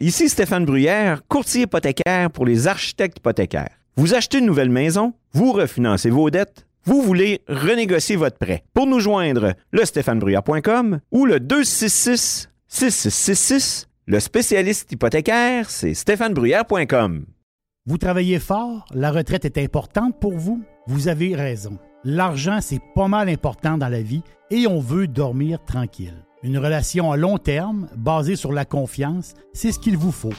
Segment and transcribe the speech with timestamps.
[0.00, 3.78] Ici Stéphane Bruyère, courtier hypothécaire pour les architectes hypothécaires.
[3.96, 8.64] Vous achetez une nouvelle maison, vous refinancez vos dettes, vous voulez renégocier votre prêt.
[8.74, 13.88] Pour nous joindre, le stéphanebruyère.com ou le 266 6666.
[14.06, 17.26] Le spécialiste hypothécaire, c'est stéphanebruyère.com.
[17.86, 20.60] Vous travaillez fort, la retraite est importante pour vous.
[20.88, 21.78] Vous avez raison.
[22.02, 26.23] L'argent, c'est pas mal important dans la vie et on veut dormir tranquille.
[26.44, 30.34] Une relation à long terme, basée sur la confiance, c'est ce qu'il vous faut.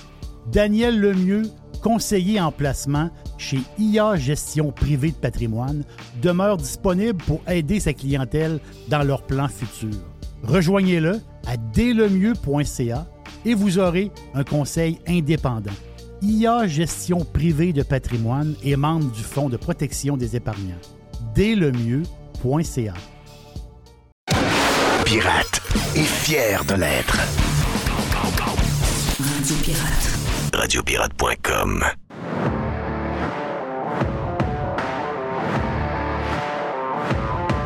[0.51, 1.49] Daniel Lemieux,
[1.81, 5.83] conseiller en placement chez IA Gestion Privée de Patrimoine,
[6.21, 9.99] demeure disponible pour aider sa clientèle dans leurs plans futurs.
[10.43, 13.07] Rejoignez-le à dlemieux.ca
[13.43, 15.73] et vous aurez un conseil indépendant.
[16.21, 20.75] IA Gestion Privée de Patrimoine est membre du Fonds de protection des épargnants.
[21.33, 22.93] dlemieux.ca
[25.03, 25.64] Pirate
[25.95, 27.17] et fier de l'être.
[29.19, 30.19] Radio Pirate.
[30.53, 31.83] Radiopirate.com.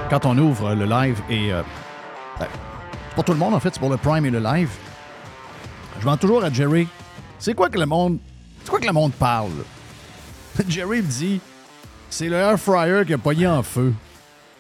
[0.10, 1.54] Quand on ouvre le live et.
[1.54, 1.62] euh,
[2.40, 2.48] ben,
[3.10, 4.70] c'est pour tout le monde, en fait, c'est pour le Prime et le live.
[5.98, 6.88] Je demande toujours à Jerry
[7.38, 8.18] c'est quoi que le monde.
[8.64, 9.52] C'est quoi que le monde parle?
[10.68, 11.40] Jerry me dit
[12.10, 13.94] c'est le air fryer qui a pogné en feu.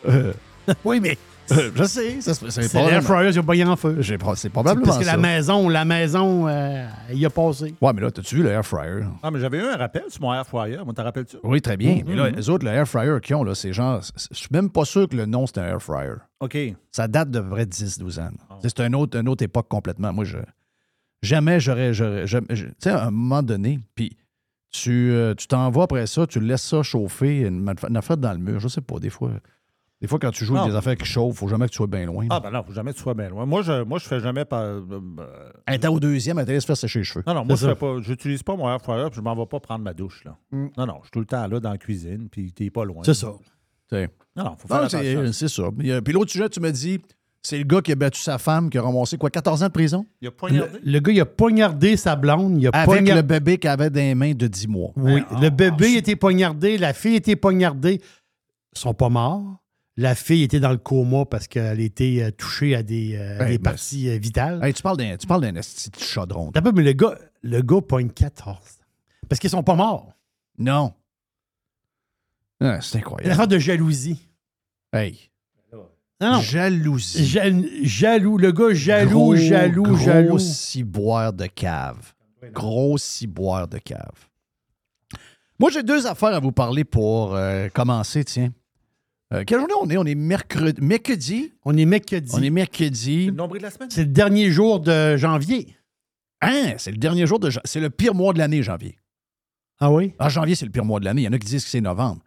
[0.08, 0.34] Euh,
[0.86, 1.18] Oui, mais
[1.58, 3.98] euh, je sais, ça, se- c'est c'est l'air fryer qui a pogné en feu.
[4.00, 5.12] j'ai C'est probablement Parce que ça.
[5.14, 7.74] la maison, la maison, euh, il y a passé.
[7.82, 9.04] Ouais, mais là, t'as-tu vu le air fryer?
[9.24, 10.78] Ah, mais j'avais eu un rappel sur mon air fryer.
[10.84, 11.38] Moi, t'en rappelles-tu?
[11.44, 11.96] Oui, très bien.
[11.98, 12.04] Mhm.
[12.08, 14.02] Mais là, les autres, le air fryer qu'ils ont, là, c'est genre.
[14.32, 16.14] Je suis même pas sûr que le nom, c'est un air fryer.
[16.40, 16.58] OK.
[16.92, 18.30] Ça date de vrai 10-12 ans.
[18.50, 18.56] Ah.
[18.62, 20.14] C'est une autre, une autre époque complètement.
[20.14, 20.38] Moi, je.
[21.22, 21.92] Jamais j'aurais.
[21.92, 21.98] Tu
[22.80, 24.16] sais, à un moment donné, puis
[24.72, 28.32] tu euh, tu t'en vas après ça, tu laisses ça chauffer, une, une affaire dans
[28.32, 28.60] le mur.
[28.60, 29.32] Je sais pas, des fois.
[30.02, 30.72] Des fois, quand tu joues avec Non.
[30.74, 32.26] des affaires qui chauffent, faut jamais que tu sois bien loin.
[32.30, 33.46] Ah, ben non, faut jamais que tu sois bien loin.
[33.46, 34.62] Moi, je, moi, je fais jamais par.
[34.62, 34.82] euh,
[35.20, 37.24] euh, Elle était au deuxième, elle te laisse faire sécher les cheveux.
[37.28, 37.98] non, non, moi, je fais pas.
[38.00, 40.38] J'utilise pas mon air fryer, puis je m'en vais pas prendre ma douche, là.
[40.52, 40.68] Mm.
[40.78, 43.02] Non, non, je suis tout le temps là dans la cuisine, puis t'es pas loin.
[43.04, 43.34] C'est ça.
[43.90, 44.10] Tu sais.
[44.38, 45.22] Non, non, faut faire Non, attention.
[45.26, 45.64] c'est c'est ça.
[45.80, 47.02] Il Puis l'autre sujet, tu me dis,
[47.42, 49.72] c'est le gars qui a battu sa femme, qui a ramassé quoi, 14 ans de
[49.74, 50.06] prison?
[50.22, 50.80] Il a Le, poignardé?
[50.82, 52.56] le gars, il a poignardé sa blonde.
[52.62, 54.92] Il a Avec poignardé- le bébé qu'il avait dans les mains de 10 mois.
[54.96, 58.00] Oui, Ah, le bébé était poignardé, la fille était poignardée.
[58.76, 59.58] Ils sont pas morts.
[60.02, 63.58] La fille était dans le coma parce qu'elle était euh, touchée à des, euh, Hey,
[63.58, 64.64] des parties euh, vitales.
[64.64, 66.52] Hey, tu parles d'un tu parles d'un esti de chaudron.
[66.54, 68.58] T'as pas, mais le gars, le gars pogne 14.
[69.28, 70.14] Parce qu'ils sont pas morts.
[70.58, 70.94] Non.
[72.62, 73.30] Ah, c'est incroyable.
[73.32, 74.20] affaire de jalousie.
[74.94, 75.30] Hey.
[75.74, 76.40] Non, non.
[76.42, 77.26] Jalousie.
[77.26, 77.50] Ja-
[77.84, 78.38] jaloux.
[78.38, 80.40] Le gars jaloux, Gros, jaloux, gros jaloux.
[80.40, 82.14] ciboire de cave.
[82.54, 84.28] Gros ciboire de cave.
[85.60, 88.54] Moi, j'ai deux affaires à vous parler pour euh, commencer, tiens.
[89.34, 89.98] Euh, quelle journée on est?
[89.98, 90.82] On est mercredi.
[90.82, 91.54] Mercredi.
[91.64, 92.32] On est mercredi.
[92.34, 93.26] On est mercredi.
[93.26, 93.90] C'est le nombril de la semaine?
[93.92, 95.76] C'est le dernier jour de janvier.
[96.42, 96.74] Hein?
[96.78, 97.50] C'est le dernier jour de...
[97.50, 98.98] jan- C'est le pire mois de l'année, janvier.
[99.80, 100.14] Ah oui?
[100.20, 101.22] Ah, janvier, c'est le pire mois de l'année.
[101.22, 102.22] Il y en a qui disent que c'est novembre.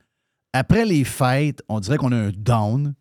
[0.52, 2.94] Après les fêtes, on dirait qu'on a un down.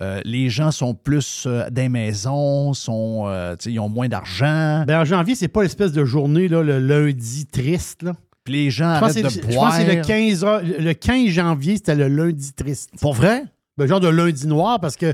[0.00, 4.84] Euh, les gens sont plus euh, dans les maisons, sont, euh, ils ont moins d'argent.
[4.86, 8.02] Ben, en janvier, c'est pas l'espèce de journée, là, le lundi triste.
[8.02, 8.12] Là.
[8.48, 9.70] Puis les gens arrêtent de je boire.
[9.72, 12.90] pense que c'est le 15, heures- le 15 janvier, c'était le lundi triste.
[12.98, 13.44] Pour vrai?
[13.76, 15.12] Ben, genre de lundi noir parce que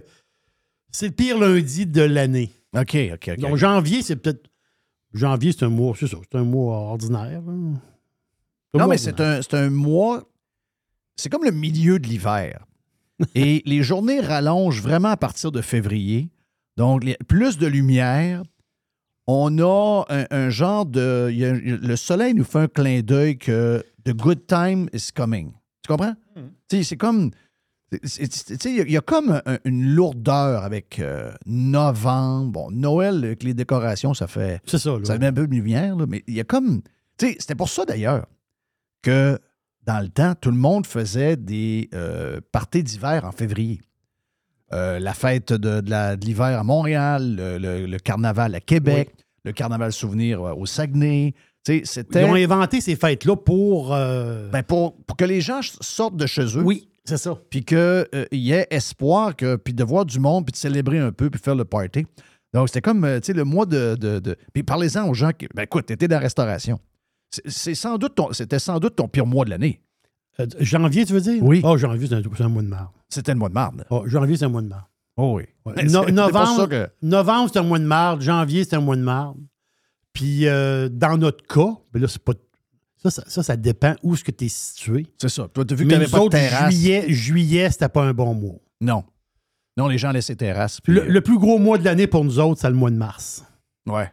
[0.92, 2.52] c'est le pire lundi de l'année.
[2.76, 3.38] OK, OK, OK.
[3.40, 4.46] Donc, janvier, c'est peut-être.
[5.12, 7.40] Janvier, c'est un mois, c'est ça, c'est un mois ordinaire.
[7.48, 7.80] un non,
[8.74, 10.22] mois mais c'est un, c'est un mois.
[11.16, 12.64] C'est comme le milieu de l'hiver.
[13.34, 16.30] Et les journées rallongent vraiment à partir de février.
[16.76, 18.42] Donc, les- plus de lumière.
[19.26, 21.28] On a un, un genre de.
[21.30, 25.08] il y a- le soleil nous fait un clin d'œil que the good time is
[25.14, 25.52] coming.
[25.82, 26.14] Tu comprends?
[26.68, 27.30] Tu sais, c'est comme.
[27.92, 32.50] il y a- il y, a comme un- une lourdeur avec euh, novembre.
[32.52, 34.60] Bon, Noël, avec les décorations, ça fait.
[34.66, 35.04] C'est ça, là.
[35.04, 36.82] Ça met un peu de lumière, là, mais il y a comme.
[37.16, 38.26] Tu sais, c'était pour ça d'ailleurs
[39.02, 39.38] que
[39.84, 43.80] dans le temps, tout le monde faisait des euh, parties d'hiver en février.
[44.74, 45.82] Euh, la fête de,
[46.24, 49.10] l'hiver à Montréal, le, le- le carnaval à Québec,
[49.44, 51.32] le carnaval souvenir euh, au Saguenay.
[51.68, 51.82] Ils
[52.24, 53.94] ont inventé ces fêtes-là pour.
[53.94, 56.62] euh, ben, pour, pour que les gens sortent de chez eux.
[56.62, 57.38] oui, c'est ça.
[57.50, 61.12] Puis qu'il y ait espoir, que, puis de voir du monde, puis de célébrer un
[61.12, 62.04] peu, puis faire le party.
[62.52, 63.96] Donc, c'était comme, tu sais, le mois de...
[63.98, 65.48] de, de- Puis parlez-en aux gens qui...
[65.54, 66.78] Ben écoute, t'étais dans la restauration.
[67.30, 69.80] C'est- C'est sans doute ton- C'était sans doute ton pire mois de l'année.
[70.40, 71.42] Euh, janvier, tu veux dire?
[71.42, 71.60] Oui.
[71.64, 72.90] Oh, janvier, c'est un, un mois de mars.
[73.08, 73.74] C'était le mois de mars.
[73.90, 74.84] Oh, janvier, c'est un mois de mars.
[75.16, 75.44] Oh oui.
[75.64, 75.84] Ouais.
[75.84, 78.20] No- novembre, que- novembre, c'est un mois de mars.
[78.22, 79.36] Janvier, c'est un mois de mars.
[80.12, 82.32] Puis, euh, dans notre cas, ben là, c'est pas.
[83.02, 85.06] Ça, ça, ça, ça dépend où est-ce que tu es situé.
[85.20, 85.46] C'est ça.
[85.52, 86.72] Toi, t'as vu que Mais nous pas de terrasse.
[86.74, 88.56] juillet, juillet, c'était pas un bon mois.
[88.80, 89.04] Non.
[89.76, 90.80] Non, les gens laissaient terrasse.
[90.80, 92.96] puis, Le, le plus gros mois de l'année pour nous autres, c'est le mois de
[92.96, 93.44] mars.
[93.88, 94.10] euh, Ouais.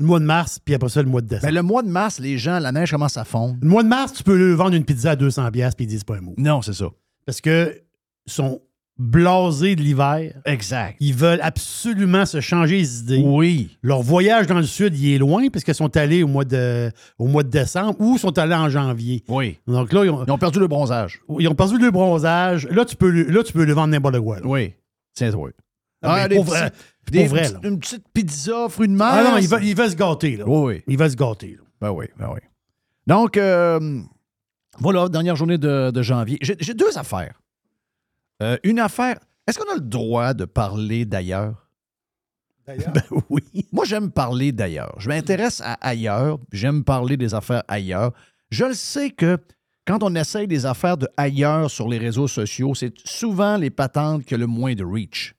[0.00, 1.46] Le mois de mars, puis après ça, le mois de décembre.
[1.46, 3.56] Ben, le mois de mars, les gens, la neige commence à fondre.
[3.60, 6.16] Le mois de mars, tu peux vendre une pizza à 200$ puis ils disent pas
[6.16, 6.34] un mot.
[6.38, 6.86] Non, c'est ça.
[7.26, 7.80] Parce que
[8.26, 8.60] sont
[8.98, 10.34] blasés de l'hiver.
[10.44, 10.96] Exact.
[11.00, 13.22] Ils veulent absolument se changer les idées.
[13.24, 13.76] Oui.
[13.82, 16.90] Leur voyage dans le sud, il est loin parce qu'ils sont allés au mois de,
[17.18, 19.24] au mois de décembre ou sont allés en janvier.
[19.28, 19.58] Oui.
[19.66, 21.20] Donc là, ils ont, Ils ont perdu le bronzage.
[21.38, 22.66] ils ont perdu le bronzage.
[22.70, 24.36] Là, tu peux, le- là, tu peux le vendre n'importe quoi.
[24.40, 24.46] là.
[24.46, 24.74] Oui.
[25.14, 25.30] C'est
[26.02, 26.08] oui.
[26.10, 26.72] Ah, mais des pour petits- vrai-
[27.10, 27.68] des pour vrai, petites- là.
[27.68, 29.08] une petite pizza, fruits de mer.
[29.10, 30.36] Ah non, ils veulent se gâter.
[30.36, 30.44] Là.
[30.46, 30.82] Oui, oui.
[30.86, 31.52] Ils veulent se gâter.
[31.58, 31.62] là.
[31.80, 32.40] Ben oui, ben oui.
[33.06, 34.00] Donc, euh,
[34.78, 36.38] voilà, dernière journée de, de janvier.
[36.40, 37.40] J'ai deux affaires.
[38.42, 41.66] Euh, une affaire, est-ce qu'on a le droit de parler d'ailleurs?
[42.66, 43.42] Ben oui.
[43.72, 44.94] Moi, j'aime parler d'ailleurs.
[44.98, 48.12] Je m'intéresse à ailleurs, j'aime parler des affaires ailleurs.
[48.50, 49.38] Je le sais que
[49.86, 54.24] quand on essaye des affaires de ailleurs sur les réseaux sociaux, c'est souvent les patentes
[54.24, 55.34] qui ont le moins de reach.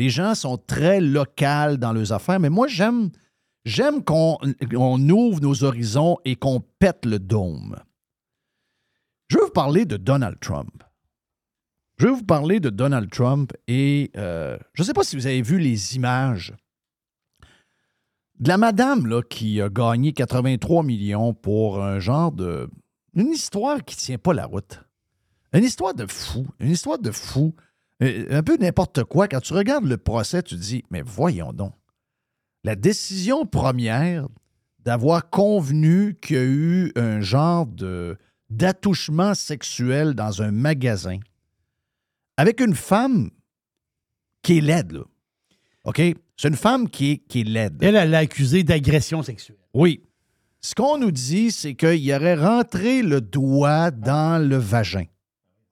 [0.00, 3.10] Les gens sont très locaux dans leurs affaires, mais moi, j'aime
[3.66, 4.38] j'aime qu'on
[4.74, 7.76] on ouvre nos horizons et qu'on pète le dôme.
[9.28, 10.82] Je veux vous parler de Donald Trump.
[11.98, 15.26] Je veux vous parler de Donald Trump et euh, je ne sais pas si vous
[15.26, 16.54] avez vu les images
[18.38, 22.70] de la madame qui a gagné 83 millions pour un genre de.
[23.12, 24.80] Une histoire qui ne tient pas la route.
[25.52, 26.46] Une histoire de fou.
[26.58, 27.54] Une histoire de fou.
[28.00, 29.28] Un peu n'importe quoi.
[29.28, 31.74] Quand tu regardes le procès, tu te dis Mais voyons donc.
[32.64, 34.26] La décision première
[34.80, 38.16] d'avoir convenu qu'il y a eu un genre de
[38.48, 41.18] d'attouchement sexuel dans un magasin
[42.36, 43.30] avec une femme
[44.42, 45.02] qui est laide, là.
[45.84, 46.00] OK?
[46.36, 47.76] C'est une femme qui est, qui est laide.
[47.82, 49.58] Elle, elle l'a accusé d'agression sexuelle.
[49.74, 50.02] Oui.
[50.62, 55.04] Ce qu'on nous dit, c'est qu'il aurait rentré le doigt dans le vagin.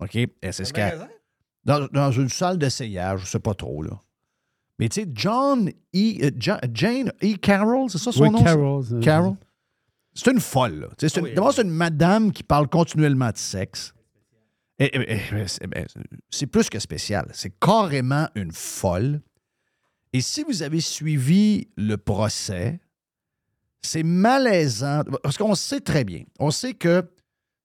[0.00, 0.14] OK?
[0.16, 1.08] Et c'est ce qu'elle-
[1.68, 4.00] dans, dans une salle d'essayage, je sais pas trop, là.
[4.78, 5.72] Mais tu sais, John E.
[6.24, 7.36] euh, Ja- Jane E.
[7.36, 8.44] Carroll, c'est ça son Oui, nom?
[8.46, 9.34] euh, Carol.
[10.14, 10.88] C'est une folle, là.
[10.96, 13.92] Tu sais, C'est une, d'abord, c'est une madame qui parle continuellement de sexe.
[14.78, 15.84] Et- et- et- c'est ben,
[16.30, 17.28] c'est plus que spécial.
[17.34, 19.20] C'est carrément une folle.
[20.12, 22.80] Et si vous avez suivi le procès,
[23.82, 25.02] c'est malaisant.
[25.22, 26.22] Parce qu'on sait très bien.
[26.38, 27.04] On sait que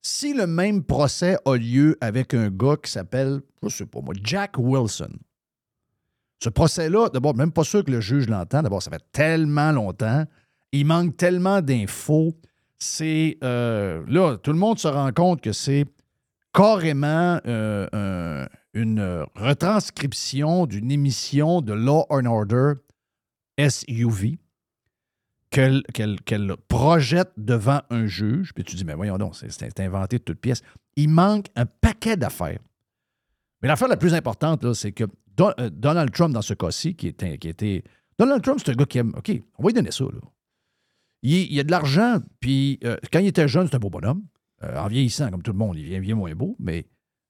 [0.05, 4.13] si le même procès a lieu avec un gars qui s'appelle, je sais pas moi,
[4.22, 5.10] Jack Wilson,
[6.43, 8.62] ce procès-là, d'abord, même pas sûr que le juge l'entend.
[8.62, 10.25] D'abord, ça fait tellement longtemps.
[10.74, 12.33] Il manque tellement d'infos.
[12.77, 13.38] C'est.
[13.45, 15.86] euh, là, tout le monde se rend compte que c'est
[16.53, 22.74] carrément euh, un- une retranscription d'une émission de Law and Order
[23.57, 24.38] SUV
[25.53, 28.53] qu'elle projette devant un juge.
[28.53, 30.62] Puis tu dis, mais voyons donc, c'est- inventé de toutes pièces.
[30.95, 32.60] Il manque un paquet d'affaires.
[33.62, 35.05] Mais l'affaire la plus importante, c'est que
[35.39, 37.83] euh, Donald Trump, dans ce cas-ci, qui était, qui était.
[38.19, 39.13] Donald Trump, c'est un gars qui aime.
[39.17, 40.19] OK, on va lui donner ça, là.
[41.25, 44.24] Il, a de l'argent, puis euh, quand il était jeune, c'est un beau bonhomme.
[44.63, 46.86] Euh, en vieillissant, comme tout le monde, il vient, moins beau, mais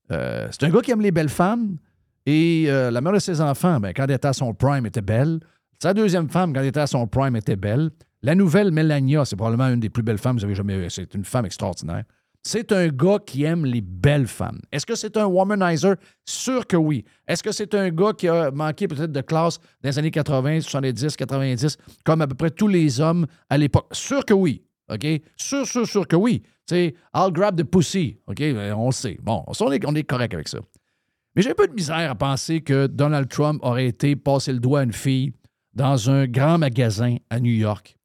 [0.09, 1.77] c'est un gars qui aime les belles femmes.
[2.25, 5.39] Et la mère de ses enfants, ben, quand elle était à son prime, était belle.
[5.81, 7.91] Sa deuxième femme, quand elle était à son prime, était belle.
[8.25, 10.89] La nouvelle Melania, c'est probablement une des plus belles femmes que vous avez jamais vues.
[10.89, 12.05] C'est une femme extraordinaire.
[12.41, 14.59] C'est un gars qui aime les belles femmes.
[14.71, 15.95] Est-ce que c'est un womanizer?
[16.25, 17.03] Sûr que oui.
[17.27, 20.61] Est-ce que c'est un gars qui a manqué peut-être de classe dans les années 80,
[20.61, 23.87] 70, 90, comme à peu près tous les hommes à l'époque?
[23.91, 24.63] Sûr que oui.
[24.89, 25.05] OK?
[25.35, 26.43] Sûr, sûr, sûr que oui.
[26.65, 28.17] Sais, I'll grab the pussy.
[28.27, 28.39] OK?
[28.39, 29.17] Ben, On le sait.
[29.21, 30.59] Bon, on est, on est correct avec ça.
[31.35, 34.59] Mais j'ai un peu de misère à penser que Donald Trump aurait été passer le
[34.59, 35.33] doigt à une fille
[35.73, 37.97] dans un grand magasin à New York.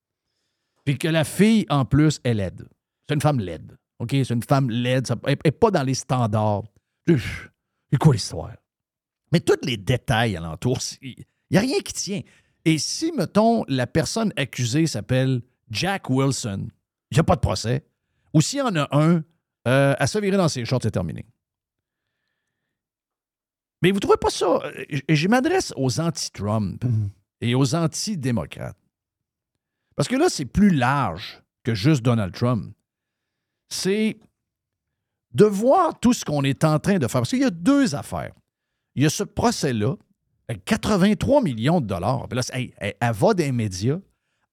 [0.88, 2.66] Puis que la fille, en plus, est laide.
[3.06, 3.76] C'est une femme laide.
[3.98, 4.08] OK?
[4.12, 5.06] C'est une femme laide.
[5.06, 6.64] Ça- Elle n'est pas dans les standards.
[7.06, 8.56] C'est quoi l'histoire?
[9.30, 11.14] Mais tous les détails alentour, il
[11.50, 12.22] n'y a rien qui tient.
[12.64, 16.68] Et si, mettons, la personne accusée s'appelle Jack Wilson,
[17.10, 17.84] il n'y a pas de procès.
[18.32, 19.22] Ou s'il y en a un,
[19.66, 21.26] euh, à se virer dans ses shorts, c'est terminé.
[23.82, 24.46] Mais vous ne trouvez pas ça?
[24.64, 26.82] euh, je m'adresse aux anti-Trump
[27.42, 28.78] et aux anti-démocrates.
[29.98, 32.72] Parce que là, c'est plus large que juste Donald Trump.
[33.68, 34.16] C'est
[35.34, 37.20] de voir tout ce qu'on est en train de faire.
[37.20, 38.30] Parce qu'il y a deux affaires.
[38.94, 39.96] Il y a ce procès-là,
[40.48, 42.28] avec 83 millions de dollars.
[42.28, 43.98] Puis là, elle, elle va des médias,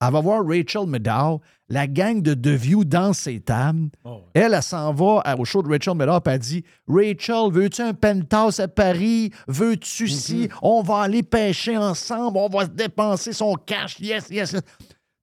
[0.01, 3.89] elle va voir Rachel Maddow, la gang de The View dans ses tables.
[4.33, 7.83] Elle, elle s'en va à- au show de Rachel Maddow, puis elle dit Rachel, veux-tu
[7.83, 9.31] un penthouse à Paris?
[9.47, 14.51] Veux-tu si On va aller pêcher ensemble, on va se dépenser son cash, yes, yes.
[14.53, 14.61] yes.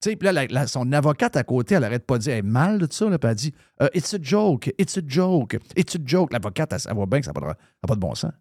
[0.02, 2.88] Sais, là, son avocate à côté, elle arrête pas de dire, elle est mal de
[2.90, 6.32] ça, là, puis elle dit Euh, It's a joke, it's a joke, it's a joke.
[6.32, 7.54] L'avocate, elle, voit bien que ça n'a
[7.87, 8.32] pas de bon sens.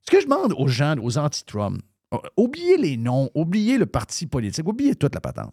[0.00, 1.82] Ce que je demande aux gens, aux anti-Trump,
[2.14, 5.52] euh, oubliez les noms, oubliez le parti politique, oubliez toute la patente.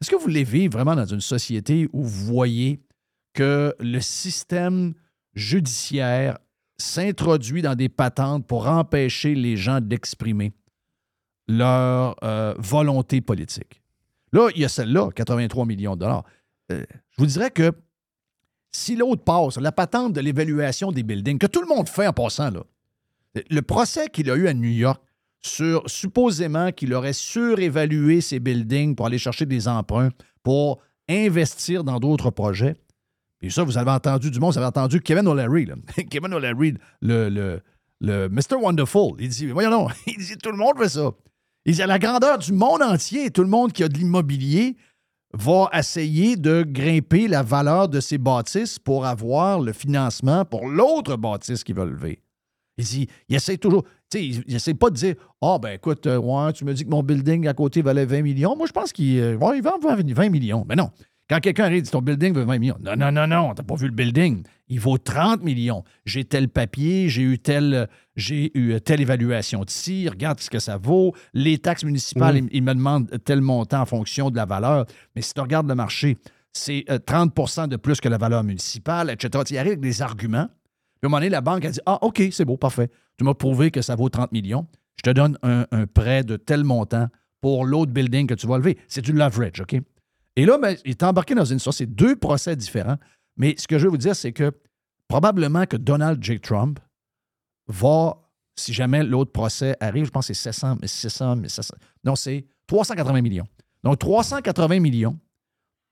[0.00, 2.80] Est-ce que vous voulez vivre vraiment dans une société où vous voyez
[3.34, 4.94] que le système
[5.34, 6.38] judiciaire
[6.76, 10.52] s'introduit dans des patentes pour empêcher les gens d'exprimer
[11.48, 13.82] leur euh, volonté politique?
[14.32, 16.24] Là, il y a celle-là, 83 millions de dollars.
[16.70, 17.72] Euh, je vous dirais que
[18.72, 22.12] si l'autre passe, la patente de l'évaluation des buildings, que tout le monde fait en
[22.12, 22.50] passant,
[23.34, 25.02] le procès qu'il a eu à New York
[25.40, 30.10] sur supposément qu'il aurait surévalué ses buildings pour aller chercher des emprunts
[30.42, 32.76] pour investir dans d'autres projets.
[33.40, 35.68] Et ça, vous avez entendu du monde, vous avez entendu Kevin O'Leary.
[36.10, 37.62] Kevin O'Leary, le, le,
[38.00, 38.56] le Mr.
[38.60, 41.10] Wonderful, il dit, voyons non, il dit, tout le monde fait ça.
[41.64, 44.76] Il dit, à la grandeur du monde entier, tout le monde qui a de l'immobilier
[45.34, 51.16] va essayer de grimper la valeur de ses bâtisses pour avoir le financement pour l'autre
[51.16, 52.22] bâtisse qu'il va lever.
[52.78, 56.06] Il dit, il essaie toujours, tu sais, il, essaie pas de dire, ah ben écoute,
[56.06, 58.56] euh, tu me dis que mon building à côté valait 20 millions.
[58.56, 60.64] Moi, je pense qu'il euh, il vend 20, 20 millions.
[60.68, 60.90] Mais non.
[61.28, 62.78] Quand quelqu'un arrive et dit ton building vaut 20 millions.
[62.80, 64.44] Non, non, non, non, t'as pas vu le building.
[64.68, 65.84] Il vaut 30 millions.
[66.06, 70.58] J'ai tel papier, j'ai eu telle, j'ai eu telle évaluation de ci, regarde ce que
[70.58, 71.14] ça vaut.
[71.32, 74.86] Les taxes municipales, ils, ils me demandent tel montant en fonction de la valeur.
[75.14, 76.18] Mais si tu regardes le marché,
[76.52, 79.44] c'est euh, 30% de plus que la valeur municipale, etc.
[79.46, 80.46] Tu y arrives avec des arguments.
[80.46, 82.90] Puis à un moment donné, la banque a dit Ah, OK, c'est beau, parfait.
[83.16, 84.66] Tu m'as prouvé que ça vaut 30 millions.
[84.96, 87.08] Je te donne un, un prêt de tel montant
[87.40, 88.78] pour l'autre building que tu vas lever.
[88.88, 89.76] C'est du leverage, OK?
[90.36, 91.74] Et là, ben, il est embarqué dans une histoire.
[91.74, 92.96] C'est deux procès différents.
[93.36, 94.52] Mais ce que je veux vous dire, c'est que
[95.06, 96.40] probablement que Donald J.
[96.40, 96.80] Trump
[97.68, 98.20] va,
[98.56, 101.74] si jamais l'autre procès arrive, je pense que c'est 700, mais 600, mais 700.
[102.04, 103.46] Non, c'est 380 millions.
[103.84, 105.18] Donc 380 millions,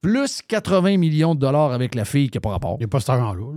[0.00, 2.74] plus 80 millions de dollars avec la fille qui n'a pas rapport.
[2.76, 3.52] Il n'y a pas cet argent-là.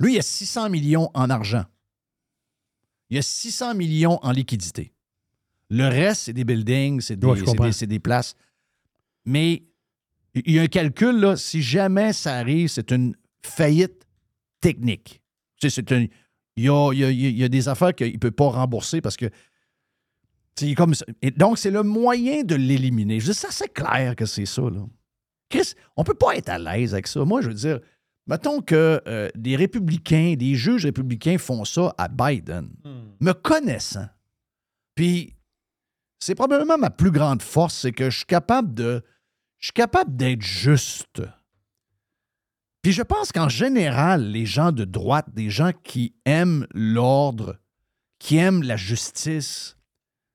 [0.00, 1.64] Lui, il y a 600 millions en argent.
[3.10, 4.92] Il y a 600 millions en liquidité.
[5.70, 7.34] Le reste, c'est des buildings, c'est des, Ouais,
[7.86, 8.34] des- places.
[9.24, 9.62] Mais
[10.34, 14.06] il y a un calcul, là, si jamais ça arrive, c'est une faillite
[14.60, 15.20] technique.
[15.60, 16.06] C'est un-
[16.56, 18.48] il, y a, il y a- il y a des affaires qu'il ne peut pas
[18.50, 19.26] rembourser parce que.
[20.56, 21.04] C'est comme ça.
[21.20, 23.18] Et donc, c'est le moyen de l'éliminer.
[23.18, 24.62] Je dis, ça, c'est clair que c'est ça.
[24.62, 24.86] Là.
[25.48, 27.24] Chris, on ne peut pas être à l'aise avec ça.
[27.24, 27.80] Moi, je veux dire,
[28.28, 32.70] mettons que euh, des républicains, des juges républicains font ça à Biden,
[33.20, 34.06] me connaissant.
[34.94, 35.34] Puis,
[36.20, 39.02] c'est probablement ma plus grande force, c'est que je suis capable de.
[39.58, 41.20] Je suis capable d'être juste.
[42.84, 47.56] Puis je pense qu'en général, les gens de droite, des gens qui aiment l'ordre,
[48.18, 49.78] qui aiment la justice,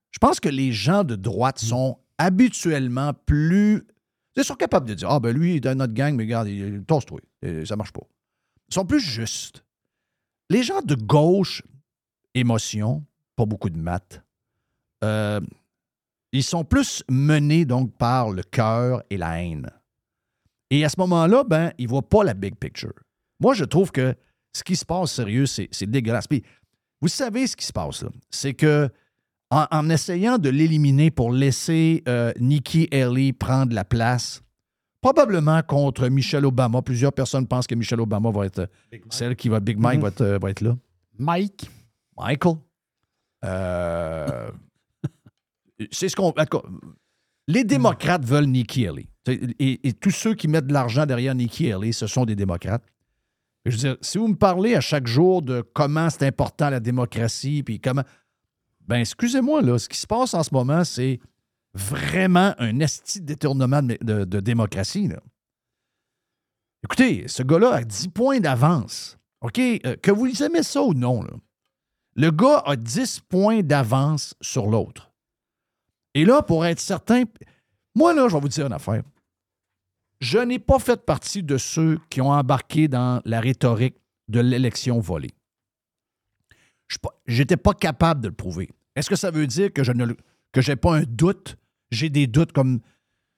[0.09, 3.85] je pense que les gens de droite sont habituellement plus.
[4.35, 6.47] Ils sont capables de dire Ah, ben lui, il est dans notre gang, mais regarde,
[6.47, 7.19] il, tosse-toi.
[7.65, 8.07] Ça marche pas.
[8.69, 9.63] Ils sont plus justes.
[10.49, 11.61] Les gens de gauche,
[12.33, 14.23] émotion, pas beaucoup de maths,
[15.03, 15.39] euh,
[16.31, 19.69] ils sont plus menés donc par le cœur et la haine.
[20.69, 22.93] Et à ce moment-là, ben, ils ne voient pas la big picture.
[23.39, 24.15] Moi, je trouve que
[24.53, 26.27] ce qui se passe sérieux, c'est dégueulasse.
[26.27, 26.43] Puis,
[27.01, 28.09] vous savez ce qui se passe là.
[28.29, 28.89] C'est que
[29.51, 34.43] en, en essayant de l'éliminer pour laisser euh, Nikki Haley prendre la place,
[35.01, 36.81] probablement contre Michelle Obama.
[36.83, 38.69] Plusieurs personnes pensent que Michelle Obama va être
[39.09, 40.01] celle qui va, Big Mike Mhm.
[40.03, 40.77] va, être, euh, va être là.
[41.17, 41.69] Mike.
[42.17, 42.55] Michael.
[43.45, 44.51] Euh,
[45.91, 46.33] c'est ce qu'on.
[47.47, 49.07] Les démocrates veulent Nikki Haley.
[49.27, 52.83] Et, tous ceux qui mettent de l'argent derrière Nikki Haley, ce sont des démocrates.
[53.65, 56.79] Je veux dire, si vous me parlez à chaque jour de comment c'est important la
[56.79, 58.03] démocratie, puis comment.
[58.87, 61.19] Ben, excusez-moi, là, ce qui se passe en ce moment, c'est
[61.73, 65.09] vraiment un esti détournement de, démocratie.
[66.83, 69.17] Écoutez, ce gars-là a 10 points d'avance.
[69.41, 69.59] OK?
[69.59, 71.23] Euh, que vous aimez ça ou non,
[72.15, 75.11] le gars a 10 points d'avance sur l'autre.
[76.13, 77.23] Et là, pour être certain,
[77.99, 79.03] moi, là, je vais vous dire une affaire.
[80.21, 83.97] Je n'ai pas fait partie de ceux qui ont embarqué dans la rhétorique
[84.29, 85.33] de l'élection volée.
[87.27, 88.69] Je n'étais pas capable de le prouver.
[88.95, 90.13] Est-ce que ça veut dire que je ne
[90.53, 91.57] que j'ai pas un doute?
[91.91, 92.79] J'ai des doutes comme.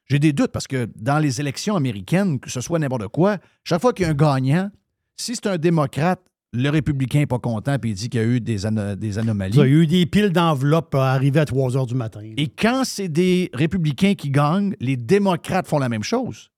[0.05, 3.81] J'ai des doutes parce que dans les élections américaines, que ce soit n'importe quoi, chaque
[3.81, 4.69] fois qu'il y a un gagnant,
[5.17, 6.21] si c'est un démocrate,
[6.53, 9.17] le républicain n'est pas content et il dit qu'il y a eu des, ano- des
[9.17, 9.55] anomalies.
[9.55, 12.21] Il y a eu des piles d'enveloppes euh, arrivées à 3 heures du matin.
[12.37, 16.49] Et quand c'est des républicains qui gagnent, les démocrates font la même chose.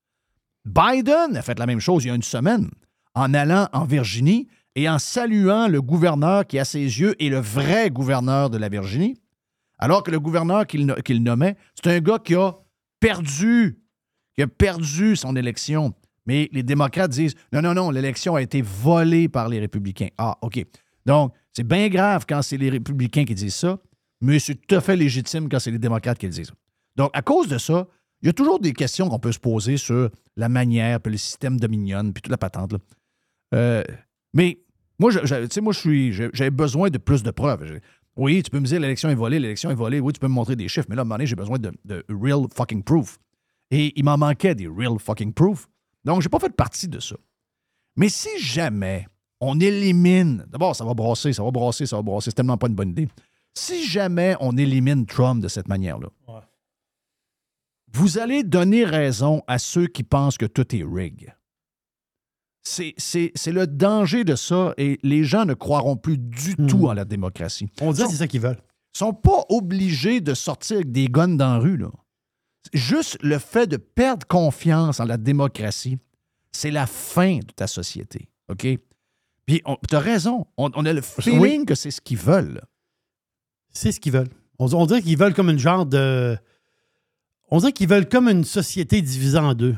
[0.66, 2.70] Biden a fait la même chose il y a une semaine
[3.16, 7.38] en allant en Virginie et en saluant le gouverneur qui, à ses yeux, est le
[7.40, 9.16] vrai gouverneur de la Virginie,
[9.78, 12.56] alors que le gouverneur qu'il nommait, c'est un gars qui a
[13.00, 13.78] perdu,
[14.36, 15.94] qui a perdu son élection.
[16.26, 20.10] Mais les démocrates disent non, non, non, l'élection a été volée par les républicains.
[20.18, 20.66] Ah, OK.
[21.06, 23.78] Donc, c'est bien grave quand c'est les républicains qui disent ça,
[24.22, 26.52] mais c'est tout à fait légitime quand c'est les démocrates qui le disent.
[26.96, 27.88] Donc, à cause de ça,
[28.22, 31.18] il y a toujours des questions qu'on peut se poser sur la manière, puis le
[31.18, 32.72] système Dominion, puis toute la patente.
[32.72, 32.80] là.
[33.56, 33.84] Euh,
[34.34, 34.60] mais
[35.00, 37.80] moi, je, je- moi, je suis, j'avais besoin de plus de preuves.
[38.16, 40.00] Oui, tu peux me dire l'élection est volée, l'élection est volée.
[40.00, 41.58] Oui, tu peux me montrer des chiffres, mais là, à un moment donné, j'ai besoin
[41.60, 43.20] de, de real fucking proof.
[43.72, 45.68] Et il m'en manquait des real fucking proof.
[46.06, 47.16] Donc, j'ai pas fait partie de ça.
[47.96, 49.08] Mais si jamais
[49.40, 52.68] on élimine, d'abord, ça va brasser, ça va brasser, ça va brasser, c'est tellement pas
[52.68, 53.08] une bonne idée.
[53.54, 56.10] Si jamais on élimine Trump de cette manière-là,
[57.94, 61.32] vous allez donner raison à ceux qui pensent que tout est rig.
[62.64, 66.68] C'est, c'est- c'est le danger de ça et les gens ne croiront plus du Hmm.
[66.68, 67.68] tout en la démocratie.
[67.82, 68.62] On dit que c'est ça qu'ils veulent.
[68.96, 71.78] sont pas obligés de sortir avec des guns dans la rue.
[71.78, 71.90] Là.
[72.72, 75.98] Juste le fait de perdre confiance en la démocratie,
[76.52, 78.30] c'est la fin de ta société.
[78.50, 78.66] OK?
[79.46, 80.46] Puis, tu as raison.
[80.58, 82.62] On, on a le feeling que c'est ce qu'ils veulent.
[83.72, 84.30] C'est ce qu'ils veulent.
[84.60, 86.38] On, on dirait qu'ils veulent comme une genre de.
[87.52, 89.76] On dirait qu'ils veulent comme une société divisée en deux.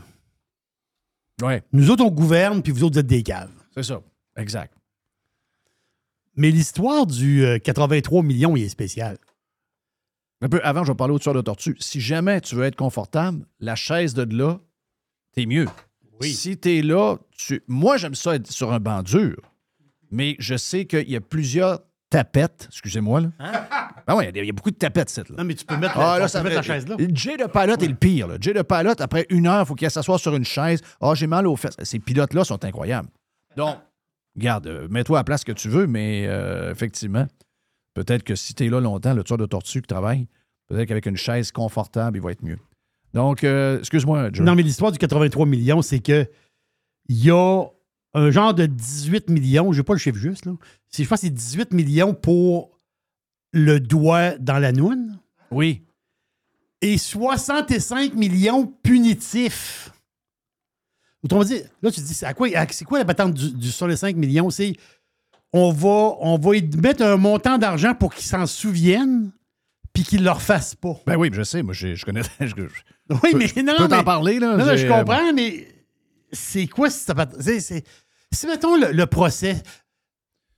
[1.42, 3.52] Ouais, Nous autres, on gouverne, puis vous autres, vous êtes des caves.
[3.74, 4.02] c'est ça.
[4.38, 4.74] Exact.
[6.38, 9.18] Mais l'histoire du euh, 83 millions, il est spécial.
[10.42, 11.76] Un peu avant, je vais parler au tueur de tortue.
[11.80, 14.60] Si jamais tu veux être confortable, la chaise de là,
[15.34, 15.68] t'es mieux.
[16.22, 17.64] Si t'es là, tu...
[17.68, 19.36] moi, j'aime ça être sur un banc dur,
[20.12, 22.68] mais je sais qu'il y a plusieurs tapettes.
[22.70, 23.30] Excusez-moi, là.
[24.08, 25.36] Ah ouais, il y a- il y, a beaucoup de tapettes, cette là.
[25.40, 26.88] Non, mais tu peux mettre, Ah, la, là, tu ça peux mettre fait- la chaise
[26.88, 26.96] là.
[27.14, 28.28] Jay de pilote est le pire.
[28.28, 28.38] Là.
[28.40, 30.82] Jay de pilote, après une heure, il faut qu'il s'assoie sur une chaise.
[31.02, 31.76] Ah, j'ai mal aux fesses.
[31.82, 33.10] Ces pilotes-là sont incroyables.
[33.58, 33.78] Donc,
[34.36, 37.26] regarde, euh, mets-toi à la place que tu veux, mais euh, effectivement,
[37.96, 40.28] peut-être que si tu es là longtemps, le tueur de tortue qui travaille,
[40.68, 42.60] peut-être qu'avec une chaise confortable, il va être mieux.
[43.16, 44.46] Donc, euh, excuse-moi, Joe.
[44.46, 46.30] Non, mais l'histoire du 83 millions, c'est que
[47.10, 47.64] il y a
[48.14, 50.54] un genre de 18 millions, je n'ai pas le chiffre juste, là.
[50.96, 52.78] Je pense que c'est 18 millions pour
[53.52, 55.18] le doigt dans la noune
[55.52, 55.84] Oui.
[56.82, 59.92] et 65 millions punitifs.
[61.24, 62.48] Autrement dit, là, tu te dis, c'est à quoi,
[62.86, 64.50] quoi la patente du, du- sur les 5 millions?
[64.50, 64.74] C'est
[65.54, 69.32] on va, on va y mettre un montant d'argent pour qu'ils s'en souviennent
[69.94, 70.96] puis qu'ils ne le refassent pas.
[71.08, 72.22] Ben oui, je sais, moi, je, je connais.
[72.42, 74.58] Je, je Oui, mais non, peux t'en mais- parler, là.
[74.58, 75.68] Non, non, je euh, comprends, mais
[76.34, 77.84] c'est quoi si ça c'est, c'est-
[78.34, 79.62] Si, mettons, le, le procès.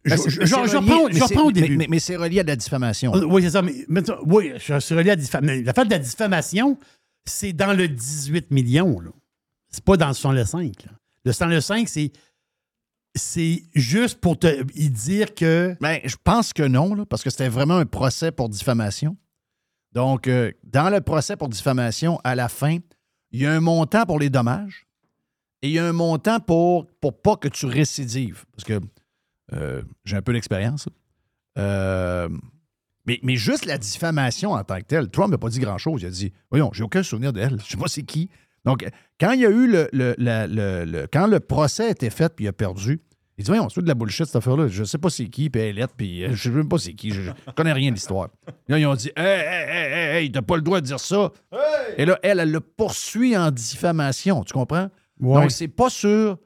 [0.05, 1.77] Je, Ben, c'est- je- mais je- c'est je reprends, mais je c'est- au mais- début.
[1.77, 3.13] Mais, mais c'est relié à de la diffamation.
[3.13, 3.61] Euh, Oui, c'est ça.
[3.61, 5.63] Mais, mettons- oui, je suis relié à la diffamation.
[5.65, 6.77] La de la diffamation,
[7.25, 8.99] c'est dans le 18 millions.
[9.01, 9.11] Là.
[9.69, 10.85] C'est pas dans le 105.
[10.85, 10.91] Là.
[11.25, 12.11] Le 105, c'est.
[13.17, 15.75] C'est juste pour te y dire que.
[15.81, 19.17] Ben, je pense que non, parce que c'était vraiment un procès pour diffamation.
[19.93, 22.77] Donc, euh, dans le procès pour diffamation, à la fin,
[23.31, 24.85] il y a un montant pour les dommages
[25.61, 28.45] et il y a un montant pour, pour pas que tu récidives.
[28.51, 28.79] Parce que
[29.53, 30.87] euh, j'ai un peu d'expérience.
[31.57, 32.29] Euh,
[33.05, 36.01] mais, juste la diffamation en tant que telle, Trump n'a pas dit grand-chose.
[36.01, 37.57] Il a dit Voyons, j'ai aucun souvenir d'elle.
[37.63, 38.29] Je sais pas c'est qui.
[38.67, 38.87] Donc,
[39.19, 42.09] quand il y a eu le, le- la- le- le- quand le procès a été
[42.09, 43.01] fait puis il a perdu,
[43.39, 44.67] il dit Voyons, c'est de la bullshit cette affaire-là.
[44.67, 46.93] Je sais pas c'est qui, puis elle est puis euh, je sais même pas c'est
[46.93, 47.11] qui.
[47.11, 48.29] Je, je connais rien de l'histoire.
[48.67, 50.99] Là, ils ont dit Hey, hey, hey, hey, hey, t'as pas le droit de dire
[50.99, 51.31] ça.
[51.97, 54.43] Et là, elle, elle le poursuit en diffamation.
[54.43, 54.89] Tu comprends?
[55.41, 56.37] Donc, c'est pas sur.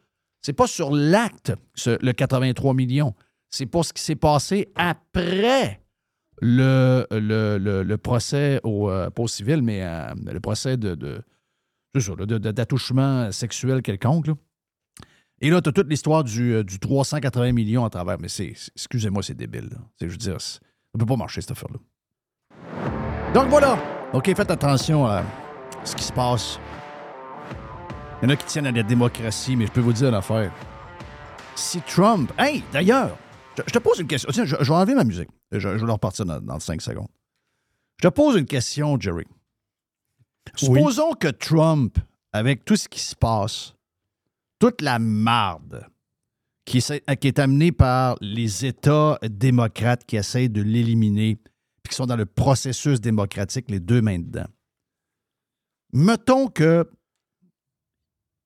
[0.41, 1.53] C'est pas sur l'acte,
[1.86, 3.13] le 83 millions.
[3.51, 5.81] C'est pour ce qui s'est passé après
[6.41, 10.95] le, le, le- le procès au, euh, pas au civil, mais euh, le procès de,
[10.95, 11.21] de,
[11.93, 14.27] d'attouchement sexuel quelconque.
[14.27, 14.34] là.
[15.43, 18.17] Et là, tu as toute l'histoire du, euh, du 380 millions à travers.
[18.19, 19.69] Mais c'est, c'est- excusez-moi, c'est débile.
[19.97, 21.80] C'est- Je veux dire, c'est- ça peut pas marcher, cette affaire-là.
[23.34, 23.77] Donc voilà.
[24.13, 25.23] OK, faites attention à
[25.84, 26.60] ce qui se passe.
[28.21, 30.15] Il y en a qui tiennent à la démocratie, mais je peux vous dire une
[30.15, 30.51] affaire.
[31.56, 32.32] Si Trump.
[32.38, 33.17] Hey, d'ailleurs,
[33.58, 34.30] je, te pose une question.
[34.32, 35.30] Tiens, je, vais enlever ma musique.
[35.51, 37.08] Je, je vais leur repartir dans, dans 5 secondes.
[38.01, 39.25] Je te pose une question, Jerry.
[40.56, 41.97] Supposons que Trump,
[42.34, 43.73] avec tout ce qui se passe,
[44.60, 45.86] toute la marde
[46.65, 52.06] qui, qui est amenée par les États démocrates qui essayent de l'éliminer, puis qui sont
[52.06, 54.47] dans le processus démocratique, les deux mains dedans.
[55.93, 56.89] Mettons que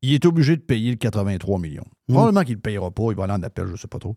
[0.01, 1.85] il est obligé de payer le 83 millions.
[2.07, 3.97] Probablement qu'il ne le payera pas, il va aller en appel, je ne sais pas
[3.99, 4.15] trop.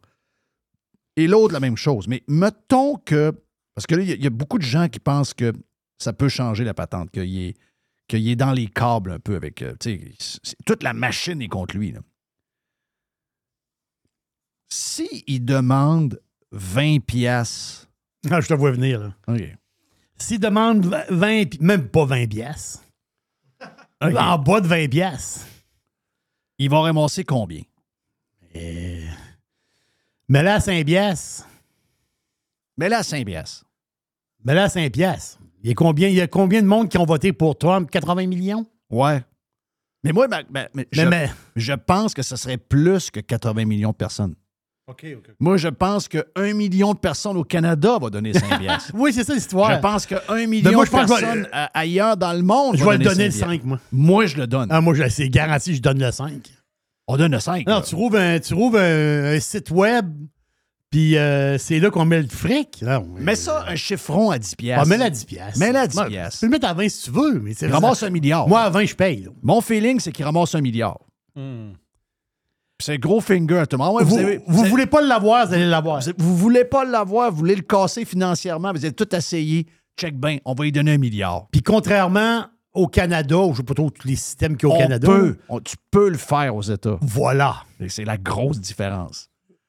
[1.17, 2.07] Et l'autre, la même chose.
[2.09, 3.33] Mais mettons que.
[3.75, 5.53] Parce que là, il y a- il y, a beaucoup de gens qui pensent que
[5.99, 7.55] ça peut changer la patente, qu'il est,
[8.09, 9.63] qu'il est dans les câbles un peu avec.
[9.63, 9.77] euh,
[10.67, 11.95] toute la machine est contre lui.
[14.69, 16.21] S'il demande
[16.53, 17.89] 20 piastres.
[18.31, 19.15] Ah, je te vois venir, là.
[19.29, 19.43] OK.
[20.17, 22.83] S'il demande 20, pi- même pas 20 piastres,
[24.01, 25.47] en bas de 20 piastres,
[26.59, 27.63] Ils vont ramasser combien?
[28.55, 31.47] mais là, à 5 piastres,
[32.77, 33.65] Mais là, 5 piastres.
[34.45, 36.89] mais là, à 5 piastres, il y, a combien, il y a combien de monde
[36.89, 37.91] qui ont voté pour Trump?
[37.91, 38.67] 80 millions?
[38.91, 39.23] Ouais.
[40.05, 43.65] Mais moi, ben, ben, mais je, Mais, je pense que ce serait plus que 80
[43.65, 44.35] millions de personnes.
[44.87, 45.35] OK, OK.
[45.39, 48.91] Moi, je pense que 1 million de personnes au Canada va donner 5 piastres.
[48.95, 49.75] oui, c'est ça l'histoire.
[49.75, 52.85] Je pense que 1 million moi, de que personnes a- ailleurs dans le monde Je
[52.85, 53.81] va vais le donner le 5 5, moi.
[53.93, 54.69] Moi, je le donne.
[54.71, 56.49] Ah, moi, c'est garanti, je donne le 5.
[57.07, 57.67] On donne le 5.
[57.67, 57.83] Non, là.
[57.83, 60.07] tu trouves un, tu trouves un, un site web,
[60.91, 62.83] puis euh, c'est là qu'on met le fric.
[62.83, 64.85] Non, Mets ça un chiffron à 10 piastres.
[64.87, 65.59] Ah, mets-la à 10 piastres.
[65.59, 66.35] Mets-la à 10 Ouais, piastres.
[66.35, 68.49] Tu peux le mettre à 20 si tu veux, mais c'est Il ramasse un milliard.
[68.49, 69.23] Moi, à 20, je paye.
[69.25, 69.31] là.
[69.43, 70.99] Mon feeling, c'est qu'il ramasse un milliard.
[71.35, 73.97] Puis C'est un gros finger à tout le monde.
[73.97, 76.01] Ouais, vous, vous, avez- voulez pas l'avoir, vous allez l'avoir.
[76.01, 79.67] vous, vous voulez pas l'avoir, vous voulez le casser financièrement, vous êtes tout essayé.
[79.99, 81.49] Check bien, on va lui donner un milliard.
[81.51, 84.75] Puis contrairement au Canada, ou je sais pas trop tous les systèmes qu'il y a
[84.75, 85.07] au on Canada.
[85.09, 86.99] peut, on- tu peux le faire aux États.
[87.01, 87.57] Voilà.
[87.89, 89.29] C'est la grosse différence.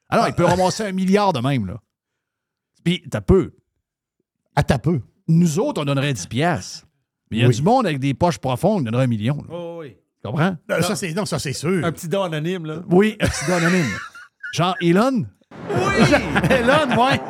[0.09, 1.75] Alors, il peut ramasser un milliard de même, là.
[2.83, 3.53] Puis, t'as peu.
[4.55, 5.01] À ta peu.
[5.27, 6.85] Nous autres, on donnerait 10 piastres.
[7.29, 7.55] Mais il y a Oui.
[7.55, 9.35] du monde avec des poches profondes qui donnerait un million.
[9.37, 9.43] là.
[9.53, 9.95] Oh, oui.
[10.23, 10.55] Tu comprends?
[10.71, 11.85] Euh, ça, c'est, non, ça, c'est sûr.
[11.85, 12.79] Un petit don anonyme, là.
[12.89, 13.85] Oui, un petit don anonyme.
[14.53, 15.25] Genre Elon?
[16.49, 17.21] Elon, ouais.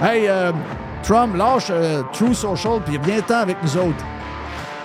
[0.00, 0.52] Hey, euh,
[1.02, 4.04] Trump, lâche euh, True Social, puis viens temps avec nous autres.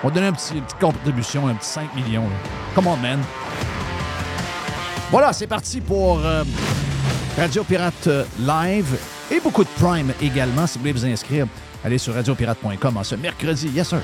[0.03, 2.23] On va donner un petit, une petite contribution, un petit 5 millions.
[2.23, 2.35] là.
[2.75, 3.19] Come on, man.
[5.11, 6.43] Voilà, c'est parti pour euh,
[7.37, 8.97] Radio Pirate euh, Live
[9.31, 10.67] et beaucoup de Prime également.
[10.67, 11.47] Si vous voulez vous inscrire,
[11.83, 13.69] allez sur radiopirate.com en ce mercredi.
[13.69, 14.01] Yes, sir.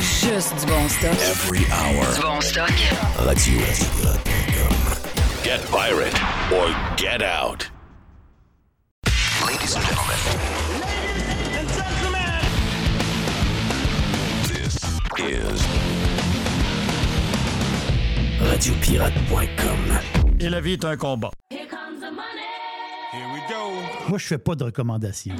[0.00, 1.12] Juste du bon stock.
[1.12, 2.14] Every hour.
[2.14, 2.72] Du bon stock.
[3.18, 3.60] Radio.
[5.44, 6.14] Get pirate
[6.52, 7.73] or get out.
[18.64, 20.30] Radiopirate.com.
[20.40, 21.30] Et la vie est un combat.
[24.08, 25.34] Moi, je fais pas de recommandations.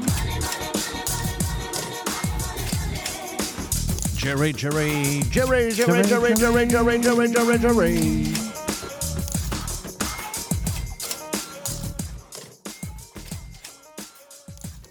[4.18, 8.32] Jerry, Jerry, Jerry, Jerry, Jerry, Jerry, Jerry, Jerry, Jerry, Jerry.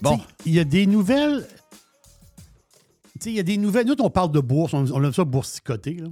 [0.02, 0.20] Bon.
[0.46, 1.48] Il y a des nouvelles.
[3.14, 3.86] Tu sais, il y a des nouvelles.
[3.86, 5.94] Nous, on parle de bourse, on, on aime ça boursicoter.
[5.94, 6.08] Là.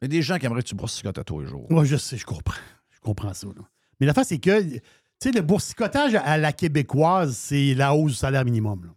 [0.00, 1.66] Il y a des gens qui aimeraient que tu boursicotes à tous les jours.
[1.70, 2.60] Moi, je sais, je comprends.
[2.90, 3.46] Je comprends ça.
[3.48, 3.62] là.
[4.00, 4.80] Mais la face, c'est que, tu
[5.22, 8.92] sais, le boursicotage à la québécoise, c'est la hausse du salaire minimum.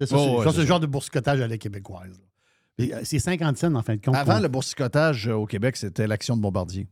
[0.00, 0.64] C'est ça, Oh, ouais, ça.
[0.64, 2.20] genre de boursicotage à la québécoise.
[2.80, 4.14] euh, C'est 50 cents, en fin de compte.
[4.14, 6.86] Avant, le boursicotage euh, au Québec, c'était l'action de Bombardier.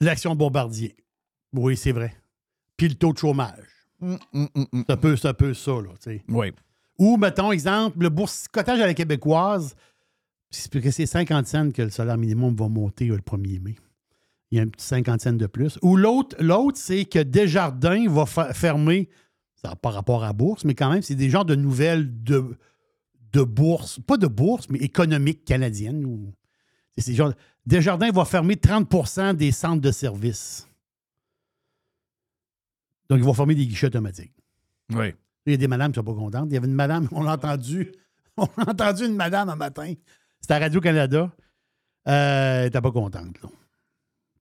[0.00, 0.96] L'action Bombardier.
[1.52, 2.14] Oui, c'est vrai.
[2.76, 3.66] Puis le taux de chômage.
[4.02, 4.84] Hum, hum, hum.
[4.86, 6.24] C'est un peu, c'est un peu ça, là, tu sais.
[6.28, 6.52] Oui.
[6.98, 9.74] Ou, mettons, exemple, le boursicotage à la québécoise,
[10.50, 13.60] c'est parce que c'est 50 cents que le salaire minimum va monter euh, le 1er
[13.60, 13.76] mai.
[14.50, 15.78] Il y a un petit 50 cents de plus.
[15.82, 19.08] Ou l'autre, l'autre c'est que Desjardins va fermer,
[19.54, 22.22] ça n'a pas rapport à la bourse, mais quand même, c'est des genres de nouvelles
[22.22, 22.56] de,
[23.32, 26.04] de bourse, pas de bourse, mais économique canadienne.
[26.04, 26.34] Ou,
[26.98, 27.14] c'est
[27.64, 30.66] Desjardins va fermer 30 des centres de services.
[33.08, 34.34] Donc, ils vont fermer des guichets automatiques.
[34.92, 35.14] Oui.
[35.46, 36.46] Il y a des madames qui sont pas contentes.
[36.50, 37.92] Il y avait une madame, on l'a entendu,
[38.36, 39.94] on a entendu une madame un matin.
[40.50, 41.30] C'était à Radio-Canada.
[42.08, 43.40] Euh, elle n'était pas contente.
[43.40, 43.48] là.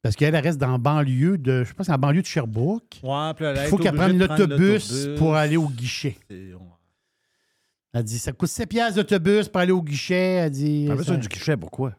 [0.01, 1.63] Parce qu'elle elle reste dans la banlieue de.
[1.63, 2.99] Je pense c'est la banlieue de Sherbrooke.
[3.03, 6.17] Ouais, puis là, Il faut qu'elle prenne l'autobus pour aller au guichet.
[7.93, 10.15] Elle dit Ça coûte 7 piastres d'autobus pour aller au guichet.
[10.15, 10.87] Elle dit.
[10.89, 11.93] Elle veut ça- ça du guichet, pourquoi?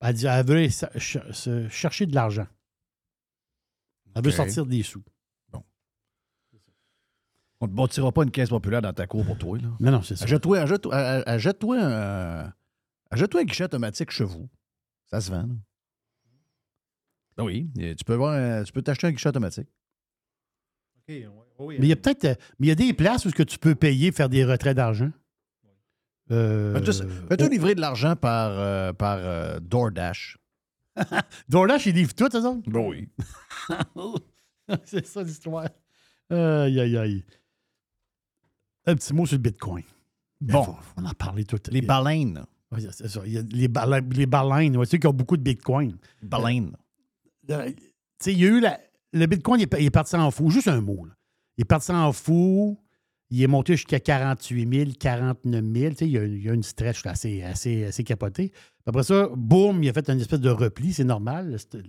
[0.00, 2.46] Elle dit Elle veut sa- ch- se chercher de l'argent.
[4.14, 5.02] Elle veut sortir des sous.
[7.60, 9.58] On ne te bâtira pas une caisse populaire dans ta cour pour toi.
[9.58, 9.68] Là.
[9.78, 10.24] Non, non, c'est ça.
[10.90, 12.52] A- a- achète-toi un,
[13.12, 14.48] achète-toi un guichet automatique chez vous.
[15.06, 15.42] Ça se vend.
[15.46, 15.54] là.
[17.38, 18.18] Ah Oui, tu peux,
[18.66, 19.68] tu peux t'acheter un guichet automatique.
[21.08, 21.26] Mais
[21.78, 22.24] il y a peut-être.
[22.24, 24.44] euh, Mais il y a des places où ce que tu peux payer faire des
[24.44, 25.10] retraits d'argent?
[26.30, 26.72] Euh,
[27.28, 30.38] fais-toi livrer de l'argent par, euh, par euh, DoorDash.
[30.96, 32.70] Là, ils livrent tout, autres?
[32.70, 33.08] Ben oui.
[34.84, 35.68] c'est ça l'histoire.
[36.30, 37.24] Aïe, aïe, aïe.
[38.86, 39.84] Un petit mot sur le Bitcoin.
[40.40, 40.64] Ben, Bon.
[40.64, 41.58] faut- faut en parler tout.
[41.70, 42.44] Les baleines.
[42.72, 43.20] Ouais, c'est ça.
[43.26, 43.68] Il y a les,
[44.16, 45.96] les baleines, ouais, ceux qui ont beaucoup de Bitcoin.
[46.22, 46.72] Baleines.
[47.50, 47.74] Euh, tu
[48.18, 48.80] sais, il y a eu la-
[49.12, 50.48] le Bitcoin, il est, il est parti en fou.
[50.50, 51.04] Juste un mot.
[51.04, 51.12] là.
[51.58, 52.78] Il est parti en fou.
[53.28, 55.90] Il est monté jusqu'à 48 000, 49 000.
[55.90, 58.52] Tu sais, il y a, il y a une stretch là, assez, assez, assez capotée.
[58.86, 60.92] Après ça, boum, il a fait une espèce de repli.
[60.92, 61.50] C'est normal.
[61.72, 61.80] Le,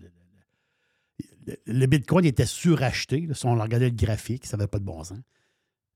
[1.48, 3.22] le- le Bitcoin était suracheté.
[3.22, 3.34] là.
[3.34, 5.18] Si on regardait le graphique, ça n'avait pas de bon sens.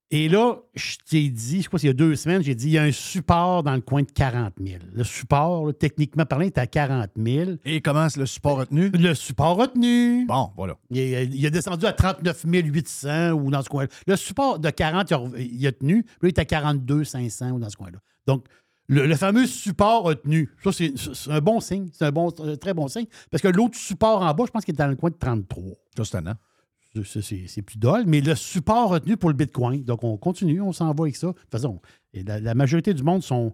[0.10, 2.68] Et là, je t'ai dit, je sais pas s'il y a deux semaines, j'ai dit,
[2.68, 4.80] il y a un support dans le coin de 40 000.
[4.94, 7.52] Le support, là, techniquement parlant, est à 40 000.
[7.66, 8.90] Et comment le support retenu?
[8.92, 10.26] Le support retenu.
[10.26, 10.78] Bon, voilà.
[10.92, 13.90] Il est, il est descendu à 39 800 ou dans ce coin-là.
[14.08, 15.98] Le support de 40, il a, il a tenu.
[15.98, 18.00] Là, il est à 42 500 ou dans ce coin-là.
[18.28, 18.46] Donc,
[18.88, 20.50] le, le fameux support a tenu.
[20.64, 20.94] Ça, c'est
[21.30, 21.90] un bon signe.
[21.92, 23.08] C'est un, bon, très bon signe.
[23.30, 25.64] Parce que l'autre support en bas, je pense qu'il est dans le coin de 33.
[25.98, 26.36] Ça, c'est un an.
[27.04, 28.06] C'est- plus dole.
[28.08, 29.84] Mais le support retenu pour le Bitcoin.
[29.84, 31.28] Donc, on continue, on s'en va avec ça.
[31.28, 31.80] De toute façon,
[32.14, 33.54] et la, la majorité du monde sont.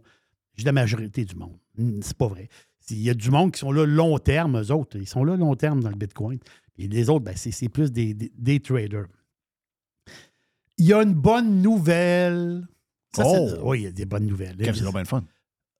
[0.53, 1.57] Je dis la majorité du monde.
[1.77, 2.47] Hmm, C'est pas vrai.
[2.89, 4.97] Il y a du monde qui sont là long terme, eux autres.
[4.97, 6.39] Ils sont là long terme dans le Bitcoin.
[6.77, 9.07] Et les autres, ben, c'est c'est plus des, des- des traders.
[10.77, 12.67] Il y a une bonne nouvelle.
[13.15, 13.49] Ça, Oh!
[13.63, 14.55] oui, il y a des bonnes nouvelles.
[14.59, 15.23] C'est bien fun.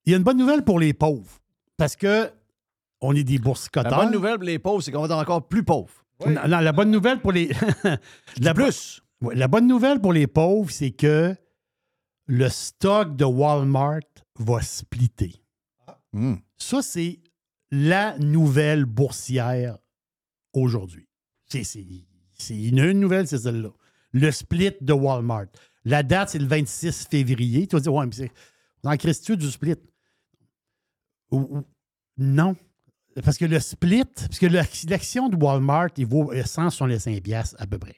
[0.06, 1.40] Il y a une bonne nouvelle pour les pauvres.
[1.78, 2.30] Parce que
[3.02, 3.96] on est des La boursicoteurs.
[3.98, 6.03] bonne nouvelle pour les pauvres, c'est qu'on va être encore plus pauvres.
[6.28, 7.52] Non, non, la bonne nouvelle pour les.
[8.42, 9.02] la, plus.
[9.34, 11.36] la bonne nouvelle pour les pauvres, c'est que
[12.26, 14.00] le stock de Walmart
[14.40, 15.34] va splitter.
[16.14, 16.40] Hum.
[16.58, 17.20] Ça, c'est
[17.72, 19.78] la nouvelle boursière
[20.54, 21.08] aujourd'hui.
[21.48, 21.76] C'est,
[22.50, 23.70] une, une nouvelle, c'est celle-là.
[24.12, 25.46] Le split de Walmart.
[25.86, 27.68] La date, c'est le 26 février.
[27.68, 28.32] Tu vas dire, ouais, mais c'est.
[28.86, 29.76] En Christus du split?
[31.32, 31.64] Ou- ou-
[32.18, 32.56] non.
[33.24, 37.56] Parce que le split, parce que l'ac- l'action de Walmart, il vaut euh, 165 piastres
[37.60, 37.96] à peu près.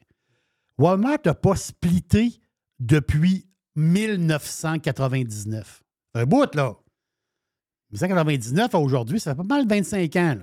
[0.77, 2.33] Walmart n'a pas splitté
[2.79, 5.83] depuis 1999.
[6.13, 6.73] Un bout, là.
[7.91, 10.37] 1999 à aujourd'hui, ça fait pas mal 25 ans.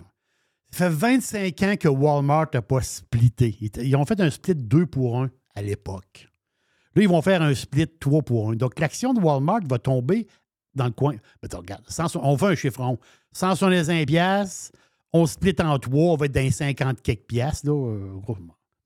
[0.70, 3.56] Ça fait 25 ans que Walmart n'a pas splitté.
[3.82, 6.28] Ils ont fait un split 2 pour 1 à l'époque.
[6.94, 8.56] Là, ils vont faire un split 3 pour 1.
[8.56, 10.26] Donc, l'action de Walmart va tomber
[10.74, 11.16] dans le coin.
[11.42, 12.98] Mettons, regarde, 100 on fait un chiffron.
[13.32, 14.72] 165 piastres,
[15.12, 17.66] on split en 3, on va être dans les 50 quelques piastres.
[17.66, 18.34] Là, euh,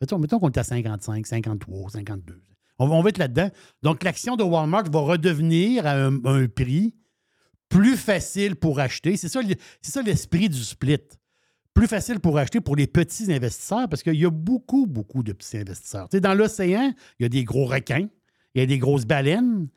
[0.01, 2.41] mettons, mettons qu'on est à 55, 53, 52.
[2.79, 3.51] On va, on va être là-dedans.
[3.83, 6.95] Donc, l'action de Walmart va redevenir à un, prix
[7.69, 9.17] plus facile pour acheter.
[9.17, 9.41] C'est ça,
[9.81, 10.99] ça l'esprit du split.
[11.75, 15.33] Plus facile pour acheter pour les petits investisseurs parce qu'il y a beaucoup, beaucoup de
[15.33, 16.09] petits investisseurs.
[16.09, 18.09] Dans l'océan, il y a des gros requins,
[18.55, 19.69] il y a des grosses baleines,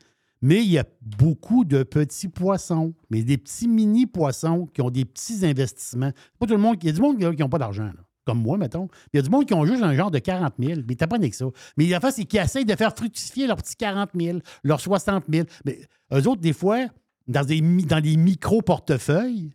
[0.42, 5.04] mais il y a beaucoup de petits poissons, mais des petits mini-poissons qui ont des
[5.04, 6.12] petits investissements.
[6.38, 7.90] Pas tout le monde, il y a du monde qui n'ont pas d'argent,
[8.24, 8.88] comme moi, mettons.
[9.12, 11.06] Il y a du monde qui ont juste un genre de 40 000, mais t'as
[11.06, 11.46] pas avec ça.
[11.76, 15.24] Mais la face, c'est qu'ils essayent de faire fructifier leurs petits 40 000, leurs 60
[15.30, 15.46] 000.
[15.64, 15.80] Mais
[16.12, 16.86] eux autres, des fois,
[17.28, 19.52] dans des, dans des micro-portefeuilles,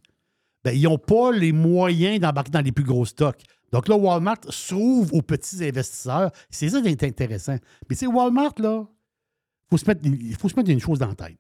[0.64, 3.42] ben, ils n'ont pas les moyens d'embarquer dans les plus gros stocks.
[3.72, 6.32] Donc là, Walmart s'ouvre aux petits investisseurs.
[6.50, 7.58] C'est ça qui est intéressant.
[7.90, 8.86] Mais c'est Walmart, là,
[9.70, 11.38] faut se mettre, il faut se mettre une chose dans la tête.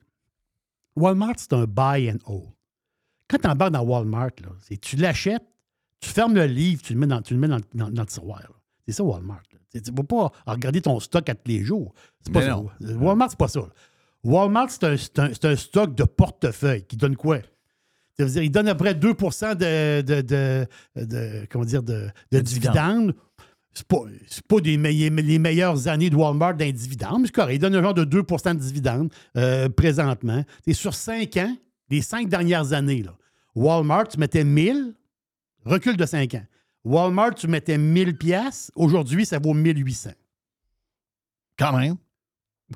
[0.96, 2.50] Walmart, c'est un buy and hold.
[3.28, 5.44] Quand tu embarques dans Walmart, là, c'est tu l'achètes,
[6.00, 8.08] tu fermes le livre, tu le mets dans, tu le, mets dans, dans- dans le
[8.08, 8.42] tiroir.
[8.42, 8.50] là.
[8.88, 9.42] C'est ça, Walmart.
[9.72, 11.94] Tu ne vas pas regarder ton stock à tous les jours.
[12.22, 12.50] C'est pas ça.
[12.52, 12.70] non.
[13.02, 13.62] Walmart, c'est pas ça.
[14.24, 17.40] Walmart, c'est un, c'est un- c'est un stock de portefeuille qui donne quoi?
[18.18, 21.84] Ça veut dire, il donne à peu près 2 de, de, de, de- comment dire,
[21.84, 23.14] de, de dividendes.
[23.76, 27.56] C'est pas, c'est pas des les meilleures années de Walmart d'un dividende, mais c'est correct.
[27.56, 30.44] Il donne un genre de 2 de dividendes euh, présentement.
[30.66, 31.58] Et sur 5 ans,
[31.90, 33.18] les 5 dernières années, là,
[33.54, 34.96] Walmart, tu mettais 1000,
[35.66, 36.46] recul de 5 ans.
[36.86, 38.72] Walmart, tu mettais 1000 pièces.
[38.76, 40.12] Aujourd'hui, ça vaut 1800.
[41.60, 41.98] Quand même.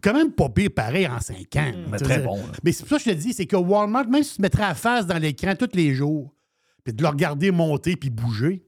[0.03, 1.71] Quand même pas pire pareil en 5 ans.
[1.89, 2.35] Mais Tu très bon.
[2.35, 2.43] là.
[2.61, 4.41] mais c'est pour ça que je te dis, c'est que Walmart, même si tu te
[4.41, 6.35] mettrais à face dans l'écran tous les jours,
[6.83, 8.65] puis de le regarder monter puis bouger,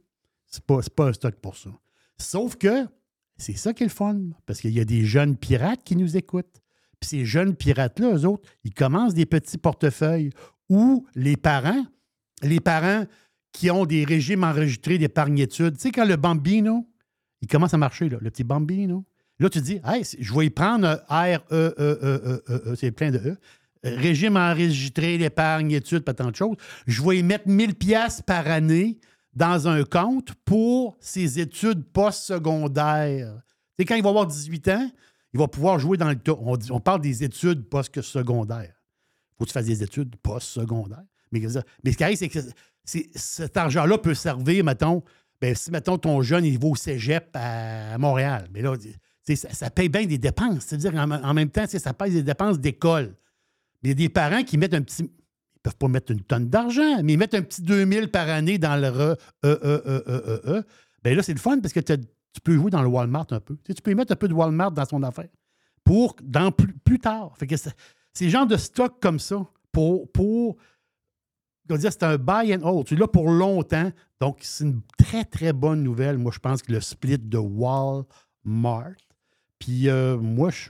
[0.48, 1.70] c'est pas, c'est pas un stock pour ça.
[2.22, 2.88] Sauf que
[3.38, 6.16] c'est ça qui est le fun, parce qu'il y a des jeunes pirates qui nous
[6.16, 6.62] écoutent.
[7.00, 10.30] Puis ces jeunes pirates-là, eux autres, ils commencent des petits portefeuilles
[10.70, 11.84] où les parents,
[12.44, 13.06] les parents
[13.52, 16.88] qui ont des régimes enregistrés d'épargne-études, tu sais, quand le bambino,
[17.42, 19.04] il commence à marcher, le petit bambino,
[19.40, 22.92] là, tu dis, hey, je vais y prendre R, E, E, E, E, E, c'est
[22.92, 23.38] plein de E.
[23.84, 26.56] Régime enregistré d'épargne, études, pas tant de choses.
[26.86, 29.00] Je vais y mettre 1000 pièces par année
[29.34, 33.42] dans un compte pour ses études postsecondaires.
[33.78, 34.92] Sais, quand il va avoir 18 ans,
[35.34, 36.18] il va pouvoir jouer dans le.
[36.72, 38.74] On, parle des études post-secondaires.
[38.74, 41.04] Il faut que tu fasses des études post-secondaires.
[41.32, 41.42] Mais,
[41.84, 42.40] mais ce qui arrive, c'est que
[42.84, 45.04] c'est- cet argent-là peut servir, mettons,
[45.40, 48.48] ben, si, mettons, ton jeune, il va au cégep à, Montréal.
[48.54, 48.76] Mais là,
[49.36, 50.66] ça, paye bien des dépenses.
[50.66, 53.16] C'est-à-dire, en, même temps, ça paye des dépenses d'école.
[53.82, 55.10] Il y a des parents qui mettent un petit.
[55.62, 58.58] Ils peuvent pas mettre une tonne d'argent, mais ils mettent un petit 2000 par année
[58.58, 60.64] dans le re, e, e, e, e, e, e.
[61.04, 63.58] Ben là, c'est le fun parce que tu peux jouer dans le Walmart un peu.
[63.64, 65.30] Tu, peux y mettre un peu de Walmart dans son affaire
[65.84, 67.38] pour dans plus, plus tard.
[67.38, 67.56] Fait que
[68.14, 70.12] c'est genre de stock comme ça pour.
[70.12, 70.58] pour
[71.80, 72.86] c'est un buy and hold.
[72.86, 73.92] Tu là pour longtemps.
[74.20, 76.18] Donc, c'est une très, très bonne nouvelle.
[76.18, 78.92] Moi, je pense que le split de Walmart.
[79.60, 80.70] Puis, euh, moi, je.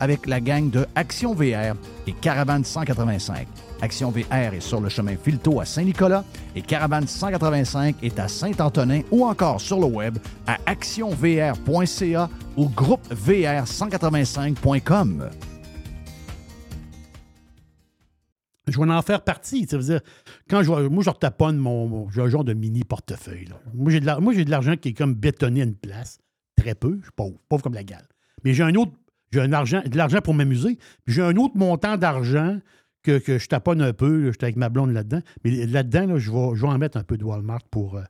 [0.00, 1.74] avec la gang de Action VR
[2.06, 3.46] et Caravane 185.
[3.82, 6.24] Action VR est sur le chemin Filto à Saint-Nicolas
[6.56, 15.30] et Caravane 185 est à Saint-Antonin ou encore sur le web à actionvr.ca ou groupevr185.com.
[18.66, 19.66] Je vais en faire partie.
[19.68, 20.00] Ça veut dire,
[20.48, 23.48] quand je moi, je retaponne mon, mon- genre de mini portefeuille.
[23.74, 26.18] moi, j'ai de l'argent qui est comme bétonné à une place.
[26.56, 26.96] Très peu.
[27.00, 27.36] Je suis pauvre.
[27.50, 28.08] Pauvre comme la gale.
[28.42, 28.92] Mais j'ai un autre,
[29.34, 30.78] j'ai un argent, de l'argent pour m'amuser.
[31.06, 32.60] J'ai un autre montant d'argent
[33.02, 34.30] que, que je taponne un peu.
[34.30, 35.20] J'étais avec ma blonde là-dedans.
[35.44, 38.04] Mais là-dedans, là, je, vais, je vais en mettre un peu de Walmart pour, euh,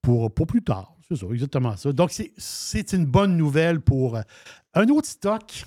[0.00, 0.96] pour, pour plus tard.
[1.06, 1.92] C'est ça, exactement ça.
[1.92, 4.22] Donc, c'est- une bonne nouvelle pour euh,
[4.72, 5.66] un autre stock.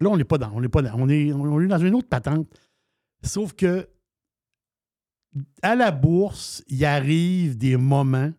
[0.00, 0.52] Là, on n'est pas dans.
[0.52, 0.92] On n'est pas dans.
[0.96, 2.46] On est, on est dans une autre patente.
[3.22, 3.88] Sauf que
[5.62, 8.30] à la bourse, il arrive des moments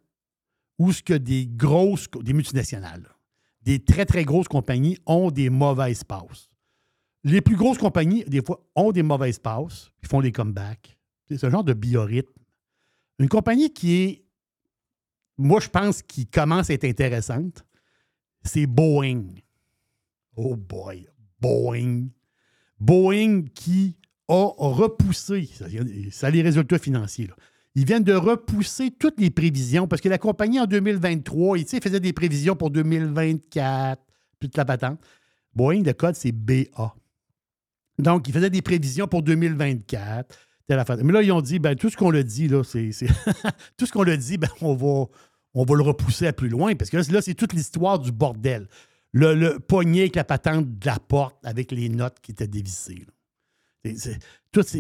[0.80, 3.08] où ce que des grosses, des multinationales,
[3.68, 6.50] des très, très grosses compagnies ont des mauvaises passes.
[7.26, 10.98] Les plus grosses compagnies, des fois, ont des mauvaises passes, ils font des comebacks.
[11.28, 12.32] C'est ce genre de biorhythme.
[13.20, 14.24] Une compagnie qui est,
[15.38, 17.66] moi, je pense, qui commence à être intéressante,
[18.42, 19.36] c'est Boeing.
[20.38, 21.06] Oh boy,
[21.42, 22.08] Boeing.
[22.80, 23.98] Boeing qui
[24.30, 25.66] a repoussé, ça,
[26.12, 27.30] ça a les résultats financiers.
[27.78, 31.70] Ils viennent de repousser toutes les prévisions parce que la compagnie en 2023, il tu
[31.70, 34.02] sais, faisait des prévisions pour 2024,
[34.40, 35.00] toute la patente.
[35.54, 36.96] Boeing, le code, c'est BA.
[38.00, 40.36] Donc, ils faisaient des prévisions pour 2024.
[40.66, 40.98] telle affaire.
[41.04, 42.90] Mais là, ils ont dit, ben, tout ce qu'on a dit, là, c'est.
[43.78, 46.98] tout ce qu'on a dit, ben, on va, le repousser à plus loin parce que
[46.98, 48.68] là, c'est toute l'histoire du bordel.
[49.12, 53.06] Le, le poignet avec la patente de la porte avec les notes qui étaient dévissées.
[53.86, 53.92] là.
[54.52, 54.76] Toute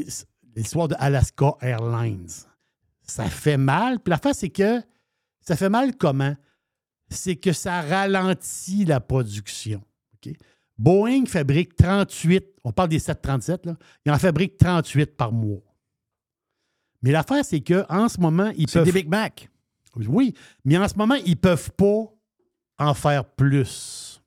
[0.55, 2.47] l'histoire de Alaska Airlines.
[3.07, 3.99] Ça fait mal.
[3.99, 4.81] Puis l'affaire, c'est que
[5.41, 6.35] ça fait mal comment?
[7.09, 9.81] C'est que ça ralentit la production.
[10.77, 15.63] Boeing fabrique 38, on parle des 737, là, il en fabrique 38 par mois.
[17.01, 18.85] Mais l'affaire, c'est qu'en ce moment, ils C'est peuvent.
[18.85, 19.49] des Big Mac.
[19.95, 20.35] Oui,
[20.65, 22.13] mais en ce moment, ils ne peuvent pas
[22.77, 24.21] en faire plus.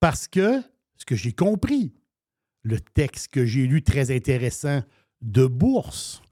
[0.00, 0.62] Parce que,
[0.96, 1.92] ce que j'ai compris,
[2.62, 4.82] le texte que j'ai lu très intéressant
[5.20, 6.22] de Bourse,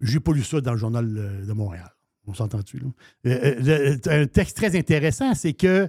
[0.00, 1.90] j'ai pas lu ça dans le journal euh, de Montréal.
[2.26, 2.78] On s'entend-tu?
[2.78, 2.90] Euh,
[3.26, 5.88] euh, le- un texte très intéressant, c'est que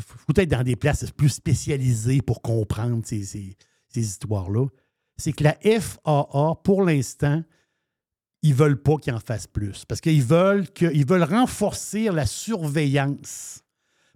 [0.00, 3.56] faut être dans des places plus spécialisées pour comprendre ces,
[3.94, 4.66] histoires-là.
[5.16, 7.42] C'est que la FAA, pour l'instant,
[8.42, 9.84] ils veulent pas qu'ils en fassent plus.
[9.84, 13.64] Parce qu'ils veulent, veulent renforcer la surveillance.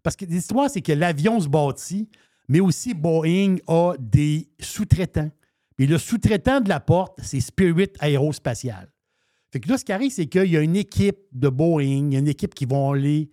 [0.04, 2.08] Parce que l'histoire, c'est que l'avion se bâtit,
[2.48, 5.30] mais aussi Boeing a des sous-traitants.
[5.78, 8.92] Et le sous-traitant de la porte, c'est Spirit Aérospatial.
[9.52, 12.12] Fait que là, ce qui arrive, c'est qu'il y a une équipe de Boeing, il
[12.12, 13.28] y a une équipe qui vont aller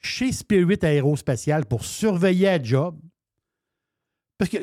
[0.00, 2.98] chez Spirit Aérospatial pour surveiller la job.
[4.38, 4.58] Parce que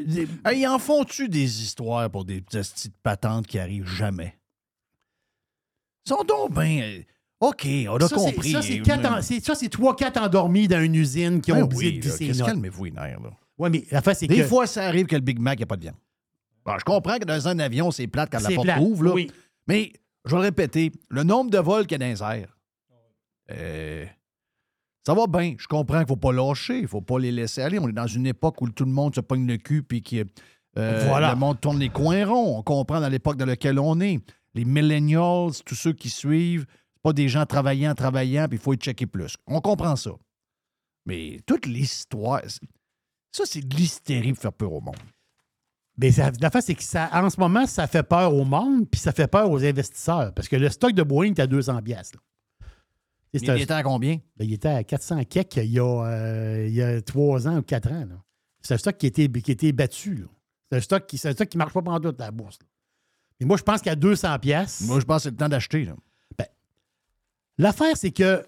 [0.47, 4.37] Hey, en font-tu des histoires pour des petites patentes qui arrivent jamais?
[6.05, 7.01] Ils sont donc bien.
[7.39, 8.51] OK, on a ça, compris.
[8.51, 11.55] Ça, c'est quatre en- c'est- ça, c'est trois, quatre endormis dans une usine qui ont
[11.55, 12.47] Ben oublié oui, de notes.
[12.47, 13.31] calmez-vous les nerfs, là.
[13.57, 14.43] Oui, mais la face, c'est Des que.
[14.43, 15.95] fois, ça arrive que le Big Mac, il n'y a pas de viande.
[16.65, 19.03] Bon, je comprends que dans un avion, c'est plate quand la porte plate, ouvre.
[19.05, 19.13] Là.
[19.13, 19.31] oui.
[19.67, 19.93] Mais,
[20.25, 22.57] je vais le répéter, le nombre de vols qu'il y a dans les airs,
[23.51, 24.05] euh,
[25.05, 25.55] ça va bien.
[25.57, 27.79] Je comprends qu'il ne faut pas lâcher, il ne faut pas les laisser aller.
[27.79, 30.25] On est dans une époque où tout le monde se pogne le cul puis que
[30.77, 31.31] euh, Voilà.
[31.33, 32.57] le monde tourne les coins ronds.
[32.59, 34.19] On comprend dans l'époque dans laquelle on est.
[34.53, 38.73] Les millennials, tous ceux qui suivent, c'est pas des gens travaillant, travaillant, puis il faut
[38.73, 39.35] y checker plus.
[39.47, 40.11] On comprend ça.
[41.05, 42.41] Mais toute l'histoire,
[43.31, 44.95] ça, c'est de l'hystérie pour faire peur au monde.
[45.99, 48.89] Ben, ça- la face, c'est que ça, en ce moment, ça fait peur au monde,
[48.89, 50.33] puis ça fait peur aux investisseurs.
[50.33, 52.13] Parce que le stock de Boeing est à 200 pièces.
[53.33, 54.17] Il était à combien?
[54.39, 57.61] il était à 400 kek il y a, euh, il y a 3 ans ou
[57.61, 58.07] 4 ans.
[58.61, 60.25] C'est un stock qui a été, qui a été battu.
[60.71, 62.57] C'est un stock qui ne marche pas pendant toute la bourse.
[62.61, 62.67] là.
[63.41, 64.81] Et moi, je pense qu'à 200 pièces.
[64.81, 65.85] Moi, je pense que c'est le temps d'acheter.
[65.85, 65.95] là.
[67.57, 68.45] L'affaire, c'est que,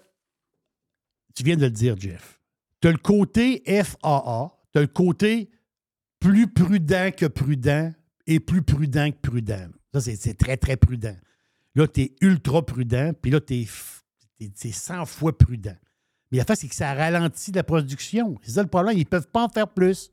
[1.34, 2.40] tu viens de le dire, Jeff,
[2.80, 5.50] tu as le côté FAA, tu as le côté
[6.22, 7.92] plus prudent que prudent
[8.26, 9.68] et plus prudent que prudent.
[9.92, 11.16] Ça, c'est très, très prudent.
[11.74, 13.66] Là, tu es ultra prudent, puis là, tu
[14.40, 15.76] es, 100 fois prudent.
[16.30, 18.38] Mais l'affaire, c'est que ça ralentit la production.
[18.42, 18.96] C'est ça le problème.
[18.96, 20.10] Ils ne peuvent pas en faire plus.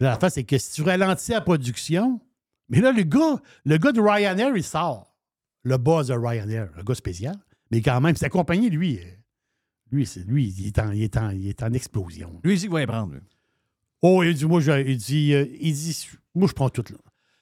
[0.00, 2.20] Là, L'affaire, c'est que si tu ralentis la production,
[2.68, 5.14] mais là, le gars, le gars de Ryanair, il sort.
[5.62, 7.36] Le boss de Ryanair, un gars spécial.
[7.70, 9.04] Mais quand même, sa compagnie, lui, euh,
[9.90, 12.40] lui, lui il, est en, il, est en, il est en explosion.
[12.42, 13.12] Lui, il va y prendre.
[13.12, 13.20] lui.
[14.02, 16.98] Oh, il dit, moi, je, il dit, euh, il dit, moi, je prends tout là.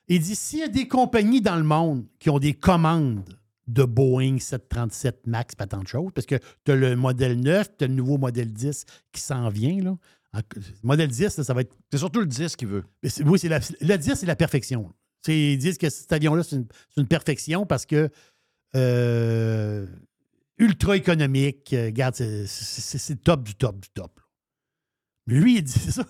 [0.09, 3.25] Il dit, s'il y a des compagnies dans le monde qui ont des commandes
[3.67, 7.77] de Boeing 737 MAX, pas tant de choses, parce que tu as le modèle 9,
[7.77, 9.83] tu as le nouveau modèle 10 qui s'en vient.
[9.83, 9.97] Là.
[10.33, 10.41] En-
[10.85, 11.75] modèle 10, là, ça va être.
[11.91, 12.85] C'est surtout le 10 qu'il veut.
[13.25, 14.95] Oui, c'est la, le 10, c'est la perfection.
[15.25, 18.09] C'est- ils disent que cet avion-là, c'est une, c'est une perfection parce que
[18.77, 19.87] euh,
[20.59, 21.73] ultra économique.
[21.73, 24.21] euh, regarde, c'est- le top du top du top.
[25.27, 25.35] là.
[25.41, 26.05] Lui, il dit ça.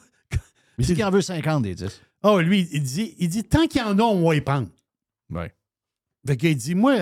[0.78, 2.00] Mais c'est qu'il en veut 50 des 10.
[2.22, 4.68] Oh, lui, il dit, il dit tant qu'il y en a, on va y prendre.
[5.30, 5.52] Ouais.
[6.26, 6.96] Fait qu'il dit, moi,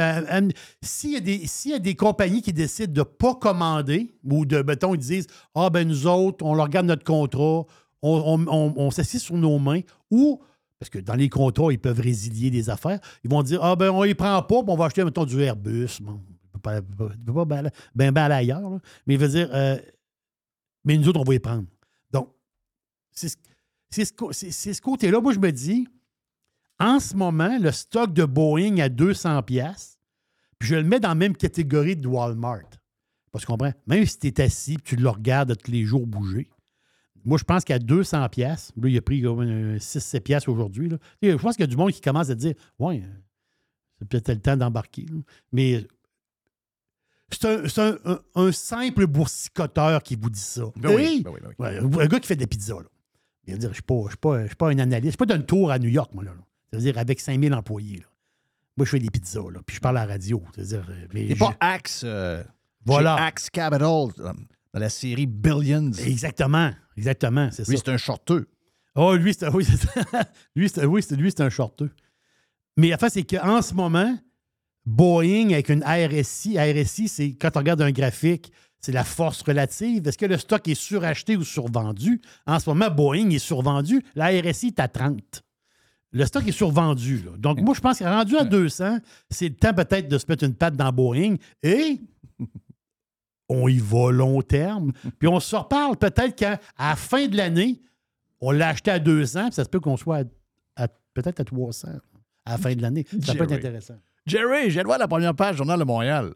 [0.83, 4.15] s'il y, a des- s'il y a des compagnies qui décident de ne pas commander,
[4.23, 7.65] ou de, mettons, ils disent, ah, ben nous autres, on leur regarde notre contrat,
[8.03, 10.43] on, on, on- on s'assied sur nos mains, ou,
[10.79, 13.89] parce que dans les contrats, ils peuvent résilier des affaires, ils vont dire, ah, ben
[13.91, 15.89] on les prend pas, on va acheter, mettons, du Airbus.
[16.03, 16.21] Bon,
[16.63, 18.79] pas, pas- pas ben, ben, ailleurs, là.
[19.07, 19.79] mais il veut dire, euh,
[20.85, 21.65] mais nous autres, on va les prendre.
[22.11, 22.29] Donc,
[23.11, 23.37] c'est ce,
[23.95, 25.21] c'est ce, côté-là.
[25.21, 25.87] Moi, je me dis,
[26.79, 29.99] en ce moment, le stock de Boeing à 200 pièces,
[30.59, 32.69] puis je le mets dans la même catégorie de Walmart.
[33.31, 33.73] Parce qu'on comprend?
[33.87, 36.49] Même si tu es assis puis tu le regardes tous les jours bouger,
[37.25, 40.91] moi, je pense qu'à 200 pièces, là, il a pris 6-7 pièces aujourd'hui.
[41.23, 43.03] Je pense qu'il y a du monde qui commence à dire Ouais,
[43.99, 45.07] c'est peut-être le temps d'embarquer.
[45.51, 45.87] Mais
[47.31, 47.79] c'est
[48.35, 50.65] un, simple boursicoteur qui vous dit ça.
[50.77, 51.97] Ben oui, ben oui, ben oui.
[51.97, 52.81] Ouais, un gars qui fait des pizzas.
[52.81, 52.89] Là.
[53.47, 55.05] Je ne suis pas, je suis pas, je suis pas un analyste.
[55.05, 56.25] Je suis pas d'un tour à New York, moi.
[56.25, 56.41] Là, là.
[56.71, 57.99] C'est-à-dire avec 5000 employés.
[57.99, 58.07] là.
[58.77, 59.51] Moi, je fais des pizzas.
[59.53, 60.43] Là, puis je parle à la radio.
[60.55, 62.03] C'est-à-dire, euh, mais pas Axe.
[62.05, 62.43] euh,
[62.85, 63.15] Voilà.
[63.17, 64.33] Axe Capital euh,
[64.73, 65.93] dans la série Billions.
[65.93, 66.73] Exactement.
[66.97, 67.49] Exactement.
[67.53, 68.49] C'est Lui, c'est un shorteux.
[68.97, 69.77] Oh, lui, c'est oui, c'est
[70.69, 71.91] c'est oui, c'est lui, c'est un shorteux.
[72.77, 74.17] Mais la fait, c'est qu'en ce moment,
[74.87, 78.53] Boeing avec une RSI, RSI, c'est quand on regarde un graphique,
[78.85, 80.07] c'est la force relative.
[80.07, 82.21] Est-ce que le stock est suracheté ou survendu?
[82.47, 84.03] En ce moment, Boeing est survendu.
[84.15, 85.43] La RSI est à 30.
[86.13, 87.23] Le stock est survendu.
[87.25, 87.33] là.
[87.39, 88.99] Donc, moi, je pense qu'il est rendu à 200.
[89.31, 92.01] C'est le temps peut-être de se mettre une patte dans Boeing et
[93.49, 94.93] on y va long terme.
[95.19, 97.81] Puis on se reparle peut-être qu'à à la fin de l'année,
[98.41, 100.19] on l'a acheté à 200, puis ça se peut qu'on soit
[100.77, 101.89] à- à- peut-être à 300
[102.47, 103.07] à la fin de l'année.
[103.23, 103.95] Ça peut être intéressant.
[104.27, 106.35] Jerry, j'ai de voir la première page du Journal de Montréal.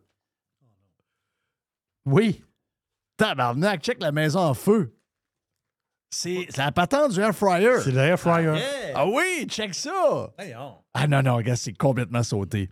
[2.11, 2.43] Oui.
[3.17, 4.95] Tabarnak, check la maison en feu.
[6.11, 7.81] C'est la patente du air fryer.
[7.85, 8.55] C'est le air fryer.
[8.95, 10.33] Ah oui, check ça.
[10.95, 12.71] Ah non, non, regarde, c'est complètement sauté.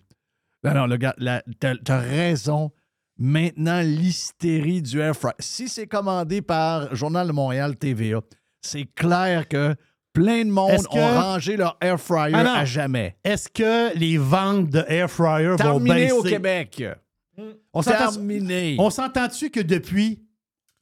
[0.64, 1.14] Non, non, le gars,
[1.60, 2.70] t'as raison.
[3.18, 5.34] Maintenant, l'hystérie du air fryer.
[5.38, 8.20] Si c'est commandé par Journal de Montréal TVA,
[8.62, 9.74] c'est clair que
[10.12, 13.16] plein de monde que- ont rangé leur air fryer Ah à jamais.
[13.24, 16.12] Est-ce que les ventes de air fryer vont Terminé baisser?
[16.12, 16.82] au Québec.
[17.72, 18.76] On s'entend- Terminé.
[18.78, 20.22] On s'entend-tu que depuis,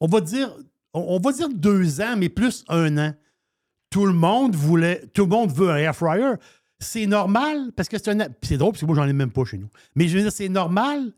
[0.01, 0.55] on va dire,
[0.93, 3.15] on, on va dire deux ans, mais plus un an,
[3.91, 6.33] tout le monde voulait, tout le monde veut un air fryer.
[6.81, 8.19] C'est normal parce que c'est un.
[8.29, 9.69] puis C'est drôle parce que moi, j'en ai même pas chez nous.
[9.95, 11.13] Mais je veux dire, c'est normal.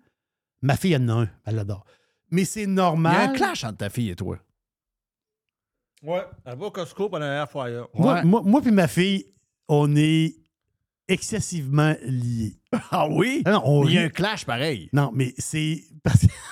[0.63, 1.31] Ma fille, elle en a un.
[1.45, 1.85] Elle l'adore.
[2.31, 3.31] Mais c'est Il y a normal.
[3.31, 4.39] un clash entre ta fille et toi.
[6.03, 7.83] Ouais, elle va au Costco pendant un air fryer.
[7.95, 9.27] Moi, moi, moi puis ma fille,
[9.69, 10.37] on est
[11.09, 12.57] excessivement liés.
[12.91, 13.43] Ah oui?
[13.47, 14.07] Ah non, on Il y a rit.
[14.07, 14.91] un clash pareil.
[14.93, 15.83] Non, mais c'est.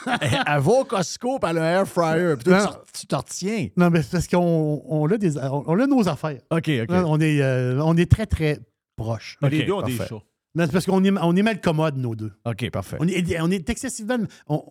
[0.07, 2.35] Elle va au Costco par le air fryer.
[2.37, 3.69] Puis toi, tu- t'en retiens.
[3.77, 6.41] non, mais c'est parce qu'on on a, des, on, on a nos affaires.
[6.51, 6.89] OK, OK.
[6.91, 8.59] On, est, euh, on est très, très
[8.97, 9.37] proches.
[9.43, 10.09] Les deux ont des chats.
[10.55, 12.33] Non, c'est parce qu'on est, on est mal commode, nos deux.
[12.47, 12.97] OK, parfait.
[13.01, 14.17] On est, on est excessivement.
[14.49, 14.63] On,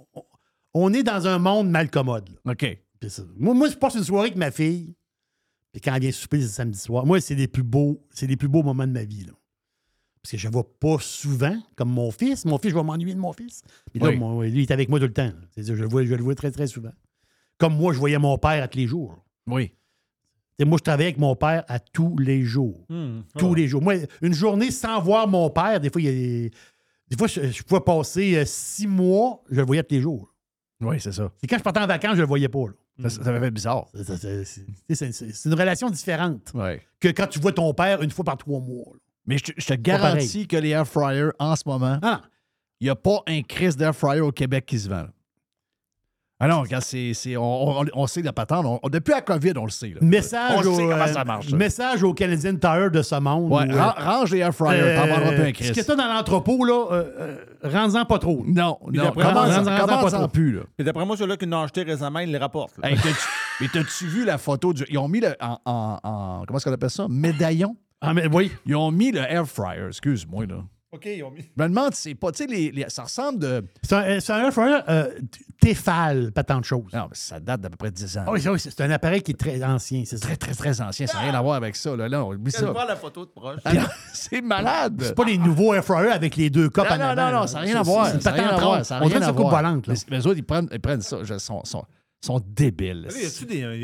[0.73, 2.29] on- est dans un monde mal commode.
[2.45, 2.51] là.
[2.53, 2.77] OK.
[3.07, 3.21] Ça.
[3.37, 4.95] Moi, moi, je passe une soirée avec ma fille.
[5.71, 8.37] Puis quand elle vient souper le samedi soir, moi, c'est les plus beaux, c'est les
[8.37, 9.25] plus beaux moments de ma vie.
[9.25, 9.33] Là.
[10.23, 12.45] Parce que je ne vois pas souvent, comme mon fils.
[12.45, 13.61] Mon fils, je vais m'ennuyer de mon fils.
[13.91, 14.17] Puis là, Oui.
[14.17, 15.31] mon- lui, il est avec moi tout le temps.
[15.57, 16.93] Je, le vois, je le vois très, très souvent.
[17.57, 19.21] Comme moi, je voyais mon père à tous les jours.
[19.47, 19.73] Oui.
[20.65, 22.85] Moi, je travaillais avec mon père à tous les jours.
[22.87, 23.21] Hmm.
[23.37, 23.81] Tous les jours.
[23.81, 26.51] Moi, une journée sans voir mon père, des fois, il y a des,
[27.09, 30.33] des fois je, je pouvais passer euh, six mois, je le voyais tous les jours.
[30.79, 31.31] Oui, c'est ça.
[31.43, 32.65] Et quand je partais en vacances, je le voyais pas.
[32.99, 33.09] là.
[33.09, 33.87] Ça, m'avait fait bizarre.
[33.93, 36.81] C'est une relation différente Ouais.
[36.99, 38.85] que quand tu vois ton père une fois par trois mois.
[38.93, 38.99] là.
[39.25, 39.83] Mais je te, je te pareil.
[39.83, 42.21] garantis que les air fryers, en ce moment, Ah,
[42.81, 44.97] il n'y a pas un Chris d'air fryer au Québec qui se vend.
[45.03, 45.07] là.
[46.39, 48.65] Ah non, regarde, c'est, c'est- on, on- on sait la patente.
[48.83, 49.89] On- depuis la COVID, on le sait.
[49.89, 49.99] là.
[50.01, 51.49] message, on au, sait comment euh, ça marche.
[51.51, 53.49] message au Canadian Tire de ce monde.
[53.49, 55.71] Ouais, où, euh, ran- range les air fryers, t'en euh, vendras plus un Ce Chris.
[55.73, 57.03] que t'as dans l'entrepôt, là, euh,
[57.63, 58.43] euh, rends-en pas trop.
[58.45, 60.27] Non, non, d'après- commence, Rentre- rentre- commence pas trop.
[60.27, 60.55] plus.
[60.57, 60.61] Là.
[60.79, 62.77] Et d'après moi, ceux-là qui l'ont acheté récemment, ils les rapportent.
[62.79, 62.89] là.
[62.89, 63.27] Hey, t'as-tu-
[63.61, 64.83] mais t'as-tu vu la photo du.
[64.89, 65.33] Ils ont mis le.
[65.39, 67.05] En, en- en- comment est-ce qu'on appelle ça?
[67.09, 67.77] Médaillon?
[68.03, 68.51] Ah, mais oui.
[68.65, 70.63] Ils ont mis le air fryer, excuse-moi, là.
[70.91, 71.41] OK, ils ont mis.
[71.41, 72.31] Je me demande si c'est pas.
[72.31, 73.65] Tu sais, les, les- ça ressemble de.
[73.81, 75.09] C'est un, c'est un air fryer euh,
[75.59, 76.83] Tefal, pas tant de choses.
[76.93, 78.23] Non, mais ça date d'à peu près 10 ans.
[78.27, 80.27] Ah oui, c'est- oui, c'est un appareil qui est très ancien, c'est ça.
[80.27, 81.07] Très, très, très ancien.
[81.07, 81.95] Ça n'a rien à voir avec ça.
[81.95, 82.71] Là, là on oublie Je ça.
[82.71, 83.59] voir la photo de proche.
[83.65, 83.71] Ah
[84.13, 85.01] c'est malade.
[85.01, 87.31] C'est pas les nouveaux air fryers avec les deux copes Non, en non, avant.
[87.31, 88.07] non, non, ça n'a rien C'est- à voir.
[88.07, 88.75] C'est une Ça n'a rien patente à voir.
[88.75, 88.83] ronde.
[88.85, 89.63] Ça n'a On dirait rien que à ça coupe voir.
[89.63, 89.87] volante.
[89.87, 89.93] là.
[90.19, 91.17] Eux autres, ils prennent, ils prennent ça.
[91.23, 91.83] Je- sont, sont,
[92.21, 93.07] sont débiles.
[93.19, 93.75] Y a-tu des, y a-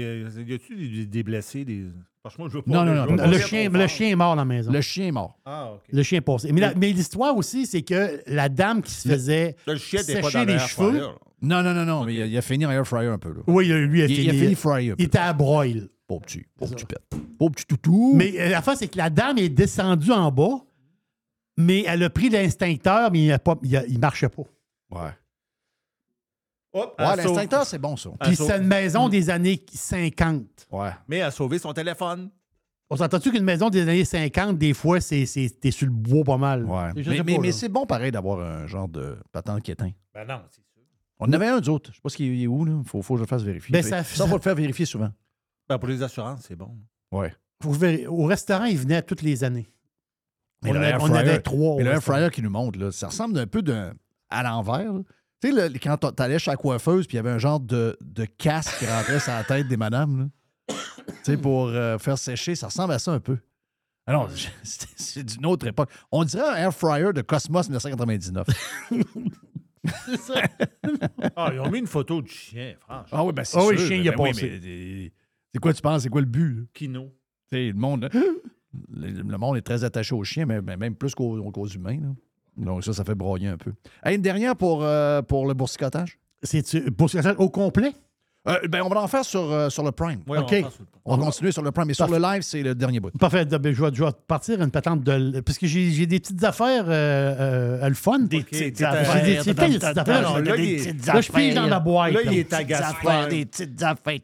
[0.43, 1.65] y a-tu des, des blessés?
[1.65, 1.85] Des...
[2.21, 2.71] Franchement, je veux pas.
[2.71, 4.71] Non, non, non, Le chien, le chien est mort dans la maison.
[4.71, 5.39] Le chien est mort.
[5.45, 5.81] Ah, OK.
[5.91, 6.51] Le chien est passé.
[6.51, 10.05] Mais, la- mais l'histoire aussi, c'est que la dame qui se faisait le chien pas
[10.05, 10.89] sécher dans les l'air cheveux.
[10.89, 11.15] fryer, là.
[11.41, 13.29] Non, non, non, non, mais il a, il a fini en air fryer un peu.
[13.29, 13.39] Là.
[13.47, 14.27] Oui, lui a Il, fini.
[14.27, 15.03] il a fini fryer un Il peu.
[15.03, 15.87] était à broil.
[16.07, 16.97] Pauvre petit, pauvre petit pet.
[17.37, 18.13] Pauvre petit toutou.
[18.15, 20.59] Mais euh, la fin, c'est que la dame est descendue en bas,
[21.55, 23.29] mais elle a pris l'instincteur, mais il
[23.93, 24.41] ne marchait pas.
[24.91, 25.11] Ouais.
[26.71, 28.11] Hop, Ouais, l'instincteur, c'est bon, ça.
[28.21, 30.43] Puis c'est une maison des années 50.
[30.71, 30.91] Ouais.
[31.07, 32.29] Mais elle a sauvé son téléphone.
[32.91, 36.23] On s'entend-tu qu'une maison des années 50, des fois, c'est, c'est, t'es sur le bois
[36.23, 36.65] pas mal?
[36.65, 36.91] Ouais.
[37.23, 39.91] Mais, mais, c'est bon, pareil, d'avoir un genre de patente qui éteint.
[40.13, 40.63] Ben non, c'est sûr.
[41.19, 41.89] On en avait un d'autre.
[41.91, 42.81] Je sais pas ce qu'il est où, là.
[42.85, 43.73] Faut, faut que je le fasse vérifier.
[43.73, 45.09] Ben, ça, ça- faut le faire vérifier souvent.
[45.67, 46.75] Ben, pour les assurances, c'est bon.
[47.11, 47.33] Ouais.
[47.61, 47.75] Faut
[48.07, 49.67] Au restaurant, il venait toutes les années.
[50.63, 51.77] Mais on, le a- air on avait trois.
[51.77, 53.93] Mais le fryer qui nous montre, là, ça ressemble un peu d'un.
[54.29, 54.93] à l'envers.
[55.41, 57.97] Tu sais, quand t'a- t'allais chez la coiffeuse, puis il y avait un genre de,
[58.01, 60.29] de casque qui rentrait sur la tête des madames,
[60.67, 60.75] tu
[61.23, 63.37] sais, pour euh, faire sécher, ça ressemble à ça un peu.
[64.05, 64.29] Alors,
[64.63, 65.89] c'est c'est d'une autre époque.
[66.11, 68.47] On dirait un air fryer de Cosmos 1999.
[71.35, 73.07] Ah, ils ont mis une photo du chien, franchement.
[73.11, 73.81] Ah oui, ben c'est Ah oui, sûr.
[73.81, 74.59] le chien, il a Ben oui, passé.
[74.61, 74.69] mais,
[75.05, 75.09] euh,
[75.53, 76.03] C'est quoi tu penses?
[76.03, 76.53] C'est quoi le but?
[76.57, 76.61] là?
[76.73, 77.03] Kino.
[77.49, 78.09] Tu sais, le monde, là,
[78.91, 81.97] le, le monde est très attaché aux chiens, mais, mais même plus qu'aux qu'aux humains.
[82.01, 82.09] là.
[82.59, 83.71] Donc ça, ça fait broyer un peu.
[84.03, 86.19] Hey, une dernière pour, euh, pour le boursicotage.
[86.43, 86.77] C'est ce
[87.37, 87.93] au complet?
[88.47, 90.21] Euh, ben, on va en faire sur, euh, sur le Prime.
[90.25, 90.55] Oui, OK.
[91.03, 91.87] on va continuer sur le Prime.
[91.87, 93.11] Mais sur le live, c'est le dernier bout.
[93.17, 93.43] Parfait.
[93.45, 95.41] Ben, Je vais, je vais partir une patente de.
[95.41, 98.19] Parce que j'ai j'ai des petites affaires euh, euh, le fun.
[98.19, 99.25] Des petites affaires.
[99.25, 100.39] J'ai des- petites affaires.
[100.39, 102.13] Là, il est- Là, je pige dans la boîte.
[102.13, 102.65] Là, il est à des
[103.45, 104.19] petites affaires.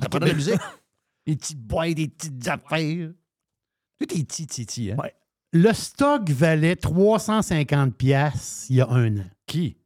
[0.00, 0.54] T'as pas de la musique?
[1.26, 3.10] Des petites boîtes, des petites affaires.
[4.00, 4.96] Tout est petit, petit, hein?
[5.02, 5.12] Ouais.
[5.52, 9.24] Le stock valait 350 pièces il y a un an.
[9.46, 9.76] Qui?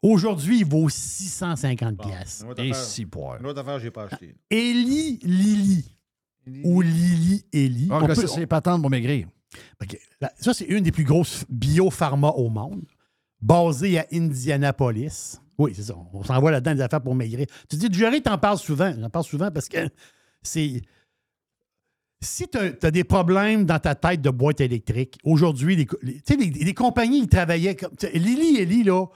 [0.00, 2.40] Aujourd'hui, il vaut 650 pièces.
[2.44, 3.38] Une autre Et affaire- si poire.
[3.40, 4.34] Une autre affaire, j'ai pas acheté.
[4.50, 5.84] Eli Lili
[6.64, 7.88] ou Lili Eli.
[7.90, 9.28] Ah, On peut- ça, c'est patente pour maigrir.
[10.20, 12.82] Là, ça, c'est une des plus grosses biopharma au monde,
[13.40, 15.38] basée à Indianapolis.
[15.58, 15.94] Oui, c'est ça.
[16.14, 17.46] On s'envoie là-dedans des affaires pour maigrir.
[17.68, 18.92] Tu dis, Jerry, t'en parles souvent.
[18.98, 19.88] J'en parle souvent parce que
[20.42, 20.80] c'est.
[22.22, 26.74] Si tu as, des problèmes dans ta tête de boîte électrique, aujourd'hui, les, les- les,
[26.74, 27.90] compagnies, ils travaillaient comme.
[28.14, 29.06] Lily et Lee, là,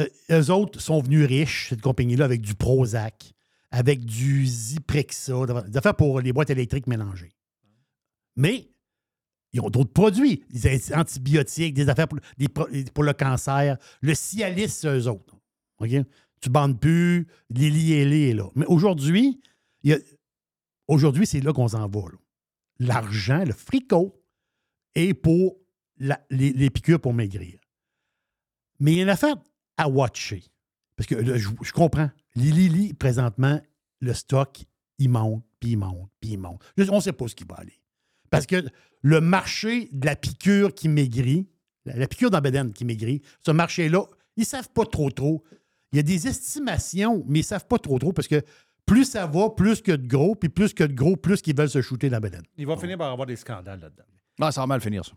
[0.00, 3.32] euh, eux autres sont venus riches, cette compagnie-là, avec du Prozac,
[3.70, 7.32] avec du Zyprexa, des affaires pour les boîtes électriques mélangées.
[8.36, 8.68] Mais
[9.54, 13.78] ils ont d'autres produits, des anti- antibiotiques, des affaires pour, le cancer.
[14.02, 15.34] Le Cialis, eux autres.
[15.78, 15.90] OK?
[16.40, 18.50] Tu bandes plus, Lily et est là.
[18.54, 19.40] Mais aujourd'hui,
[20.88, 22.00] aujourd'hui, c'est là qu'on s'en va.
[22.00, 22.18] là.
[22.78, 24.20] L'argent, le fricot,
[24.94, 25.58] est pour
[25.98, 27.58] les, piqûres pour maigrir.
[28.80, 29.36] Mais il y a une affaire
[29.76, 30.42] à watcher.
[30.96, 32.10] Parce que je, comprends.
[32.36, 33.60] Lee, présentement,
[34.00, 34.64] le stock,
[34.98, 36.62] il monte, puis il monte, puis il monte.
[36.90, 37.80] On ne sait pas ce qui va aller.
[38.30, 38.64] Parce que
[39.02, 41.48] le marché de la piqûre qui maigrit,
[41.84, 44.06] la, piqûre d'embédène qui maigrit, ce marché-là,
[44.36, 45.44] ils ne savent pas trop trop.
[45.92, 48.42] Il y a des estimations, mais ils ne savent pas trop trop parce que
[48.86, 51.70] plus ça va, plus que de gros, puis plus que de gros, plus qu'ils veulent
[51.70, 52.42] se shooter l'embédène.
[52.56, 54.04] Il va finir par avoir des scandales là-dedans.
[54.40, 55.12] Ah, ça va mal finir, ça.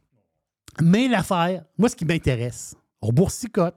[0.81, 3.75] Mais l'affaire, moi, ce qui m'intéresse, on boursicote,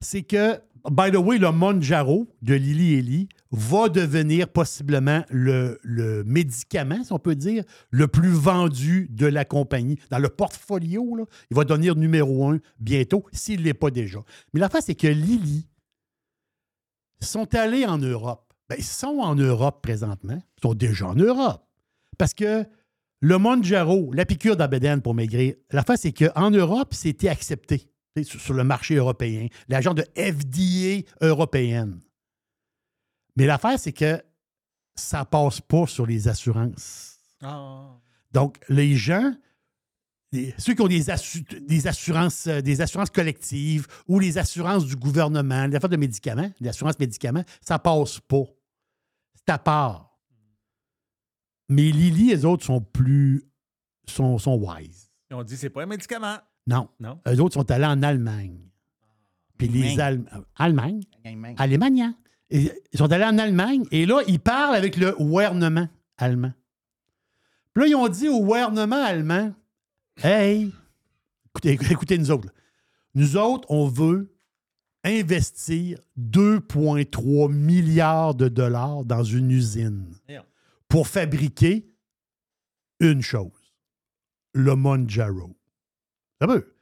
[0.00, 0.60] c'est que,
[0.90, 7.12] by the way, le Monjaro de Lily Ellie va devenir possiblement le, le médicament, si
[7.12, 9.98] on peut dire, le plus vendu de la compagnie.
[10.10, 14.18] Dans le portfolio, là, il va devenir numéro un bientôt, s'il ne l'est pas déjà.
[14.52, 15.68] Mais l'affaire, c'est que Lily
[17.20, 18.43] sont allés en Europe.
[18.68, 20.40] Ben, ils sont en Europe présentement.
[20.58, 21.66] Ils sont déjà en Europe.
[22.18, 22.64] Parce que
[23.20, 27.88] le Monjaro, la piqûre d'abédène pour maigrir, l'affaire, c'est qu'en Europe, c'était accepté
[28.22, 32.00] sur le marché européen, l'agent de FDA européenne.
[33.36, 34.22] Mais l'affaire, c'est que
[34.94, 37.18] ça passe pas sur les assurances.
[37.42, 37.98] Ah.
[38.32, 39.34] Donc, les gens,
[40.34, 44.84] les- ceux qui ont des, assu- des assurances, euh, des assurances collectives ou les assurances
[44.86, 48.44] du gouvernement, les affaires de médicaments, les assurances médicaments, ça passe pas.
[49.36, 50.10] C'est à part.
[51.68, 53.44] Mais Lily, les autres sont plus.
[54.06, 55.10] sont, sont wise.
[55.30, 56.36] On dit c'est pas un médicament.
[56.66, 56.88] Non.
[57.00, 57.20] Non.
[57.28, 58.58] Eux autres sont allés en Allemagne.
[59.58, 60.26] Puis les Allemagne.
[60.56, 61.00] Allemands.
[61.24, 61.54] Allemagne?
[61.58, 62.12] Allemagne.
[62.50, 66.52] Et Ils sont allés en Allemagne et là, ils parlent avec le gouvernement allemand.
[67.72, 69.52] Puis là, ils ont dit au gouvernement allemand
[70.22, 70.72] Hey,
[71.50, 72.46] écoutez, écoutez nous autres.
[72.46, 72.52] là.
[73.14, 74.34] Nous autres, on veut
[75.04, 80.14] investir 2,3 milliards de dollars dans une usine
[80.88, 81.86] pour fabriquer
[83.00, 83.50] une chose
[84.54, 85.56] le Monjaro.
[86.40, 86.76] Ça veut.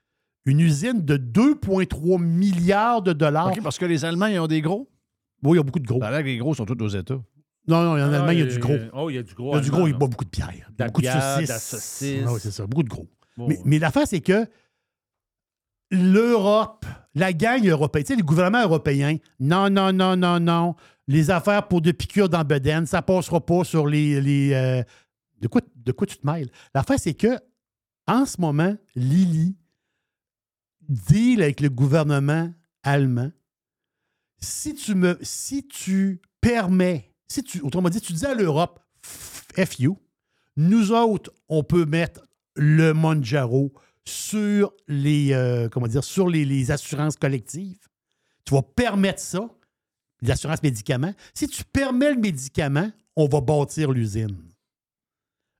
[0.44, 3.48] Une usine de 2,3 milliards de dollars.
[3.48, 4.90] OK, parce que les Allemands, ils ont des gros?
[5.42, 5.98] Oui, il y a beaucoup de gros.
[6.00, 7.14] Que les gros sont tous aux États.
[7.66, 8.76] Non, non, en Ah, Allemagne, il y a du gros.
[8.92, 9.52] Oh, il y a du gros.
[9.52, 10.70] Il y a du gros, il a beaucoup de bière.
[10.78, 11.48] Beaucoup de saucisses.
[11.48, 12.24] la saucisse.
[12.26, 13.08] Ah oui, c'est ça, beaucoup de gros.
[13.36, 14.46] Bon, Mais, mais l'affaire, c'est que
[15.90, 20.74] l'Europe, la gang européenne, tu sais, les gouvernements européens, non, non, non, non, non,
[21.06, 24.20] les affaires pour de piqûres dans Bedaine, ça passera pas sur les.
[24.20, 24.82] les, euh,
[25.40, 26.50] de, quoi, de quoi tu te mêles?
[26.74, 27.38] L'affaire, c'est que,
[28.06, 29.56] en ce moment, Lily
[30.88, 32.52] deal avec le gouvernement
[32.82, 33.30] allemand.
[34.38, 35.18] Si tu me.
[35.22, 39.98] Si tu permets, si tu, autrement dit, tu dis à l'Europe, F you,
[40.56, 42.26] nous autres, on peut mettre
[42.56, 43.72] le Monjaro
[44.04, 47.78] sur les, euh, comment dire, sur les, les assurances collectives.
[48.44, 49.48] Tu vas permettre ça,
[50.20, 51.14] les assurances médicaments.
[51.34, 54.36] Si tu permets le médicament, on va bâtir l'usine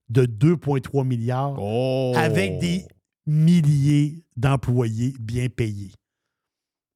[0.09, 2.13] de 2,3 milliards Oh!
[2.17, 2.85] avec des
[3.27, 5.93] milliers d'employés bien payés.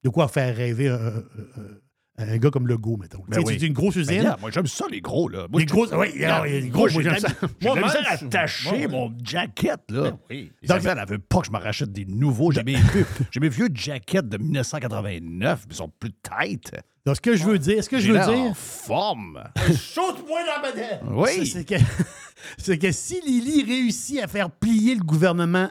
[0.03, 1.77] de quoi faire rêver un, un- un-
[2.19, 3.23] un gars comme Legault, mettons.
[3.27, 3.57] Ben Tu sais, oui.
[3.59, 4.35] C'est une grosse Ben, usine.
[4.41, 5.45] moi, j'aime ça, les gros, là.
[5.51, 7.27] Moi, Les je- gros, oui, alors, les gros, moi, j'aime ça.
[7.61, 10.01] Moi, à je- attacher mon jacket, là.
[10.11, 10.51] Ben oui.
[10.61, 12.51] Les Donc- affaires, elle veut pas que je me rachète des nouveaux.
[12.51, 16.71] J'ai mes vieux, j'ai mes vieux jackets de 1989, ils sont plus tight.
[17.05, 18.29] Donc, ce que je veux dire, ce que je veux dire.
[18.29, 19.43] en forme.
[19.75, 21.01] Saute-moi dans ma tête!
[21.09, 21.45] Oui.
[21.47, 21.75] C'est que,
[22.57, 25.69] c'est que si Lily réussit à faire plier le gouvernement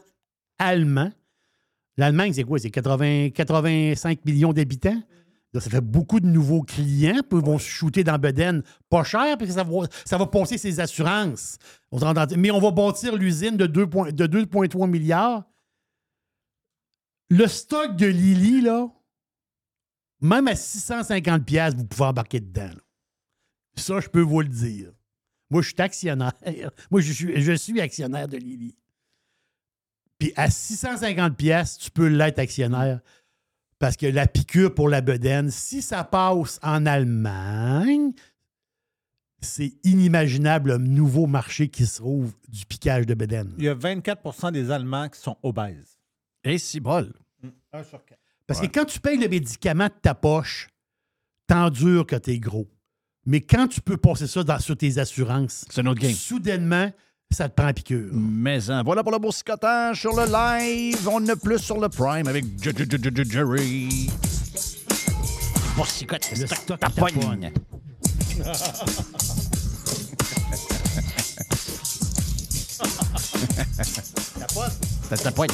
[0.59, 1.11] allemand,
[1.99, 2.59] l'Allemagne, c'est quoi?
[2.59, 5.03] C'est 80, 85 millions d'habitants?
[5.55, 9.49] Ça fait beaucoup de nouveaux clients, ils vont se shooter dans Beden pas cher, parce
[9.49, 11.57] que ça va, ça va passer ses assurances.
[12.37, 15.45] Mais on va bâtir l'usine de 2 point- de 2,3 milliards.
[17.31, 18.89] Le stock de Lily, là,
[20.21, 22.69] même à 650 pièces, vous pouvez embarquer dedans.
[22.69, 22.81] là.
[23.77, 24.93] Ça, je peux vous le dire.
[25.51, 26.33] Moi, je suis actionnaire.
[26.91, 28.77] Moi, je suis, je suis actionnaire de Lily.
[30.19, 33.01] Puis à 650 pièces, tu peux l'être actionnaire
[33.79, 38.13] parce que la piqûre pour la bedaine, si ça passe en Allemagne,
[39.41, 43.53] c'est inimaginable le nouveau marché qui se trouve du piquage de bedaine.
[43.59, 45.99] Il y a 24% des Allemands qui sont obèses.
[46.43, 47.13] Et si bol.
[47.73, 48.21] Un sur quatre.
[48.47, 50.69] Parce que quand tu payes le médicament de ta poche,
[51.47, 52.69] t'endures que t'es gros.
[53.27, 56.13] Mais quand tu peux passer ça dans- sur tes assurances, C'est notre game.
[56.13, 56.91] soudainement,
[57.31, 58.09] ça te prend la piqûre.
[58.13, 61.09] Mais hein, voilà pour le boursicotage sur le live.
[61.09, 64.11] On a plus sur le Prime avec J- J- J- J- Jerry.
[65.77, 66.81] Boursicote, stock.
[75.09, 75.49] Ça tapogne.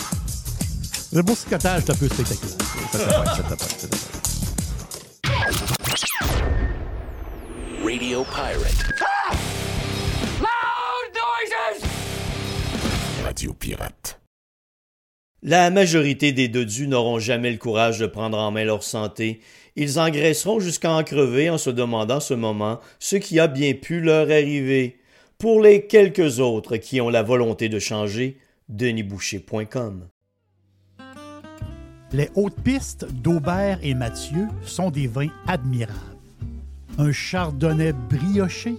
[1.12, 2.57] Le boursicotage, c'est un peu spectaculaire.
[2.93, 3.25] Ça ça.
[7.85, 9.51] Radio Pirate.
[13.24, 14.20] Radio Pirate.
[15.43, 19.40] La majorité des dodus n'auront jamais le courage de prendre en main leur santé.
[19.74, 24.01] Ils engraisseront jusqu'à en crever en se demandant ce moment ce qui a bien pu
[24.01, 25.01] leur arriver.
[25.38, 28.38] Pour les quelques autres qui ont la volonté de changer,
[28.68, 30.07] denisboucher.com.
[32.12, 35.99] Les hautes pistes d'Aubert et Mathieu sont des vins admirables.
[36.99, 38.76] Un chardonnay brioché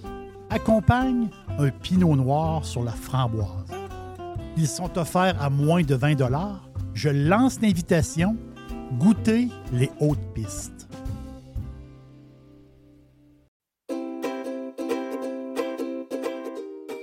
[0.48, 1.28] accompagne
[1.58, 3.48] un pinot noir sur la framboise.
[4.56, 6.16] Ils sont offerts à moins de 20
[6.94, 8.36] Je lance l'invitation.
[8.98, 10.88] Goûtez les hautes pistes.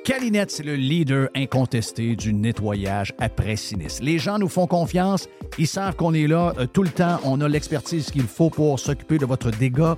[0.04, 4.04] Calinette, c'est le leader incontesté du nettoyage après sinistre.
[4.04, 5.28] Les gens nous font confiance,
[5.58, 8.80] ils savent qu'on est là euh, tout le temps, on a l'expertise qu'il faut pour
[8.80, 9.98] s'occuper de votre dégât.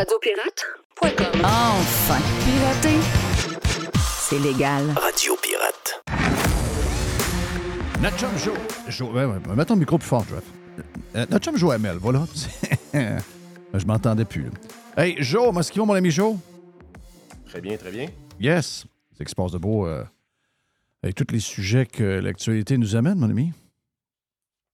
[0.00, 1.42] Radiopirate.com.
[1.44, 2.96] Enfin, pirater,
[4.00, 4.82] c'est légal.
[4.96, 6.02] Radio Pirate.
[8.00, 8.52] Notre chum Jo...
[8.88, 10.42] Jo ouais, ouais, mets ton micro plus fort, Jeff.
[11.16, 12.24] Euh, notre chum Joamel, voilà.
[12.94, 14.44] Je m'entendais plus.
[14.44, 15.04] là.
[15.04, 16.38] Hey, Jo, moi, ce qu'il va, mon ami Jo?
[17.50, 18.06] Très bien, très bien.
[18.40, 18.86] Yes.
[19.18, 20.02] C'est qui se passe de beau euh,
[21.02, 23.52] avec tous les sujets que l'actualité nous amène, mon ami.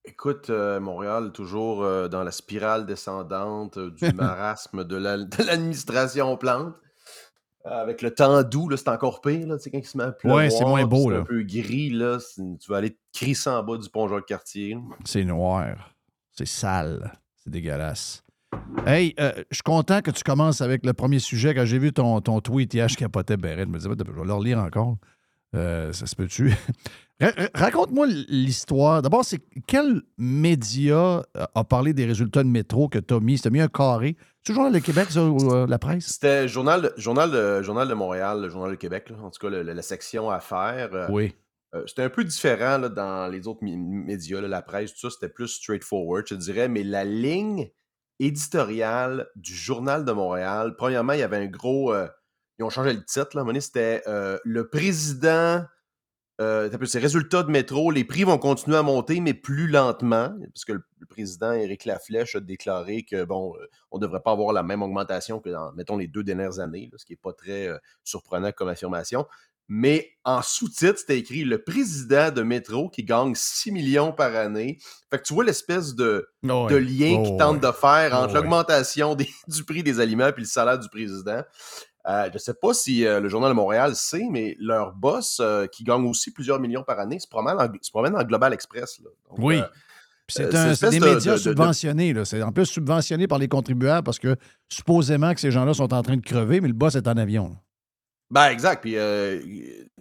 [0.07, 5.43] Écoute, euh, Montréal, toujours euh, dans la spirale descendante euh, du marasme de la- de
[5.45, 6.75] l'administration Plante.
[7.65, 9.45] Avec le temps doux, là, c'est encore pire.
[9.49, 11.15] Là, tu sais, quand il se met à pleuvoir, Ouais, c'est moins puis beau, C'est
[11.17, 11.21] là.
[11.21, 11.91] un peu gris.
[11.91, 14.79] Là, c'est- tu vas aller te crisser en bas du pont Jacques-Cartier.
[15.05, 15.93] C'est noir.
[16.31, 17.13] C'est sale.
[17.43, 18.23] C'est dégueulasse.
[18.87, 21.55] Hey, euh, je suis content que tu commences avec le premier sujet.
[21.57, 23.67] Quand j'ai vu ton, ton tweet hier, je capotais raide.
[23.67, 24.97] Je me disais, je vais le relire encore.
[25.57, 26.55] Euh, ça se peut-tu?
[27.21, 29.01] Ra- ra- Raconte-moi l'histoire.
[29.01, 33.41] D'abord, c'est quel média a- a parlé des résultats de métro que tu as mis?
[33.41, 34.17] Tu as mis un carré.
[34.47, 36.07] C'est le Québec, ça, ou euh, la presse?
[36.12, 39.41] C'était Journal, de- Journal, de, Journal de Montréal, le Journal de Québec, là, en tout
[39.41, 40.91] cas le- le- la section affaires.
[40.95, 41.35] euh, Oui.
[41.75, 45.11] euh, c'était un peu différent là, dans les autres médias, là, la presse, tout ça,
[45.11, 47.71] c'était plus straightforward, je dirais, mais la ligne
[48.21, 51.93] éditoriale du Journal de Montréal, premièrement, il y avait un gros.
[51.93, 52.07] euh,
[52.59, 55.64] ils ont changé le titre, là, c'était euh, le président.
[56.41, 60.66] Euh, ces résultats de métro, les prix vont continuer à monter, mais plus lentement, parce
[60.66, 64.32] que le, le président Éric Laflèche a déclaré que bon, euh, on ne devrait pas
[64.32, 67.18] avoir la même augmentation que dans, mettons, les deux dernières années, là, ce qui n'est
[67.22, 69.26] pas très euh, surprenant comme affirmation.
[69.68, 74.78] Mais en sous-titre, c'était écrit le président de métro qui gagne 6 millions par année.
[75.11, 77.70] Fait que tu vois l'espèce de, Oh, lien Oh, qu'ils tentent ouais.
[77.70, 79.16] de faire Oh, entre l'augmentation
[79.49, 81.43] du prix des aliments et le salaire du président.
[82.09, 85.39] Euh, je ne sais pas si euh, le Journal de Montréal sait, mais leur boss,
[85.41, 88.53] euh, qui gagne aussi plusieurs millions par année, se promène, en- se promène dans Global
[88.53, 89.01] Express.
[89.03, 89.11] là.
[89.29, 89.61] Donc, Oui.
[90.29, 90.45] C'est
[90.91, 92.15] des de- médias de- de- de- subventionnés.
[92.25, 94.37] C'est en plus subventionné par les contribuables parce que
[94.69, 97.49] supposément que ces gens-là sont en train de crever, mais le boss est en avion.
[97.51, 97.57] là.
[98.33, 98.81] Ben, exact.
[98.83, 99.41] Puis, euh,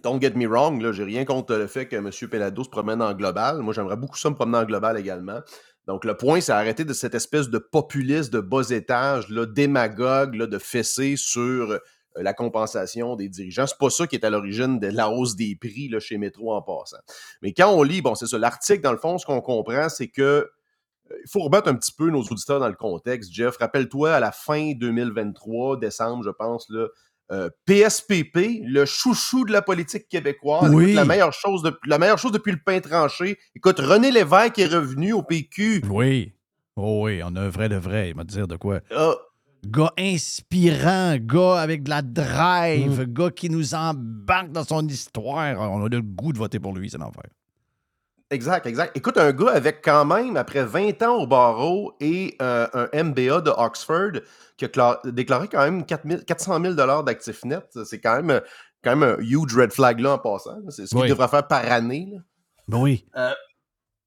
[0.02, 2.10] don't get me wrong, là, j'ai rien contre le fait que M.
[2.28, 3.58] Pelado se promène en global.
[3.62, 5.38] Moi, j'aimerais beaucoup ça me promener en global également.
[5.86, 10.34] Donc, le point, c'est arrêter de cette espèce de populiste de bas étage, là, démagogue,
[10.34, 11.78] là, de fesser sur
[12.16, 13.66] la compensation des dirigeants.
[13.66, 16.54] C'est pas ça qui est à l'origine de la hausse des prix là, chez Métro
[16.54, 16.98] en passant.
[17.42, 20.08] Mais quand on lit, bon, c'est ça, l'article, dans le fond, ce qu'on comprend, c'est
[20.08, 20.48] que euh,
[21.24, 23.32] il faut remettre un petit peu nos auditeurs dans le contexte.
[23.32, 26.88] Jeff, rappelle-toi, à la fin 2023, décembre, je pense, là,
[27.32, 30.84] euh, PSPP, le chouchou de la politique québécoise, Oui.
[30.84, 33.38] écoute, la, meilleure chose de- la meilleure chose depuis le pain tranché.
[33.54, 35.82] Écoute, René Lévesque est revenu au PQ.
[35.90, 36.32] Oui.
[36.76, 38.10] Oh oui, on a un vrai de vrai.
[38.10, 38.80] Il va te dire de quoi.
[38.94, 39.14] Ah,
[39.70, 43.12] Gars inspirant, gars avec de la drive, Mm.
[43.12, 45.58] gars qui nous embarque dans son histoire.
[45.60, 47.24] On a le goût de voter pour lui, c'est l'enfer.
[48.30, 48.96] Exact, exact.
[48.96, 53.40] Écoute, un gars avec quand même, après 20 ans au barreau et euh, un MBA
[53.40, 54.20] de Oxford,
[54.56, 58.40] qui a cla- déclaré quand même 4 000 400 000 d'actifs nets, c'est quand même,
[58.82, 60.58] quand même un huge red flag là en passant.
[60.70, 61.08] C'est ce qu'il Oui.
[61.08, 62.08] devrait faire par année.
[62.14, 62.18] là.
[62.66, 63.04] Ben oui.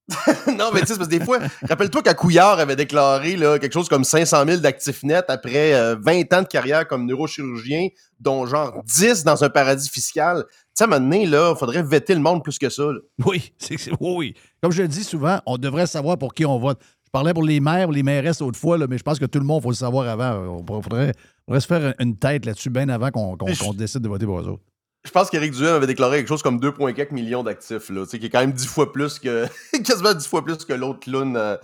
[0.57, 3.73] non, mais tu sais, parce que des fois, rappelle-toi qu'à Couillard avait déclaré là, quelque
[3.73, 7.89] chose comme 500 000 d'actifs nets après euh, 20 ans de carrière comme neurochirurgien,
[8.19, 10.45] dont genre 10 dans un paradis fiscal.
[10.49, 12.83] Tu sais, à un moment donné, il faudrait vêter le monde plus que ça.
[12.83, 12.99] là.
[13.25, 14.33] Oui, c'est, oui, oui.
[14.61, 16.79] Comme je le dis souvent, on devrait savoir pour qui on vote.
[17.05, 19.39] Je parlais pour les maires ou les mairesses autrefois, là, mais je pense que tout
[19.39, 20.59] le monde, il faut le savoir avant.
[20.59, 21.13] Il faudrait,
[21.47, 24.39] faudrait se faire une tête là-dessus bien avant qu'on, qu'on- qu'on décide de voter pour
[24.39, 24.63] eux autres.
[25.05, 28.29] Je pense qu'Éric Duhem avait déclaré quelque chose comme 2,4 millions d'actifs, là, qui est
[28.29, 29.45] quand même 10 fois plus que.
[29.83, 31.57] quasiment 10 fois plus que l'autre clown euh,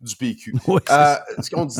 [0.00, 0.54] du PQ.
[0.66, 1.76] Oui, Euh, ce qu'on dit-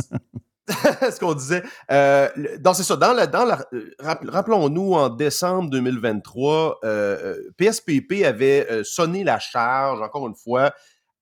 [0.69, 1.65] ce qu'on disait.
[1.91, 2.29] Euh,
[2.61, 7.51] dans, c'est ça, dans la, dans la, euh, rapp- rappelons-nous, en décembre 2023, euh, euh,
[7.57, 10.73] PSPP avait sonné la charge, encore une fois,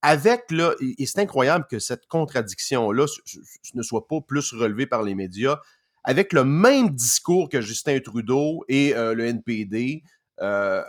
[0.03, 3.05] avec, là, et, c'est incroyable que cette contradiction-là
[3.73, 5.57] ne soit pas plus relevée par les médias,
[6.03, 10.03] avec le même discours que Justin Trudeau et euh, le NPD,
[10.41, 10.83] euh,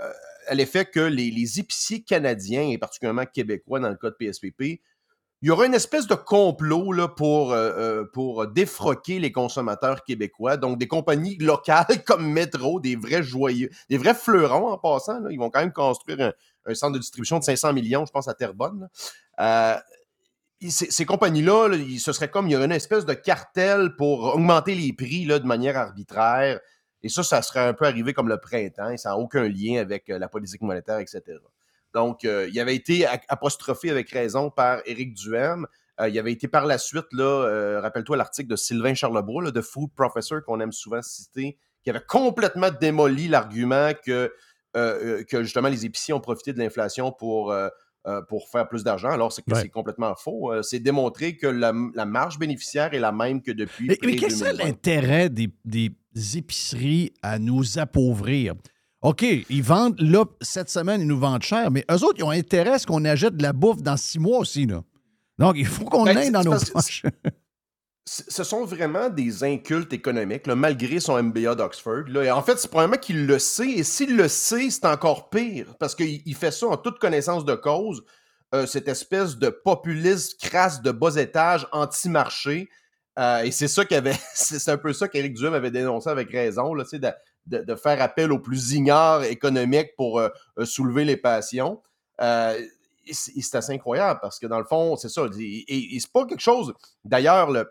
[0.47, 4.81] à l'effet que les, épiciers canadiens, et particulièrement québécois dans le cas de PSPP,
[5.43, 10.05] il y aura une espèce de complot là, pour, euh, euh, pour défroquer les consommateurs
[10.05, 10.57] québécois.
[10.57, 15.27] Donc, des compagnies locales comme Metro, des vrais joyeux, des vrais fleurons en passant.
[15.29, 16.33] Ils vont quand même construire un,
[16.67, 18.89] un centre de distribution de 500 millions, je pense, à Terrebonne.
[19.39, 19.83] là.
[20.69, 24.93] Ces, compagnies-là, ce serait comme il y aurait une espèce de cartel pour augmenter les
[24.93, 26.61] prix là, de manière arbitraire.
[27.03, 30.09] Et ça, ça serait un peu arrivé comme le printemps, ça n'a aucun lien avec
[30.09, 31.23] euh, la politique monétaire, etc.
[31.95, 35.67] Donc, euh, il avait été apostrophé avec raison par Éric Duhem.
[36.01, 39.61] Euh, il avait été par la suite, là, rappelle-toi l'article de Sylvain Charlebois, là, de
[39.61, 44.33] Food Professor, qu'on aime souvent citer, qui avait complètement démoli l'argument que,
[44.75, 47.55] que justement les épiciers ont profité de l'inflation pour,
[48.29, 49.61] pour faire plus d'argent, alors c'est que Ouais.
[49.63, 50.53] c'est complètement faux.
[50.53, 53.87] Euh, c'est démontré que la, la marge bénéficiaire est la même que depuis.
[53.89, 54.57] Mais, mais quel pré-2020.
[54.65, 55.91] l'intérêt des, des
[56.37, 58.55] épiceries à nous appauvrir?
[59.03, 62.31] OK, ils vendent, là, cette semaine, ils nous vendent cher, mais eux autres, ils ont
[62.31, 64.83] intérêt à ce qu'on achète de la bouffe dans six mois aussi, là.
[65.39, 67.03] Donc, il faut qu'on Ben, aille dans nos poches.
[68.05, 72.05] Ce sont vraiment des incultes économiques, là, malgré son MBA d'Oxford.
[72.33, 75.95] en fait, c'est probablement qu'il le sait, et s'il le sait, c'est encore pire, parce
[75.95, 78.03] qu'il il fait ça en toute connaissance de cause,
[78.55, 82.69] euh, cette espèce de populisme crasse de bas étage anti-marché.
[83.21, 86.75] Euh, et c'est ça qu'avait, c'est un peu ça qu'Éric Duhem avait dénoncé avec raison,
[86.75, 86.85] là,
[87.47, 90.29] de, de faire appel aux plus ignares économiques pour euh,
[90.65, 91.81] soulever les passions.
[93.11, 95.23] C'est assez incroyable parce que dans le fond, c'est ça.
[95.39, 96.73] Et, et- et c'est pas quelque chose.
[97.05, 97.69] D'ailleurs, le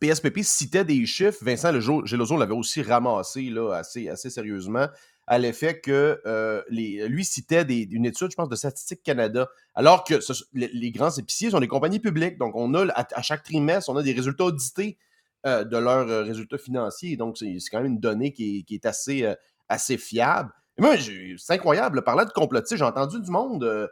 [0.00, 1.38] PSPP citait des chiffres.
[1.42, 4.88] Vincent Geloso l'avait aussi ramassé là, assez, assez sérieusement
[5.26, 10.14] à l'effet que euh, lui citait une étude, je pense, de Statistique Canada, alors que
[10.52, 12.38] les, grands épiciers sont des compagnies publiques.
[12.38, 14.98] Donc, on a à, chaque trimestre, on a des résultats audités
[15.46, 17.16] euh, de leurs euh, résultats financiers.
[17.16, 20.50] Donc, c'est quand même une donnée qui est, assez, fiable.
[20.76, 22.02] Moi, c'est incroyable.
[22.02, 23.88] Parlant de complotistes, j'ai entendu du monde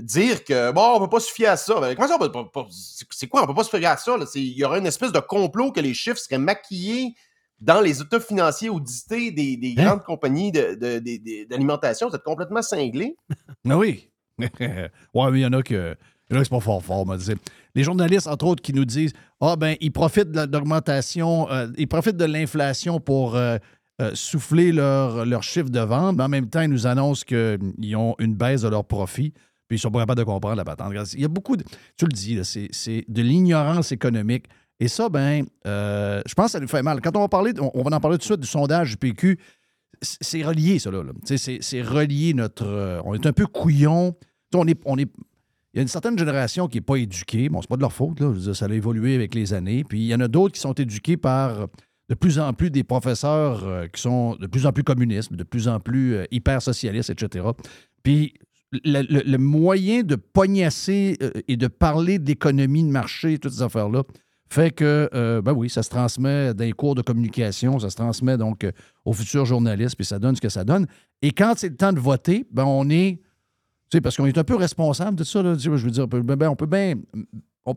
[0.00, 1.80] dire que, bon, on peut pas se fier à ça.
[1.80, 3.96] Ben, comment ça, on peut pas- c'est c'est quoi, on peut pas se fier à
[3.96, 4.16] ça?
[4.16, 4.26] là?
[4.26, 7.14] C'est- Il y aurait une espèce de complot que les chiffres seraient maquillés
[7.60, 9.84] dans les états financiers audités des, des Hein?
[9.84, 12.08] grandes compagnies de- de- de- de- d'alimentation.
[12.08, 13.16] Vous êtes complètement cinglé.
[13.68, 14.10] Ah oui.
[14.38, 15.96] ouais, mais il y en a que.
[16.28, 17.36] Il y en a qui sont pas fort fort, dire.
[17.76, 21.68] Les journalistes, entre autres, qui nous disent Ah, ben, ils profitent de la- d'augmentation, euh,
[21.78, 23.58] ils profitent de l'inflation pour euh,
[24.00, 27.96] euh, souffler leur, leur chiffre de vente, mais en même temps, ils nous annoncent qu'ils
[27.96, 29.32] ont une baisse de leur profit,
[29.68, 30.92] puis ils sont pas capables de comprendre la patente.
[31.14, 31.64] Il y a beaucoup de.
[31.96, 34.46] Tu le dis, c'est de l'ignorance économique.
[34.78, 37.00] Et ça, ben, euh, je pense que ça nous fait mal.
[37.00, 39.38] Quand on va parler, on, va en parler tout de suite du sondage du PQ,
[40.02, 41.02] c'est relié, ça, là.
[41.24, 42.66] C'est relié notre.
[42.66, 44.14] euh, on est un peu couillon.
[44.54, 45.10] On est, on est,
[45.72, 47.48] il y a une certaine génération qui n'est pas éduquée.
[47.48, 48.32] Bon, c'est pas de leur faute, là.
[48.52, 49.82] Ça a évolué avec les années.
[49.84, 51.68] Puis il y en a d'autres qui sont éduqués par
[52.08, 55.42] de plus en plus des professeurs euh, qui sont de plus en plus communistes, de
[55.42, 57.46] plus en plus hyper socialistes, etc.
[58.02, 58.34] Puis
[58.72, 64.02] le, moyen de pognasser euh, et de parler d'économie de marché, toutes ces affaires-là,
[64.48, 67.96] fait que, euh, ben oui, ça se transmet dans les cours de communication, ça se
[67.96, 68.70] transmet donc euh,
[69.04, 70.86] aux futurs journalistes, puis ça donne ce que ça donne.
[71.20, 73.18] Et quand c'est le temps de voter, ben on est,
[73.90, 76.08] tu sais, parce qu'on est un peu responsable de ça, là, je veux dire, on
[76.08, 76.66] peut ben, peut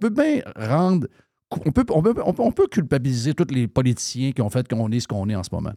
[0.10, 1.08] bien rendre,
[1.50, 5.00] on peut, on, peut, on, peut, culpabiliser tous les politiciens qui ont fait qu'on est
[5.00, 5.74] ce qu'on est en ce moment.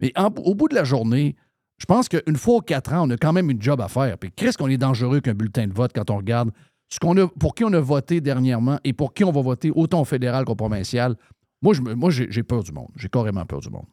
[0.00, 0.12] Mais
[0.44, 1.36] au bout de la journée,
[1.78, 4.16] je pense qu'une fois aux quatre ans, on a quand même une job à faire.
[4.18, 6.50] Puis qu'est-ce qu'on est dangereux qu'un bulletin de vote quand on regarde
[6.88, 9.72] ce qu'on a, pour qui on a voté dernièrement et pour qui on va voter
[9.74, 11.16] autant au fédéral qu'au provincial.
[11.62, 12.90] Moi, je moi j'ai peur du monde.
[12.96, 13.86] J'ai carrément peur du monde.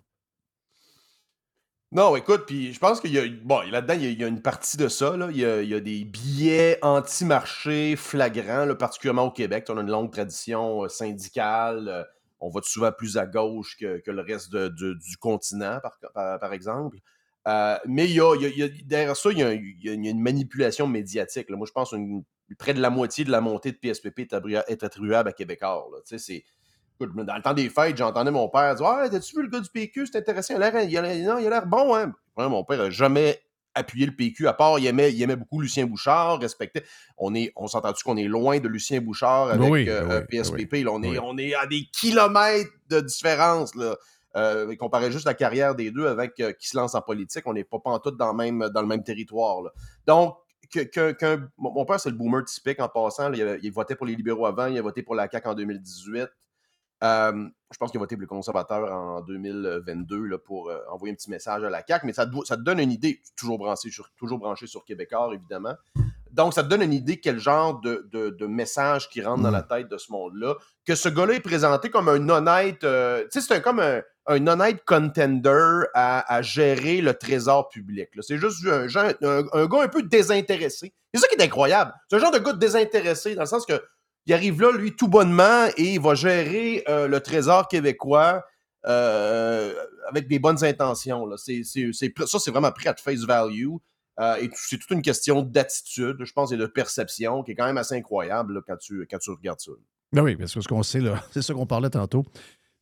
[1.94, 3.24] Non, écoute, puis je pense qu'il y a.
[3.44, 5.14] Bon, là-dedans, il y a, une partie de ça.
[5.30, 9.66] Il, y a, des billets anti-marché flagrants, particulièrement au Québec.
[9.70, 11.90] On a une longue tradition euh, syndicale.
[11.90, 12.04] euh,
[12.40, 15.80] on vote souvent plus à gauche que, le reste du continent,
[16.14, 16.98] par exemple.
[17.48, 19.90] Euh, mais il y a, il y derrière ça, il y a, un- il y
[19.90, 21.50] a une- manipulation médiatique.
[21.50, 21.58] là.
[21.58, 21.96] Moi, je pense que
[22.60, 25.88] près de la moitié de la montée de PSPP est, attribu- est attribuable à Québécois.
[26.06, 26.44] c'est.
[27.00, 29.70] Dans le temps des fêtes, j'entendais mon père dire Ah, t'as-tu vu le gars du
[29.70, 30.54] PQ C'est intéressant.
[30.56, 31.96] Il a l'air, il a l'air- non, il a l'air bon.
[31.96, 32.14] Hein?
[32.38, 33.42] Ouais, mon père n'a jamais
[33.74, 36.84] appuyé le PQ, à part il aimait, il aimait beaucoup Lucien Bouchard, respectait.
[37.18, 40.22] On, est, on s'entend-tu qu'on est loin de Lucien Bouchard avec Oui, euh, oui, euh,
[40.30, 40.84] PSPP?
[40.84, 43.74] là, on, est, on est à des kilomètres de différence.
[43.76, 43.96] Là.
[44.38, 47.54] Euh, comparer juste la carrière des deux avec euh, qui se lance en politique, on
[47.54, 49.62] n'est pas pantoute dans, le même, dans le même territoire.
[50.08, 50.38] Donc,
[51.58, 53.34] mon père, c'est le boomer typique en passant.
[53.34, 56.30] il, votait pour les libéraux avant, il a voté pour la CAQ en 2018.
[57.04, 61.16] Euh, je pense qu'il a voté pour les conservateurs en 2022 là, pour envoyer un
[61.16, 64.40] petit message à la CAQ, mais ça te donne une idée, toujours branché sur, toujours
[64.40, 65.76] branché sur Québécois, évidemment.
[66.34, 69.52] Donc, ça te donne une idée quel genre de, de, de message qui rentre dans
[69.52, 70.56] la tête de ce monde-là.
[70.86, 74.48] Que ce gars-là est présenté comme un honnête, euh, tu sais, c'est comme un, un
[74.48, 78.10] honnête contender à, à gérer le trésor public.
[78.22, 80.94] C'est juste un, genre- un, un gars un peu désintéressé.
[81.14, 81.94] C'est ça qui est incroyable.
[82.10, 83.82] C'est un genre de gars désintéressé, dans le sens que
[84.28, 88.44] il arrive là, lui, tout bonnement, et il va gérer euh, le trésor québécois
[88.88, 89.74] euh,
[90.10, 91.26] avec des bonnes intentions.
[91.26, 91.38] là.
[91.38, 91.52] Ça,
[92.40, 93.76] c'est vraiment pris à face value.
[94.20, 97.66] Euh, et c'est toute une question d'attitude, je pense, et de perception qui est quand
[97.66, 99.72] même assez incroyable quand, tu, quand tu regardes ça.
[100.12, 101.02] Ben oui, parce que ce qu'on sait,
[101.32, 102.26] c'est ça qu'on parlait tantôt.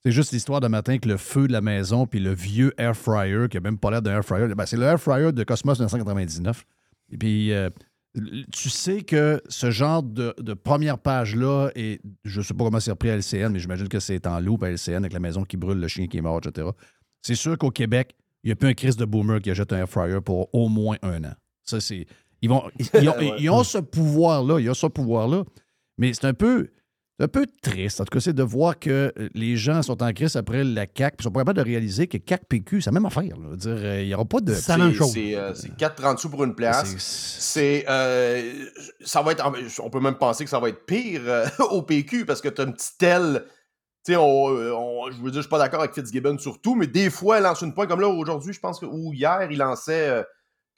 [0.04, 2.96] C'est juste l'histoire de matin que le feu de la maison puis le vieux air
[2.96, 5.44] fryer, qui a même pas l'air d'un air fryer, ben, c'est le air fryer de
[5.44, 6.64] Cosmos 1999.
[7.12, 7.70] Et puis, euh,
[8.52, 12.80] tu sais que ce genre de, de première page-là, et je ne sais pas comment
[12.80, 15.44] c'est repris à LCN, mais j'imagine que c'est en loupe à LCN avec la maison
[15.44, 16.70] qui brûle, le chien qui est mort, etc.
[17.22, 19.78] C'est sûr qu'au Québec, il n'y a plus un Chris de boomer qui achète un
[19.80, 21.34] air fryer pour au moins un an.
[21.64, 22.06] Ça, c'est.
[22.42, 23.34] Ils, vont, ils, ils ont, Ouais.
[23.40, 24.60] ils ont ce pouvoir-là.
[24.60, 25.44] Ils ont ce pouvoir-là.
[25.98, 26.70] Mais c'est un peu.
[27.18, 30.14] C'est un peu triste, en tout cas, c'est de voir que les gens sont en
[30.14, 32.94] crise après la CAQ, puis ils sont pas capables de réaliser que CAQ-PQ, c'est la
[32.94, 33.24] même affaire.
[33.38, 33.58] là.
[33.58, 34.54] Dire, euh, il n'y aura pas de.
[34.54, 35.12] C'est la même chose.
[35.12, 36.86] C'est euh, c'est 4,30 sous pour une place.
[36.98, 37.86] C'est- C'est.
[37.90, 38.54] euh,
[39.02, 39.44] ça va être.
[39.84, 42.62] On peut même penser que ça va être pire euh, au PQ parce que tu
[42.62, 43.44] as une petite aile.
[44.06, 46.76] Tu sais, on, on- je veux dire, je suis pas d'accord avec Fitzgibbon sur tout,
[46.76, 48.86] mais des fois, elle lance une pointe comme là aujourd'hui, je pense que.
[48.86, 50.24] Ou hier, il lançait euh,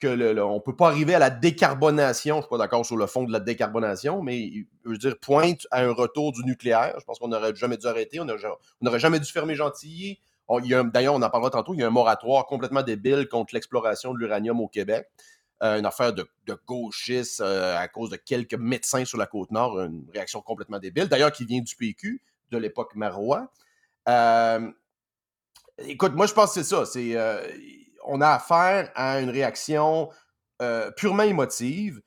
[0.00, 2.36] que le, le- on peut pas arriver à la décarbonation.
[2.36, 4.50] Je suis pas d'accord sur le fond de la décarbonation, mais
[4.84, 6.94] je veux dire, pointe à un retour du nucléaire.
[6.98, 8.18] Je pense qu'on n'aurait jamais dû arrêter.
[8.20, 8.26] On
[8.80, 10.18] n'aurait jamais dû fermer Gentilly.
[10.64, 14.12] il D'ailleurs, on en parlera tantôt, il y a un moratoire complètement débile contre l'exploration
[14.14, 15.06] de l'uranium au Québec.
[15.62, 19.52] Euh, une affaire de, de gauchistes euh, à cause de quelques médecins sur la côte
[19.52, 21.06] nord, une réaction complètement débile.
[21.06, 22.20] D'ailleurs, qui vient du PQ,
[22.52, 23.50] de l'époque Marois.
[24.08, 24.70] Euh,
[25.78, 26.84] écoute, moi, je pense que c'est ça.
[26.86, 27.40] C'est, euh,
[28.06, 30.10] on a affaire à une réaction
[30.60, 32.00] euh, purement émotive.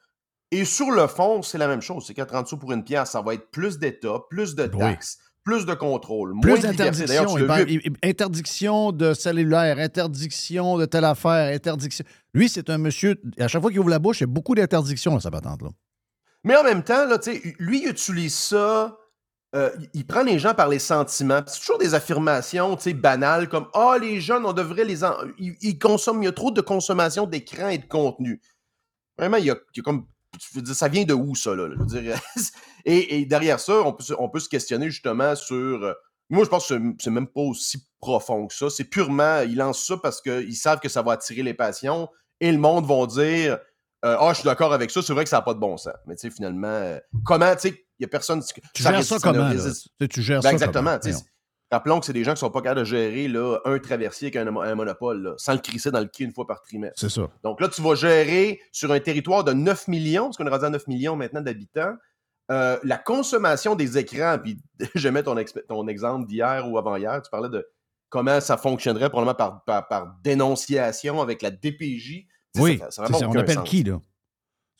[0.52, 2.06] Et sur le fond, c'est la même chose.
[2.08, 4.80] C'est qu'à 30 sous pour une pièce, ça va être plus d'État, plus de Oui.
[4.80, 11.54] taxes, plus de contrôle, moins Plus vu- il- Interdiction de cellulaire, interdiction de telle affaire,
[11.54, 12.06] interdiction.
[12.34, 13.20] Lui, c'est un monsieur.
[13.40, 15.70] À chaque fois qu'il ouvre la bouche, il y a beaucoup d'interdictions sa patente-là.
[16.44, 17.18] Mais en même temps, là,
[17.60, 18.96] lui, il utilise ça.
[19.54, 21.42] Euh, il- prend les gens par les sentiments.
[21.48, 25.04] C'est toujours des affirmations banales comme Ah, les jeunes, on devrait les.
[25.04, 28.42] en- Ils, consomment, il y a trop de consommation d'écran et de contenu.
[29.18, 30.08] Vraiment, il y a, comme.
[30.74, 31.68] Ça vient de où, ça, là?
[32.86, 35.56] Et, derrière ça, on peut, on peut se questionner justement sur.
[35.56, 35.94] euh,
[36.30, 38.70] Moi, je pense que c'est- même pas aussi profond que ça.
[38.70, 39.40] C'est purement.
[39.42, 42.10] Ils lancent ça parce qu'ils savent que ça va attirer les passions
[42.42, 43.60] et le monde vont dire
[44.04, 45.78] euh, Ah, je suis d'accord avec ça, c'est vrai que ça n'a pas de bon
[45.78, 45.94] sens.
[46.06, 48.44] Mais tu sais, finalement, comment, tu sais, il n'y a personne.
[48.74, 49.72] Tu gères ça ne comment, là?
[50.00, 50.98] Tu tu gères Ben, ça Exactement.
[51.02, 51.18] comment?
[51.72, 54.36] Rappelons que c'est des gens qui sont pas capables de gérer là, un traversier avec
[54.36, 57.00] un, un monopole, là, sans le crisser dans le quai une fois par trimestre.
[57.00, 57.28] C'est ça.
[57.44, 60.66] Donc là, tu vas gérer sur un territoire de 9 millions, parce qu'on est rendu
[60.66, 61.96] à 9 millions maintenant d'habitants,
[62.52, 64.38] euh, la consommation des écrans.
[64.42, 64.60] Puis
[64.96, 65.38] je mets ton,
[65.88, 67.68] exemple d'hier ou avant-hier, tu parlais de
[68.10, 72.28] comment ça fonctionnerait probablement par, par, par dénonciation avec la DPJ.
[72.58, 73.28] Oui, ça- ça ça.
[73.28, 73.68] on appelle sens.
[73.68, 74.00] qui, là?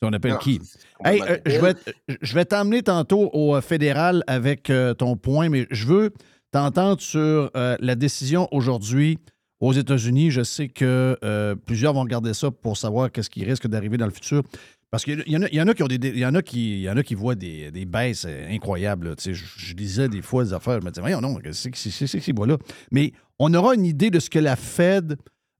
[0.02, 0.60] On appelle Non, qui?
[1.04, 1.74] Hey, euh, je vais,
[2.20, 6.12] je vais t'emmener tantôt au euh, fédéral avec euh, ton point, mais je veux
[6.52, 9.18] t'entendre sur euh, la décision aujourd'hui
[9.60, 10.30] aux États-Unis.
[10.30, 14.04] Je sais que euh, plusieurs vont regarder ça pour savoir qu'est-ce qui risque d'arriver dans
[14.06, 14.42] le futur.
[14.90, 16.34] Parce qu'il y en a, il y en a qui ont des, il y en
[16.34, 19.08] a qui, il y en a qui voient des, des baisses euh, incroyables.
[19.08, 19.16] là.
[19.16, 21.74] Tu sais, Je, je lisais des fois des affaires, je me disais, voyons non, c'est
[21.74, 22.56] ces bois-là.
[22.92, 25.16] Mais on aura une idée de ce que la Fed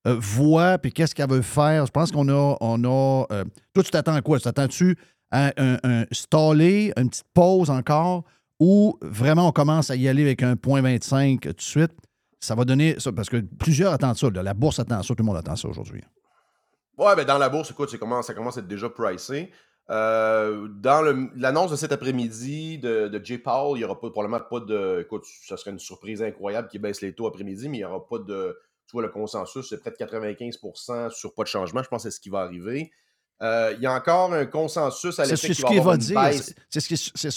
[0.06, 1.86] euh, voit, puis qu'est-ce qu'elle veut faire.
[1.86, 2.56] Je pense qu'on a.
[2.60, 3.44] On a euh,
[3.74, 4.38] toi, tu t'attends à quoi?
[4.38, 4.96] Tu t'attends-tu
[5.30, 8.24] à un, un staller, une petite pause encore,
[8.60, 11.92] ou vraiment on commence à y aller avec un point 25 tout de suite?
[12.38, 14.28] Ça va donner ça, parce que plusieurs attendent ça.
[14.30, 16.02] La bourse attend ça, tout le monde attend ça aujourd'hui.
[16.98, 19.50] Ouais, ben dans la bourse, écoute, c'est comment- ça commence à être déjà pricé.
[19.88, 21.00] Euh, dans
[21.36, 23.36] l'annonce de cet après-midi de, de.
[23.36, 25.00] Powell, il n'y aura probablement pas de.
[25.02, 28.06] Écoute, ça serait une surprise incroyable qu'il baisse les taux après-midi, mais il n'y aura
[28.06, 28.56] pas de.
[28.88, 31.82] Tu vois, le consensus, c'est près de 95% sur pas de changement.
[31.82, 32.90] Je pense que c'est ce qui va arriver.
[33.42, 36.18] Euh, il y a encore un consensus à C'est l'effet ce qu'il va dire.
[36.32, 37.30] C'est- C'est ce qui- c'est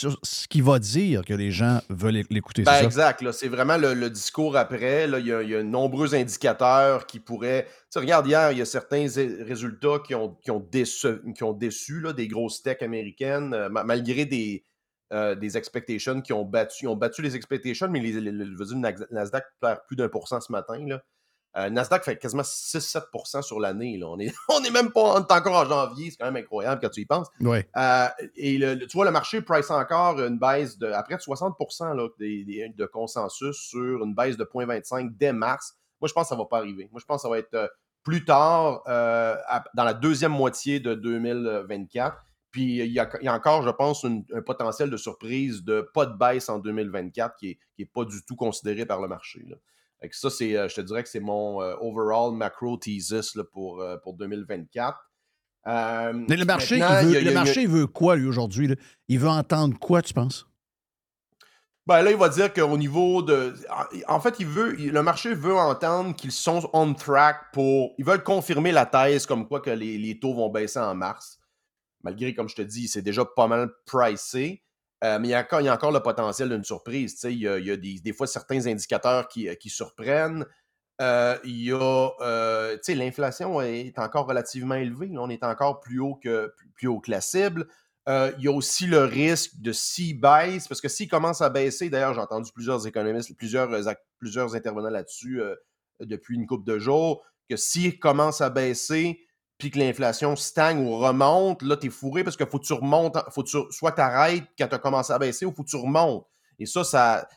[0.62, 2.64] va dire que les gens veulent l'écouter.
[2.64, 2.86] Ben, c'est ça?
[2.86, 3.22] exact.
[3.22, 5.08] là, C'est vraiment le, le discours après.
[5.08, 7.66] Là, il, y a, il y a nombreux indicateurs qui pourraient.
[7.66, 9.08] Tu sais, regarde, hier, il y a certains
[9.44, 13.68] résultats qui ont, qui ont déçu, qui ont déçu là, des grosses techs américaines, euh,
[13.68, 14.64] ma- malgré des,
[15.12, 18.94] euh, des expectations qui ont battu, ils ont battu les expectations, mais les, le Nas-
[19.12, 20.78] Nasdaq perd plus d'un pour cent ce matin.
[20.88, 21.04] Là.
[21.58, 23.98] Euh, Nasdaq fait quasiment 6-7 sur l'année.
[23.98, 24.08] là.
[24.08, 26.12] On est, on est même pas on est encore en janvier.
[26.12, 27.28] C'est quand même incroyable quand tu y penses.
[27.42, 27.68] Ouais.
[27.76, 31.16] Euh, et le, le- tu vois, le marché price encore une baisse de à près
[31.18, 31.56] de 60
[31.96, 35.74] là, des- des- de consensus sur une baisse de 0,25 dès mars.
[36.02, 36.88] Moi, je pense que ça ne va pas arriver.
[36.92, 37.68] Moi, je pense que ça va être euh,
[38.04, 42.16] plus tard, à- dans la deuxième moitié de 2024.
[42.52, 45.64] Puis il y a, il y a encore, je pense, une- un potentiel de surprise
[45.64, 49.44] de pas de baisse en 2024 qui n'est pas du tout considéré par le marché.
[49.48, 49.56] là.
[50.02, 53.44] Que ça, c'est, euh, je te dirais que c'est mon euh, overall macro thesis là,
[53.52, 54.98] pour, euh, pour 2024.
[55.68, 57.30] Euh, Mais le marché, il veut, il y a- il y le a- il y
[57.30, 58.76] a- marché, il veut quoi, lui, aujourd'hui?
[59.10, 60.46] Il veut entendre quoi, tu penses?
[61.86, 63.54] Ben là, il va dire qu'au niveau de.
[64.08, 67.94] En fait, il veut, le marché veut entendre qu'ils sont on track pour.
[67.98, 71.40] Ils veulent confirmer la thèse comme quoi que les, les taux vont baisser en mars.
[72.04, 74.64] Malgré, comme je te dis, c'est déjà pas mal pricé.
[75.04, 77.18] Euh, mais il y, a encore, le potentiel d'une surprise.
[77.24, 80.46] Il y a, il y a des, fois certains indicateurs qui, qui surprennent.
[81.02, 82.10] Euh, il y a.
[82.22, 85.08] euh, l'inflation est encore relativement élevée.
[85.08, 85.22] là.
[85.22, 87.68] On est encore plus haut que, plus haut la cible.
[88.10, 91.50] Euh, il y a aussi le risque de s'il baisse, parce que s'il commence à
[91.50, 95.56] baisser, d'ailleurs, j'ai entendu plusieurs économistes, plusieurs, euh, plusieurs intervenants là-dessus euh,
[96.00, 99.20] depuis une couple de jours, que s'il commence à baisser,
[99.60, 103.18] puis que l'inflation stagne ou remonte, là, t'es fourré parce qu'il faut que tu remontes,
[103.30, 105.76] faut que tu, soit t'arrêtes quand tu as commencé à baisser ou faut que tu
[105.76, 106.26] remontes.
[106.60, 107.28] Et ça, ça,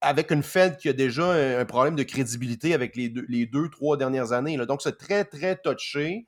[0.00, 3.68] avec une Fed qui a déjà un, problème de crédibilité avec les deux, les deux
[3.70, 4.56] trois dernières années.
[4.66, 6.26] Donc, c'est très, très touché.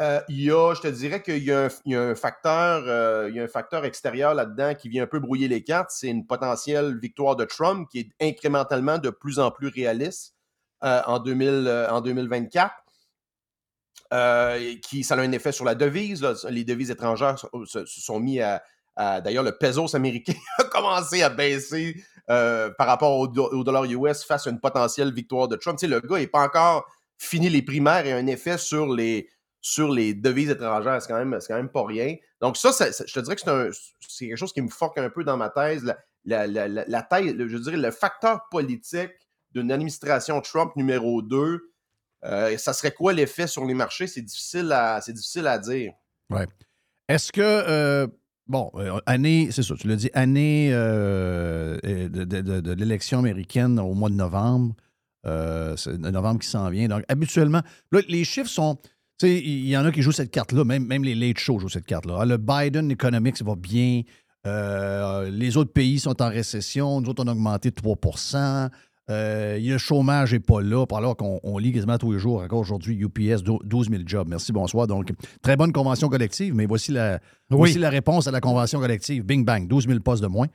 [0.00, 3.44] Euh, il y a, je te dirais qu'il y a un, facteur, euh, y a
[3.44, 5.90] un facteur extérieur là-dedans qui vient un peu brouiller les cartes.
[5.92, 10.34] C'est une potentielle victoire de Trump qui est incrémentalement de plus en plus réaliste
[10.82, 12.74] euh, en, 2000, en 2024.
[14.14, 16.24] Euh, qui, ça a un effet sur la devise.
[16.48, 17.36] Les devises étrangères
[17.66, 18.62] se, sont mis à,
[18.96, 21.96] D'ailleurs, le pesos américain a commencé à baisser
[22.30, 25.76] euh, par rapport au, do- au dollar US face à une potentielle victoire de Trump.
[25.78, 26.86] Tu sais, le gars n'est pas encore
[27.18, 29.28] fini les primaires et a un effet sur les,
[29.60, 31.02] sur les devises étrangères.
[31.02, 32.14] C'est quand, même- quand même pas rien.
[32.40, 33.42] Donc, ça, je te dirais que
[34.06, 35.82] c'est, quelque chose qui me foque un peu dans ma thèse.
[35.84, 39.10] La, la, la, la- la thèse, le- je dirais, le facteur politique
[39.50, 41.73] d'une administration Trump numéro 2,
[42.24, 44.06] euh, ça serait quoi l'effet sur les marchés?
[44.06, 45.92] C'est difficile à, difficile à dire.
[46.30, 46.46] Ouais.
[47.08, 48.06] Est-ce que, euh,
[48.46, 51.78] bon, euh, année, c'est ça, tu l'as dit, année de,
[52.72, 54.74] l'élection américaine au mois de novembre,
[55.24, 56.88] c'est novembre qui s'en vient.
[56.88, 58.78] Donc, habituellement, là, les chiffres sont.
[59.16, 61.60] Tu sais, il y en a qui jouent cette carte-là, même, même les late shows
[61.60, 62.18] jouent cette carte-là.
[62.20, 64.02] Ah, Le Biden Economics va bien.
[64.44, 67.00] les autres pays sont en récession.
[67.00, 67.96] Nous autres, on a augmenté de 3
[69.10, 72.42] euh, le chômage n'est pas là, alors qu'on on lit quasiment tous les jours.
[72.42, 74.28] Encore aujourd'hui, UPS, dou- 12 000 jobs.
[74.28, 74.86] Merci, bonsoir.
[74.86, 75.12] Donc,
[75.42, 77.18] très bonne convention collective, mais voici la,
[77.50, 77.56] Oui.
[77.58, 79.24] voici la réponse à la convention collective.
[79.24, 80.46] Bing bang, 12 000 postes de moins.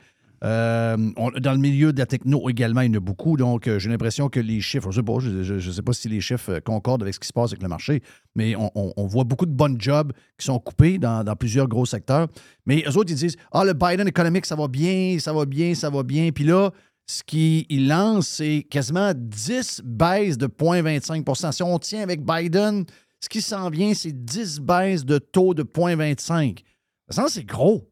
[0.41, 3.35] Euh, on- dans le milieu de la techno également, il y en a beaucoup.
[3.35, 6.59] Donc, euh, j'ai l'impression que les chiffres, je ne sais, pas, sais si les chiffres
[6.59, 8.01] concordent avec ce qui se passe avec le marché,
[8.35, 11.67] mais on, on- on voit beaucoup de bonnes jobs qui sont coupés dans, dans plusieurs
[11.67, 12.29] gros secteurs.
[12.65, 15.75] Mais eux autres, ils disent Ah, le Biden Economic, ça va bien, ça va bien,
[15.75, 16.29] ça va bien.
[16.31, 16.71] Puis là,
[17.09, 22.85] ce qu'ils lancent, c'est quasiment 10 baisses de 0,25% Si on tient avec Biden,
[23.19, 26.63] ce qui s'en vient, c'est 10 baisses de taux de 0,25%
[27.09, 27.91] Ça, c'est gros.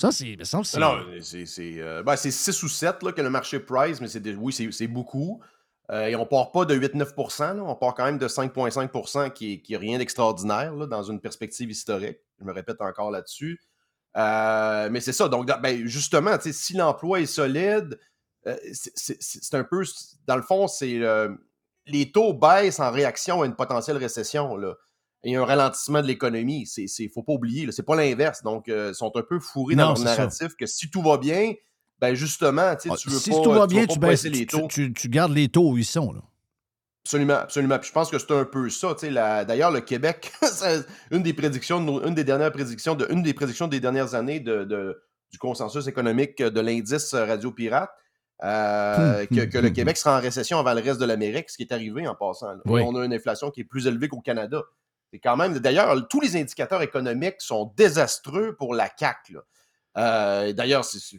[0.00, 0.36] Ça, c'est.
[0.42, 4.00] ça, c'est- Non, c'est, c'est, euh, ben, 6 ou 7 là, que le marché price,
[4.00, 5.40] mais c'est oui, c'est, beaucoup.
[5.92, 9.62] Euh, et on part pas de 8-9 là, on part quand même de 5,5% qui
[9.70, 12.18] n'est rien d'extraordinaire dans une perspective historique.
[12.40, 13.60] Je me répète encore là-dessus.
[14.16, 15.28] Euh, mais c'est ça.
[15.28, 18.00] Donc, ben, justement, si l'emploi est solide,
[18.72, 19.82] c'est, c'est- un peu.
[20.26, 21.28] Dans le fond, c'est euh,
[21.86, 24.56] les taux baissent en réaction à une potentielle récession.
[24.56, 24.74] Là.
[25.24, 26.68] Il y a un ralentissement de l'économie.
[26.76, 27.66] Il ne faut pas oublier.
[27.66, 27.72] là.
[27.72, 28.42] C'est pas l'inverse.
[28.42, 30.04] Donc, euh, ils sont un peu fourrés Non, dans leur ça.
[30.04, 31.54] narratif que si tout va bien,
[31.98, 34.30] ben justement, tu sais, Ah, tu veux si pas, tout va bien, tu, baisses, baisser
[34.30, 34.68] les taux.
[34.68, 36.12] tu- gardes les taux où ils sont.
[36.12, 36.20] Là.
[37.04, 37.78] Absolument, absolument.
[37.78, 38.94] Puis je pense que c'est un peu ça.
[38.94, 40.32] tu sais, la- D'ailleurs, le Québec,
[41.10, 44.64] une des prédictions, une des dernières prédictions, de, une des prédictions des dernières années de,
[44.64, 45.00] de-
[45.30, 47.90] du consensus économique de l'indice Radio Pirate,
[48.44, 51.48] euh, que, hum, que le hum, Québec sera en récession avant le reste de l'Amérique,
[51.50, 52.54] ce qui est arrivé en passant.
[52.66, 52.82] Oui.
[52.84, 54.62] on a une inflation qui est plus élevée qu'au Canada.
[55.12, 55.58] C'est quand même.
[55.58, 59.32] D'ailleurs, tous les indicateurs économiques sont désastreux pour la CAC.
[59.96, 61.16] Euh, D'ailleurs, c'est-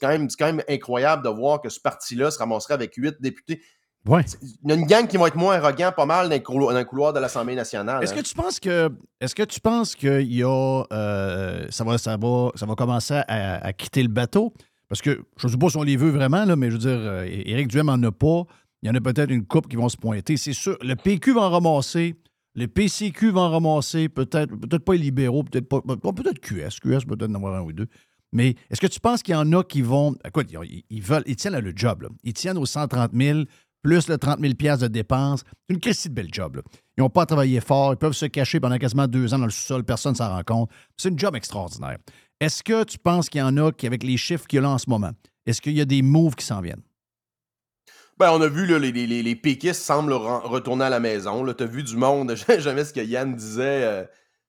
[0.00, 3.16] quand, même- c'est quand même incroyable de voir que ce parti-là se ramasserait avec huit
[3.20, 3.60] députés.
[4.06, 4.24] Ouais.
[4.62, 7.12] Il y a une gang qui va être moins arrogant pas mal dans le couloir,
[7.12, 8.04] de l'Assemblée nationale.
[8.04, 8.16] Est-ce hein.
[8.16, 8.88] que tu penses que
[9.20, 13.66] est-ce que tu penses y a euh, ça va ça va ça va commencer à,
[13.66, 14.54] à quitter le bateau?
[14.88, 16.78] Parce que je ne sais pas si on les veut vraiment là, mais je veux
[16.78, 18.44] dire euh, Éric Duhem en a pas.
[18.82, 20.36] Il y en a peut-être une coupe qui vont se pointer.
[20.36, 20.76] C'est sûr.
[20.82, 22.14] Le PQ va en ramasser.
[22.54, 24.08] Le PCQ va en ramasser.
[24.08, 25.42] Peut-être peut-être pas les libéraux.
[25.42, 25.80] Peut-être pas.
[25.80, 26.80] Peut-être QS.
[26.80, 27.86] QS peut-être en avoir un ou deux.
[28.32, 30.14] Mais est-ce que tu penses qu'il y en a qui vont.
[30.24, 30.48] Écoute,
[30.90, 32.08] ils, veulent, ils tiennent le job.
[32.22, 33.44] Ils tiennent aux 130 000
[33.82, 35.44] plus le 30 000 de dépenses.
[35.68, 36.60] C'est une question de belle job.
[36.96, 37.92] Ils n'ont pas à travailler fort.
[37.92, 39.84] Ils peuvent se cacher pendant quasiment deux ans dans le sous-sol.
[39.84, 40.70] Personne ne s'en rend compte.
[40.96, 41.98] C'est une job extraordinaire.
[42.40, 44.62] Est-ce que tu penses qu'il y en a qui, avec les chiffres qu'il y a
[44.62, 45.12] là en ce moment,
[45.46, 46.82] est-ce qu'il y a des moves qui s'en viennent?
[48.18, 51.44] Ben, on a vu, là, les, les, les- les péquistes semblent retourner à la maison.
[51.52, 52.34] Tu as vu du monde.
[52.58, 54.04] Jamais ce que Yann disait euh,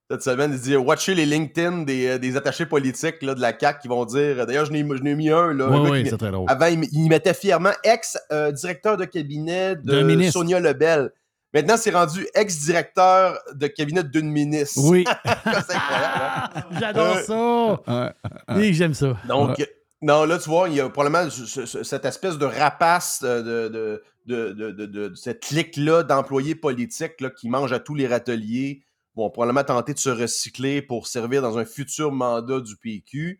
[0.09, 0.51] cette semaine.
[0.53, 3.87] Il disait Watchez les LinkedIn des, euh, des attachés politiques là, de la CAQ qui
[3.89, 4.45] vont dire.
[4.45, 5.53] D'ailleurs, je n'ai je n'ai mis un.
[5.53, 6.45] Là, Oui, oui, qui- très drôle.
[6.49, 9.91] Avant, il, il mettait fièrement ex-directeur de cabinet de.
[10.31, 11.11] Sonia Lebel.
[11.53, 14.79] Maintenant, c'est rendu ex-directeur de cabinet d'une ministre.
[14.83, 15.05] Oui.
[15.25, 16.51] c'est incroyable.
[16.55, 16.63] hein?
[16.79, 18.13] J'adore Euh, ça.
[18.55, 19.17] Oui, j'aime ça.
[19.27, 19.65] Donc,
[20.01, 23.21] non, là, tu vois, il y a probablement ce- ce- ce- cette espèce de rapace
[23.23, 27.73] euh, de, de, de, de- de- de- de cette clique-là d'employés politiques là, qui mangent
[27.73, 28.83] à tous les râteliers
[29.15, 33.39] vont probablement tenter de se recycler pour servir dans un futur mandat du PQ.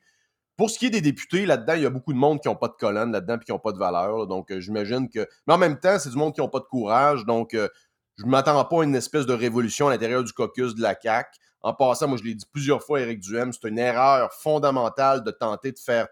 [0.56, 2.56] Pour ce qui est des députés, là-dedans, il y a beaucoup de monde qui n'ont
[2.56, 4.18] pas de colonne là-dedans et qui n'ont pas de valeur.
[4.18, 4.26] là.
[4.26, 5.28] donc, euh, j'imagine que.
[5.46, 7.26] Mais en même temps, c'est du monde qui n'ont pas de courage.
[7.26, 7.68] Donc, euh,
[8.18, 10.96] je ne m'attends pas à une espèce de révolution à l'intérieur du caucus de la
[11.00, 11.30] CAQ.
[11.62, 15.32] En passant, moi, je l'ai dit plusieurs fois Éric Duhem, c'est une erreur fondamentale de
[15.32, 16.08] tenter de faire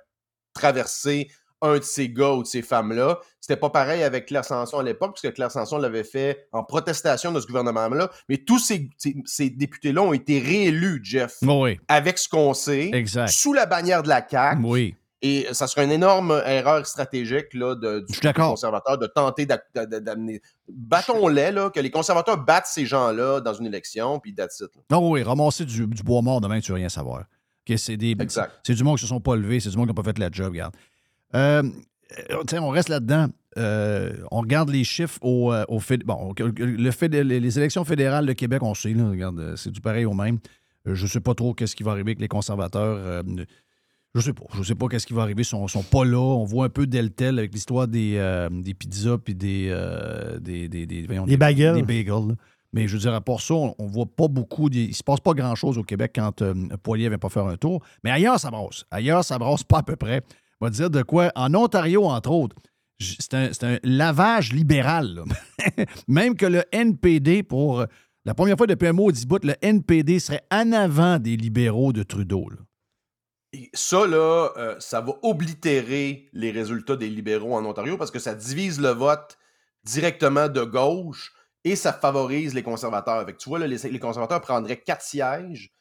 [0.53, 1.30] traverser
[1.61, 3.19] un de ces gars ou de ces femmes-là.
[3.40, 7.32] C'était pas pareil avec Claire Sanson à l'époque, puisque Claire Sanson l'avait fait en protestation
[7.32, 8.11] de ce gouvernement-là.
[8.30, 11.80] Mais tous ces, ces- ces députés-là ont été réélus, Jeff, Oui.
[11.88, 13.30] avec ce qu'on sait, Exact.
[13.30, 14.61] sous la bannière de la CAQ.
[14.64, 14.95] Oui.
[15.27, 18.14] Et ça serait une énorme erreur stratégique là, de, du
[18.49, 20.41] conservateur de tenter d'a- d'a- d'a- d'amener.
[20.69, 24.69] Battons-les, là, que les conservateurs battent ces gens-là dans une élection, puis that's it.
[24.76, 24.81] là.
[24.91, 27.22] Non, oui, ramasser du, du bois mort demain, tu veux rien savoir.
[27.68, 28.14] OK, c'est des.
[28.64, 30.19] C'est du monde qui se sont pas levés, c'est du monde qui n'a pas fait
[30.19, 30.76] la job, regarde.
[31.34, 31.64] Euh,
[32.30, 33.27] euh, tiens, on reste là-dedans.
[33.57, 35.64] Euh, on regarde les chiffres au, euh,
[36.06, 39.80] bon, le fédé- les élections fédérales de Québec, on sait, là, regarde, euh, c'est du
[39.81, 40.39] pareil au même.
[40.88, 42.97] Euh, je ne sais pas trop qu'est-ce qui va arriver avec les conservateurs.
[42.99, 43.23] Euh,
[44.15, 44.45] Je sais pas.
[44.57, 45.41] Je sais pas qu'est-ce qui va arriver.
[45.41, 46.17] Ils sont, sont pas là.
[46.17, 50.69] On voit un peu Deltel avec l'histoire des, euh, des pizzas puis des, euh, des,
[50.69, 51.75] des, des, voyons, Des bagels.
[51.75, 52.29] Des bagels.
[52.29, 52.35] là.
[52.71, 54.69] Mais je veux dire, à part ça, on, on voit pas beaucoup.
[54.71, 57.81] il se passe pas grand-chose au Québec quand euh, Poilier vient pas faire un tour.
[58.03, 58.85] Mais ailleurs, ça brosse.
[58.89, 60.21] Ailleurs, ça brosse pas à peu près.
[60.61, 61.31] On va dire de quoi.
[61.35, 62.55] En Ontario, entre autres,
[62.99, 65.13] c'est un, un lavage libéral.
[65.15, 65.23] là.
[66.07, 67.85] Même que le NPD, pour euh,
[68.23, 72.03] la première fois depuis un maudit bout, le NPD serait en avant des libéraux de
[72.03, 72.49] Trudeau.
[72.49, 72.57] là.
[73.56, 78.19] Et ça, là, euh, ça va oblitérer les résultats des libéraux en Ontario parce que
[78.19, 79.38] ça divise le vote
[79.86, 81.32] directement de gauche
[81.64, 83.26] et ça favorise les conservateurs.
[83.26, 85.72] Fait que tu vois, là, les, les conservateurs prendraient quatre sièges,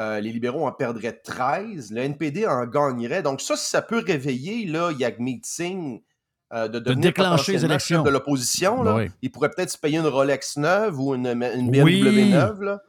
[0.00, 3.22] euh, les libéraux en perdraient 13, le NPD en gagnerait.
[3.22, 6.02] Donc ça, ça peut réveiller là, Yagmeet Singh
[6.52, 8.02] euh, de, devenir déclencher les élections.
[8.02, 8.82] de l'opposition.
[8.82, 9.10] Ben oui.
[9.22, 12.02] Il pourrait peut-être se payer une Rolex neuve ou une, une Oui.
[12.02, 12.62] BMW neuve.
[12.62, 12.82] là.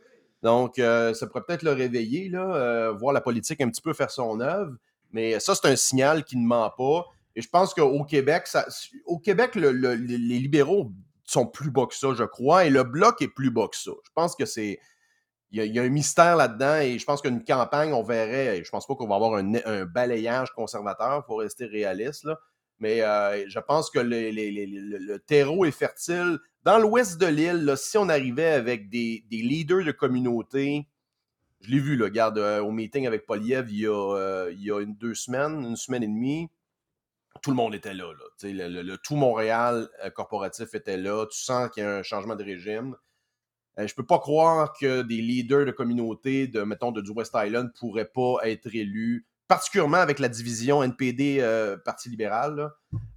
[0.44, 3.94] Donc, euh, ça pourrait peut-être le réveiller, là, euh, voir la politique un petit peu
[3.94, 4.76] faire son œuvre.
[5.12, 7.06] Mais ça, c'est un signal qui ne ment pas.
[7.36, 8.66] Et je pense qu'au Québec, ça,
[9.06, 10.92] au Québec, le- le- les libéraux
[11.24, 13.92] sont plus bas que ça, je crois, et le bloc est plus bas que ça.
[14.04, 14.80] Je pense que c'est.
[15.54, 18.64] Il y, a, il un mystère là-dedans et je pense qu'une campagne, on verrait.
[18.64, 22.40] Je pense pas qu'on va avoir un, un balayage conservateur pour rester réaliste, là.
[22.82, 26.40] Mais euh, je pense que le, terreau est fertile.
[26.64, 30.88] Dans l'ouest de l'île, si on arrivait avec des, leaders de communauté,
[31.62, 34.72] je l'ai vu, regarde, euh, au meeting avec Poliev il y a, euh, il y
[34.72, 36.49] a une, deux semaines, une semaine et demie,
[37.44, 38.12] tout le monde était là.
[38.41, 41.26] Le, tout Montréal corporatif était là.
[41.28, 42.95] Tu sens qu'il y a un changement de régime.
[43.78, 47.72] Je peux pas croire que des leaders de communauté, de, mettons, de, du West Island
[47.80, 49.26] pourraient pas être élus,
[49.56, 52.72] particulièrement avec la division NPD euh, Parti libéral, là,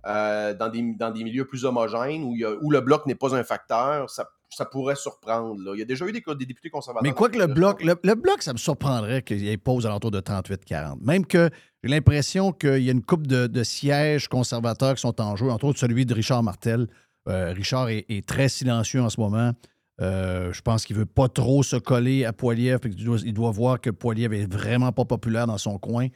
[0.07, 3.07] euh, dans, des, dans des milieux plus homogènes où, il y a- où le bloc
[3.07, 4.11] n'est pas un facteur.
[4.11, 5.61] Ça, ça pourrait surprendre.
[5.65, 5.73] là.
[5.75, 7.09] Il y a déjà eu des, des députés conservateurs.
[7.09, 9.87] Mais quoi que le bloc, le, le bloc, ça me surprendrait qu'il y ait pause
[9.87, 10.99] alentour de 38-40.
[11.03, 11.51] Même que
[11.85, 15.51] j'ai l'impression qu'il y a une coupe de, de sièges conservateurs qui sont en jeu,
[15.51, 16.89] entre autres celui de Richard Martel.
[17.29, 19.53] Euh, Richard est, est très silencieux en ce moment.
[20.01, 22.79] Euh, je pense qu'il veut pas trop se coller à Poiliev.
[22.81, 26.09] puis qu'il doit- Il doit voir que Poiliev est vraiment pas populaire dans son coin.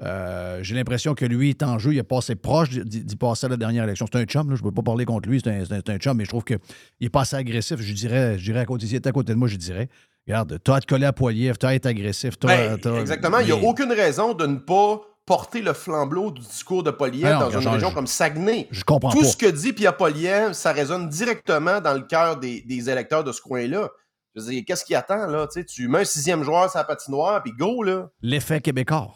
[0.00, 1.92] Euh, J'ai l'impression que lui est en jeu.
[1.92, 4.06] Il est passé proche d'y passer à la dernière élection.
[4.10, 4.56] C'est un chum, là.
[4.56, 5.40] je ne veux pas parler contre lui.
[5.42, 5.50] C'est
[5.90, 6.58] un, chum, mais je trouve qu'il
[7.00, 7.80] est pas assez agressif.
[7.80, 9.88] Je dirais, je dirais à côté, s'il était à côté de moi, je dirais
[10.26, 12.34] Regarde, t'as à te coller à Poiliev, à être agressif.
[12.42, 13.38] Ben, exactement.
[13.40, 17.26] Il n'y a aucune raison de ne pas porter le flambeau du discours de Poliev
[17.26, 18.66] Ah non, dans une genre, région je- comme Saguenay.
[18.72, 19.26] Je comprends Tout pas.
[19.26, 23.30] ce que dit Pierre Poliev, ça résonne directement dans le cœur des, des électeurs de
[23.32, 23.90] ce coin-là.
[24.34, 25.46] Je veux dire, qu'est-ce qui attend, là?
[25.46, 28.08] Tu, sais, tu mets un sixième joueur sur la patinoire, puis go, là.
[28.22, 29.12] L'effet québécois.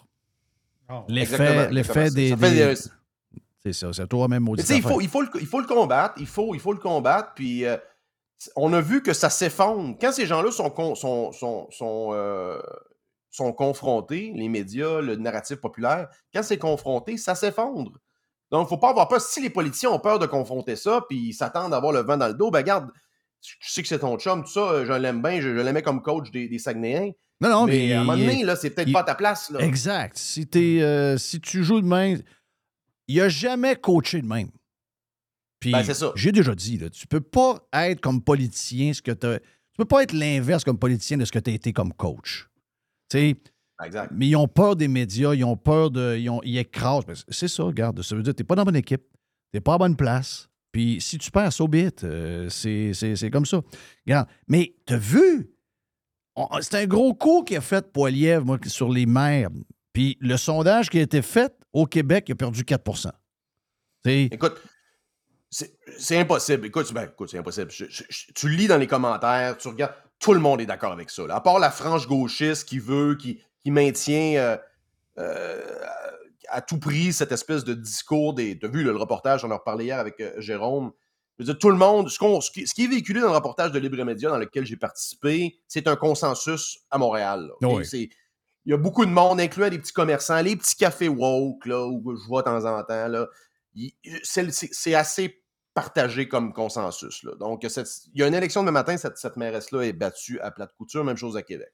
[1.09, 2.35] L'effet Exactement, l'effet des.
[3.65, 6.27] C'est ça, c'est toi-même sais, il faut, il, faut le, il faut le combattre, il
[6.27, 7.77] faut, il faut le combattre, puis euh,
[8.57, 9.97] on a vu que ça s'effondre.
[10.01, 12.61] Quand ces gens-là sont, con- sont, sont, sont, euh,
[13.33, 17.93] sont confrontés, les médias, le narratif populaire, quand c'est confronté, ça s'effondre.
[18.51, 19.21] Donc, il ne faut pas avoir peur.
[19.21, 22.19] Si les politiciens ont peur de confronter ça, puis ils s'attendent à avoir le vent
[22.19, 22.91] dans le dos, ben regarde,
[23.41, 26.03] je sais que c'est ton chum, tout ça, je l'aime bien, je, je l'aimais comme
[26.03, 27.13] coach des, des Saguenayens.
[27.41, 27.73] Non, non, mais.
[27.73, 29.51] mais, à un moment donné, là, c'est peut-être il- pas à ta place.
[29.51, 29.61] Là.
[29.61, 30.17] Exact.
[30.17, 32.23] Si, t'es, euh, si tu joues de même,
[33.09, 34.51] il a jamais coaché de même.
[35.59, 36.13] Puis, Ben, c'est ça.
[36.15, 39.27] j'ai déjà dit, là, tu peux pas être comme politicien ce que tu
[39.73, 42.49] Tu peux pas être l'inverse comme politicien de ce que tu as été comme coach.
[43.85, 44.13] Exact.
[44.15, 46.17] mais ils ont peur des médias, ils ont peur de.
[46.17, 47.25] Ils, ont, ils écrasent.
[47.29, 48.01] C'est ça, regarde.
[48.03, 49.17] Ça veut dire que tu n'es pas dans la bonne équipe, tu
[49.55, 50.49] n'es pas à la bonne place.
[50.71, 52.05] Puis si tu perds, so be it.
[52.05, 53.61] Euh, c'est, c'est- c'est comme ça.
[54.07, 54.29] Regarde.
[54.49, 55.51] Mais tu as vu?
[56.61, 59.51] C'est un gros coup qui a fait Poiliev moi, sur les maires.
[59.93, 63.13] Puis le sondage qui a été fait au Québec, il a perdu 4
[64.05, 64.55] C'est- Écoute,
[65.51, 66.67] c'est impossible.
[66.67, 67.71] Écoute, ben, écoute, c'est impossible.
[67.71, 70.93] Je- je- je- tu lis dans les commentaires, tu regardes, tout le monde est d'accord
[70.93, 71.27] avec ça.
[71.27, 71.35] là.
[71.35, 74.57] À part la frange gauchiste qui veut, qui, qui maintient euh,
[75.19, 75.61] euh,
[76.49, 78.59] à tout prix cette espèce de discours des.
[78.59, 80.93] Tu as vu là, le reportage, on en a reparlé hier avec euh, Jérôme.
[81.39, 83.73] Je veux dire, tout le monde, ce, qui, ce qui est véhiculé dans le reportage
[83.73, 87.51] de Libre Média dans lequel j'ai participé, c'est un consensus à Montréal.
[87.61, 87.69] là?
[87.69, 88.11] Oui.
[88.65, 91.85] Il y a beaucoup de monde, incluant des petits commerçants, les petits cafés woke, là,
[91.85, 93.27] où je vois de temps en temps.
[94.23, 95.42] C'est assez
[95.75, 97.23] partagé comme consensus.
[97.23, 97.33] Là.
[97.39, 100.51] Donc, cette- il y a une élection demain matin, cette, cette mairesse-là est battue à
[100.51, 101.73] plate couture, même chose à Québec.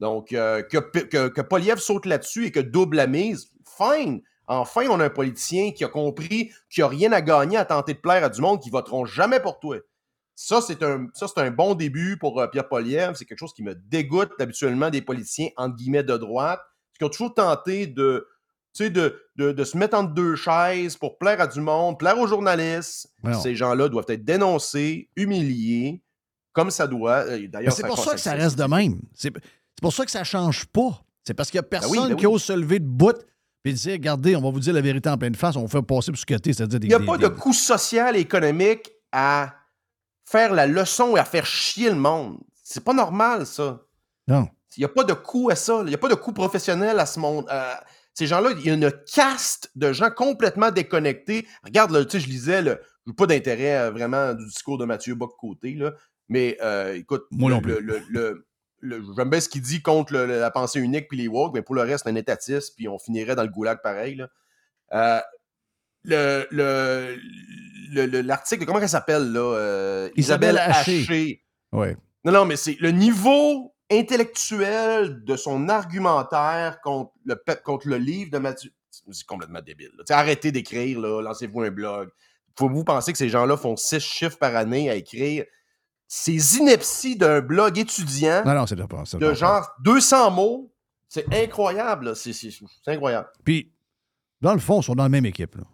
[0.00, 4.22] Donc, euh, que, que, Poliev saute là-dessus et que double la mise, fine.
[4.46, 7.64] Enfin, on a un politicien qui a compris qu'il n'y a rien à gagner à
[7.64, 9.76] tenter de plaire à du monde qui voteront jamais pour toi.
[10.34, 13.14] Ça, c'est un, ça, c'est un bon début pour euh, Pierre Poliev.
[13.16, 16.60] C'est quelque chose qui me dégoûte habituellement des politiciens, entre guillemets, de droite,
[16.96, 18.26] qui ont toujours tenté de,
[18.78, 21.98] tu sais, de, de, de se mettre entre deux chaises pour plaire à du monde,
[21.98, 23.08] plaire aux journalistes.
[23.42, 26.02] Ces gens-là doivent être dénoncés, humiliés,
[26.52, 27.24] comme ça doit.
[27.26, 29.00] Euh, D'ailleurs, c'est pour ça que ça reste de même.
[29.14, 29.32] C'est
[29.82, 31.02] pour ça que ça change pas.
[31.24, 33.14] C'est parce qu'il n'y a personne oui, ben qui ose se lever de bout
[33.62, 35.70] puis dire, regardez, on va vous dire la vérité en pleine face, on va vous
[35.72, 36.86] faire passer pour ce que t'es, c'est-à-dire des.
[36.86, 39.52] Il n'y a des- pas des- de coût social et économique à
[40.24, 42.38] faire la leçon et à faire chier le monde.
[42.62, 43.80] C'est pas normal, ça.
[44.28, 44.48] Non.
[44.76, 45.80] Il n'y a pas de coût à ça.
[45.82, 47.46] Il n'y a pas de coût professionnel à ce monde.
[47.48, 47.82] à-
[48.18, 51.46] Ces gens-là, il y a une caste de gens complètement déconnectés.
[51.62, 54.76] Regarde, là, tu sais, je lisais, le, je n'ai pas d'intérêt euh, vraiment du discours
[54.76, 55.92] de Mathieu Bock-Côté, là,
[56.28, 57.74] mais euh, écoute, Moi non plus.
[57.74, 58.44] le- le- le-
[58.80, 61.76] le- j'aime bien ce qu'il dit contre la pensée unique puis les woke, mais pour
[61.76, 64.16] le reste, un étatiste, puis on finirait dans le goulag pareil.
[64.16, 64.28] Là.
[64.94, 65.20] Euh,
[66.02, 67.16] le, le,
[67.92, 69.40] le- le- l'article, comment elle s'appelle, là?
[69.54, 71.02] euh, Isabelle Haché.
[71.02, 71.44] Haché.
[71.70, 71.96] Ouais.
[72.24, 77.96] Non, non, mais c'est le niveau intellectuel de son argumentaire contre le, pe- contre le
[77.96, 78.70] livre de Mathieu.
[79.10, 79.90] C'est complètement débile.
[80.10, 82.10] Arrêtez d'écrire, là, lancez-vous un blog.
[82.58, 85.44] Faut-vous penser que ces gens-là font six chiffres par année à écrire?
[86.06, 89.18] Ces inepties d'un blog étudiant Non, non, c'est pas ça.
[89.18, 90.72] de genre 200 mots,
[91.08, 92.06] c'est incroyable.
[92.06, 92.14] là.
[92.14, 92.32] C'est,
[92.86, 93.28] incroyable.
[93.44, 93.72] Puis,
[94.40, 95.54] dans le fond, ils sont dans la même équipe.
[95.56, 95.64] Là.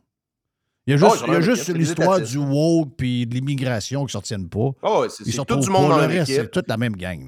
[0.87, 4.11] Il y a Oh, juste, même juste l'histoire du woke puis de l'immigration qui ne
[4.11, 4.71] sortiennent pas.
[4.83, 6.07] Ah ouais, c'est, tout du monde pas.
[6.07, 6.25] dans Le.
[6.27, 7.27] C'est toute la même gang.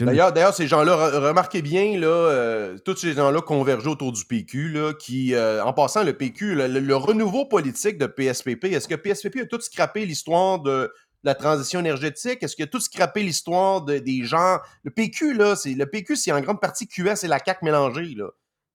[0.00, 4.24] D'ailleurs, d'ailleurs, ces gens-là, re- remarquez bien, là, euh, tous ces gens-là convergent autour du
[4.26, 8.64] PQ, là, qui, euh, en passant, le PQ, le, le- le renouveau politique de PSPP,
[8.72, 10.92] est-ce que PSPP a tout scrappé l'histoire de
[11.22, 12.42] la transition énergétique?
[12.42, 14.58] Est-ce qu'il a tout scrappé l'histoire de- des gens?
[14.82, 18.14] Le PQ, là, c'est, le PQ, c'est en grande partie QS et la CAQ mélangée,
[18.16, 18.26] là.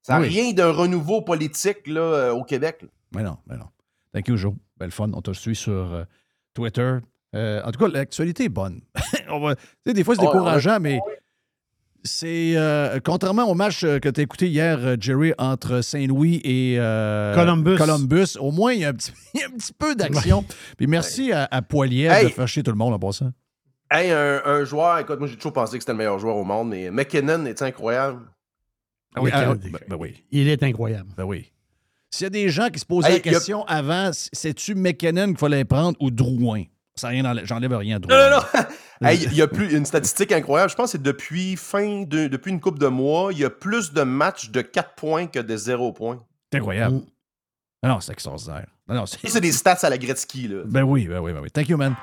[0.01, 0.29] Ça n'a Oui.
[0.29, 2.77] rien d'un renouveau politique, là, euh, au Québec.
[2.81, 2.87] là.
[3.15, 3.65] Mais non, mais non.
[4.13, 4.53] Thank you, Joe.
[4.77, 5.09] Belle fun.
[5.13, 6.03] On te suit sur euh,
[6.53, 6.97] Twitter.
[7.35, 8.81] Euh, en tout cas, l'actualité est bonne.
[9.29, 10.99] On va- tu sais, des fois, c'est décourageant, mais
[12.03, 12.53] c'est.
[12.55, 17.75] euh, contrairement au match que tu as écouté hier, Jerry, entre Saint-Louis et euh, Columbus.
[17.77, 20.43] Columbus, au moins, il y a un petit, il y a un petit peu d'action.
[20.77, 23.31] Puis merci à, à Poilievre de faire chier tout le monde en passant.
[23.91, 26.43] Hey, un, un joueur, écoute, moi, j'ai toujours pensé que c'était le meilleur joueur au
[26.43, 28.21] monde, mais McKinnon est incroyable?
[29.15, 30.23] Ah oui, ah, ben, ben oui.
[30.31, 31.09] Il est incroyable.
[31.17, 31.51] Ben oui.
[32.11, 35.27] S'il y a des gens qui se posaient Hey, la a- question avant, c'est-tu McKinnon
[35.27, 36.63] qu'il fallait prendre ou Drouin?
[36.95, 38.29] Ça rien J'enlève rien à Non, Drouin.
[38.29, 38.65] non, non.
[39.07, 40.69] Hey, Il y a plus une statistique incroyable.
[40.69, 43.49] Je pense que c'est depuis fin de, depuis une couple de mois, il y a
[43.49, 46.21] plus de matchs de 4 points que de 0 points.
[46.51, 46.95] C'est incroyable.
[46.95, 47.05] Mm.
[47.83, 48.67] Non, non, c'est extraordinaire.
[48.89, 50.49] Non, non, c'est- Ça, c'est des stats à la Gretzky.
[50.49, 50.63] Là.
[50.65, 51.49] Ben oui, ben oui, ben oui.
[51.49, 51.95] Thank you, man.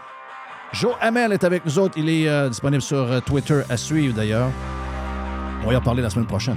[0.72, 1.98] Joe Hamel est avec nous autres.
[1.98, 4.50] Il est euh, disponible sur euh, Twitter à suivre, d'ailleurs.
[5.62, 6.56] On va y en parler la semaine prochaine.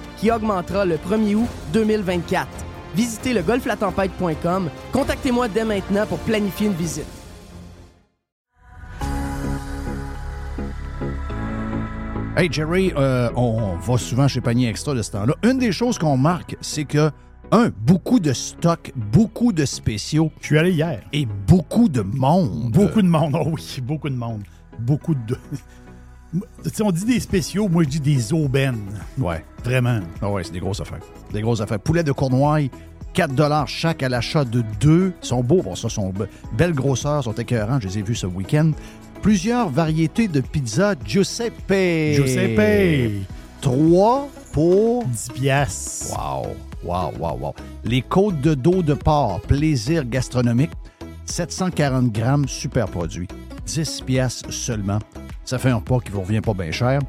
[0.21, 2.47] qui augmentera le 1er août 2024.
[2.95, 4.69] Visitez le golflatempête.com.
[4.91, 7.07] Contactez-moi dès maintenant pour planifier une visite.
[12.37, 15.33] Hey, Jerry, euh, on va souvent chez Panier Extra de ce temps-là.
[15.43, 17.09] Une des choses qu'on marque, c'est que,
[17.51, 20.31] un, beaucoup de stocks, beaucoup de spéciaux.
[20.39, 21.01] Je suis allé hier.
[21.13, 22.71] Et beaucoup de monde.
[22.71, 24.43] Beaucoup de monde, oh oui, beaucoup de monde.
[24.79, 25.35] Beaucoup de.
[26.33, 28.85] Tu sais, on dit des spéciaux, moi je dis des aubaines.
[29.17, 29.43] Ouais.
[29.63, 29.99] Vraiment.
[30.21, 30.99] Ah ouais, c'est des grosses affaires.
[31.33, 31.79] Des grosses affaires.
[31.79, 32.69] Poulet de Cournoye,
[33.13, 35.13] 4 chaque à l'achat de deux.
[35.21, 36.27] Ils sont beaux, bon, ça, sont be-
[36.57, 37.79] belles grosseurs, sont écœurants.
[37.81, 38.71] Je les ai vus ce week-end.
[39.21, 42.15] Plusieurs variétés de pizza Giuseppe.
[42.15, 43.25] Giuseppe.
[43.61, 46.17] 3 pour 10 piastres.
[46.17, 46.47] Wow,
[46.83, 47.53] wow, wow, wow.
[47.83, 50.71] Les côtes de dos de porc, plaisir gastronomique,
[51.25, 53.27] 740 grammes, super produit.
[53.65, 54.99] 10 piastres seulement.
[55.51, 57.01] Ça fait un pas qui vous revient pas bien cher.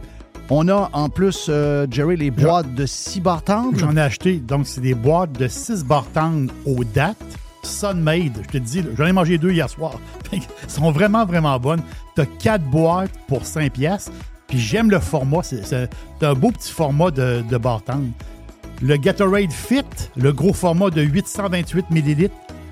[0.51, 3.78] On a en plus, euh, Jerry, les boîtes de 6 bartendes.
[3.78, 4.39] J'en ai acheté.
[4.39, 7.16] Donc, c'est des boîtes de 6 bartendes aux dates.
[7.62, 9.93] Sunmade, je te dis, j'en ai mangé deux hier soir.
[10.32, 11.82] Elles sont vraiment, vraiment bonnes.
[12.16, 14.10] T'as 4 boîtes pour 5 piastres.
[14.48, 15.44] Puis j'aime le format.
[15.44, 15.89] C'est
[16.20, 18.10] un beau petit format de, de bartende.
[18.82, 19.85] Le Gatorade Fit,
[20.16, 22.28] le gros format de 828 ml,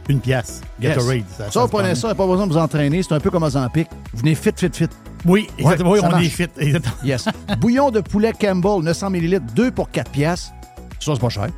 [0.08, 0.62] une pièce.
[0.82, 0.96] Yes.
[0.96, 1.24] Gatorade.
[1.38, 3.04] Ça, se vous prenez ça, pas besoin de vous entraîner.
[3.04, 3.86] C'est un peu comme Ozempic.
[4.14, 4.88] Venez fit, fit, fit.
[5.24, 5.90] Oui, exactement.
[5.92, 6.26] Oui, on marche.
[6.26, 6.46] est fit.
[6.58, 6.94] Exactement.
[7.04, 7.26] Yes.
[7.60, 10.52] Bouillon de poulet Campbell, 900 ml, 2 pour 4 piastres.
[10.98, 11.48] Ça, c'est pas cher.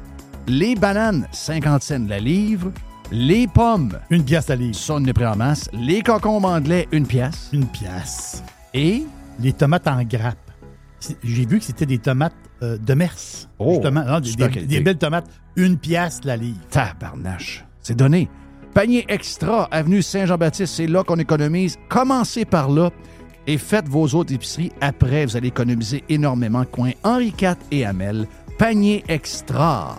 [0.49, 2.73] Les bananes, 50 cents la livre.
[3.11, 4.75] Les pommes, Une pièce à livre.
[4.75, 5.69] ça, on est pris en masse.
[5.73, 7.51] Les concombres anglais, une pièce.
[7.53, 8.43] Une pièce.
[8.73, 9.05] Et?
[9.39, 10.39] Les tomates en grappe.
[11.23, 12.33] J'ai vu que c'était des tomates
[12.63, 13.15] euh, de Mers.
[13.59, 14.05] Oh, justement.
[14.05, 15.27] Non, des, des belles tomates.
[15.57, 16.59] Une pièce la livre.
[16.71, 17.65] tabarnache.
[17.83, 18.29] C'est donné.
[18.73, 21.77] Panier extra, avenue Saint-Jean-Baptiste, c'est là qu'on économise.
[21.91, 22.91] Commencez par là
[23.47, 24.73] et faites vos autres épiceries.
[24.81, 26.65] Après, vous allez économiser énormément.
[26.65, 28.27] Coin Henri IV et Hamel.
[28.59, 29.99] Panier extra.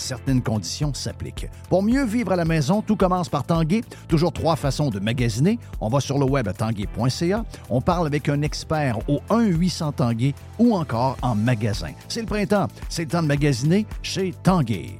[0.00, 1.48] Certaines conditions s'appliquent.
[1.68, 3.82] Pour mieux vivre à la maison, tout commence par Tanguay.
[4.08, 5.58] Toujours trois façons de magasiner.
[5.80, 7.44] On va sur le web à tanguay.ca.
[7.68, 11.92] On parle avec un expert au 1-800 Tanguay ou encore en magasin.
[12.08, 12.68] C'est le printemps.
[12.88, 14.96] C'est le temps de magasiner chez Tanguay.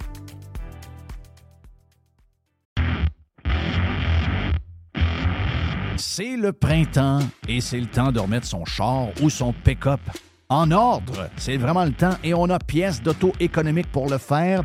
[5.97, 10.01] C'est le printemps et c'est le temps de remettre son char ou son pick-up
[10.51, 11.31] en ordre.
[11.37, 14.65] C'est vraiment le temps et on a pièces d'auto économiques pour le faire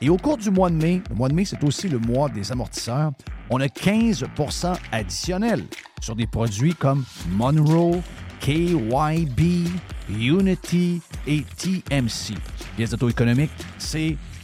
[0.00, 2.28] Et au cours du mois de mai, le mois de mai, c'est aussi le mois
[2.28, 3.12] des amortisseurs,
[3.50, 5.64] on a 15% additionnel
[6.00, 8.00] sur des produits comme Monroe,
[8.40, 9.68] KYB,
[10.10, 12.34] Unity et TMC.
[12.76, 14.16] Pièces d'auto-économique, c'est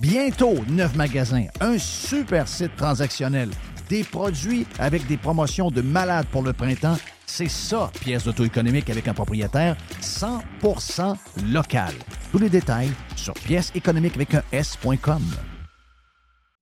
[0.00, 3.48] Bientôt, neuf magasins, un super site transactionnel,
[3.88, 6.98] des produits avec des promotions de malades pour le printemps.
[7.24, 11.16] C'est ça, pièce d'auto-économique avec un propriétaire 100%
[11.50, 11.92] local.
[12.30, 15.22] Tous les détails sur pièce économique avec un S.com.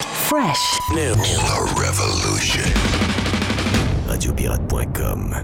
[0.00, 0.78] Fresh.
[0.92, 1.14] New
[1.74, 2.62] Revolution.
[4.08, 5.34] Radiopirate.com.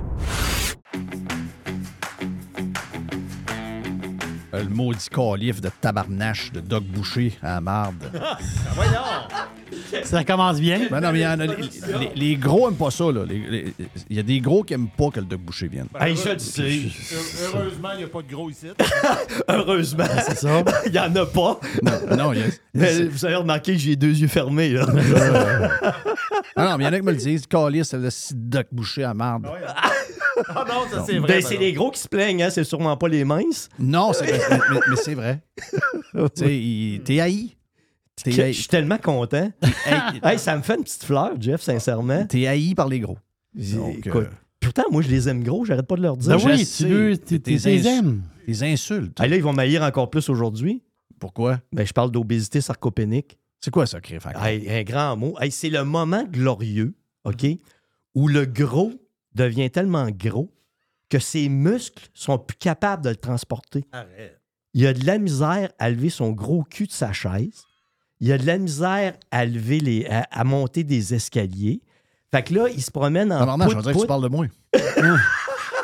[4.52, 8.10] Le maudit calife de tabarnache de Doc Boucher à la marde.
[10.04, 10.80] Ça commence bien.
[10.90, 13.04] Ben non, mais il y en a- les, les- les gros aiment pas ça.
[13.12, 13.24] là.
[13.24, 13.74] Les- les-
[14.08, 15.86] Il y a des gros qui aiment pas que le Doc Boucher vienne.
[16.00, 16.62] Hey, je le sais.
[16.62, 18.66] Heu- Heureusement, il n'y a pas de gros ici.
[19.48, 20.04] Heureusement.
[20.26, 20.64] C'est ça.
[20.86, 21.60] Il n'y en a pas.
[21.82, 24.86] Non, non, il y a- Mais vous avez remarqué que j'ai deux yeux fermés, là.
[26.56, 27.46] Ah non, mais il y en a qui me le disent.
[27.46, 29.46] Calice, c'est le site Doc Boucher à la marde.
[30.48, 31.28] Ah non, ça c'est vrai.
[31.28, 32.50] Ben, c'est les gros qui se plaignent, hein.
[32.50, 33.68] C'est sûrement pas les minces.
[33.78, 35.40] Non, c'est mais, mais- mais c'est vrai.
[36.36, 37.56] tu t'es haï.
[38.22, 38.54] T'es Je haï.
[38.54, 39.50] suis tellement content.
[39.86, 42.26] Hey, Hey, ça me fait une petite fleur, Jeff, sincèrement.
[42.26, 43.16] T'es haï par les gros.
[43.54, 44.28] Donc, Écoute, euh,
[44.60, 46.36] Pourtant, moi, je les aime gros, j'arrête pas de leur dire.
[46.36, 48.22] Ben oui, je tu veux- tu- les ins- aimes.
[48.46, 49.18] Des insultes.
[49.20, 50.82] Hey, là, ils vont m'haïr encore plus aujourd'hui.
[51.18, 51.60] Pourquoi?
[51.72, 53.38] Ben, je parle d'obésité sarcopénique.
[53.60, 54.44] C'est quoi ça, encore?
[54.44, 55.34] Hey, un grand mot.
[55.40, 56.94] Hey, c'est le moment glorieux,
[57.24, 57.46] OK,
[58.14, 58.92] où le gros
[59.34, 60.50] devient tellement gros
[61.08, 63.84] que ses muscles sont plus capables de le transporter.
[63.92, 64.40] Arrête.
[64.74, 67.64] Il a de la misère à lever son gros cul de sa chaise.
[68.20, 71.80] Il a de la misère à lever les, à, à monter des escaliers.
[72.30, 74.28] Fait que là, il se promène en Tabarnak, je veux dire que tu parles de
[74.28, 74.46] moi.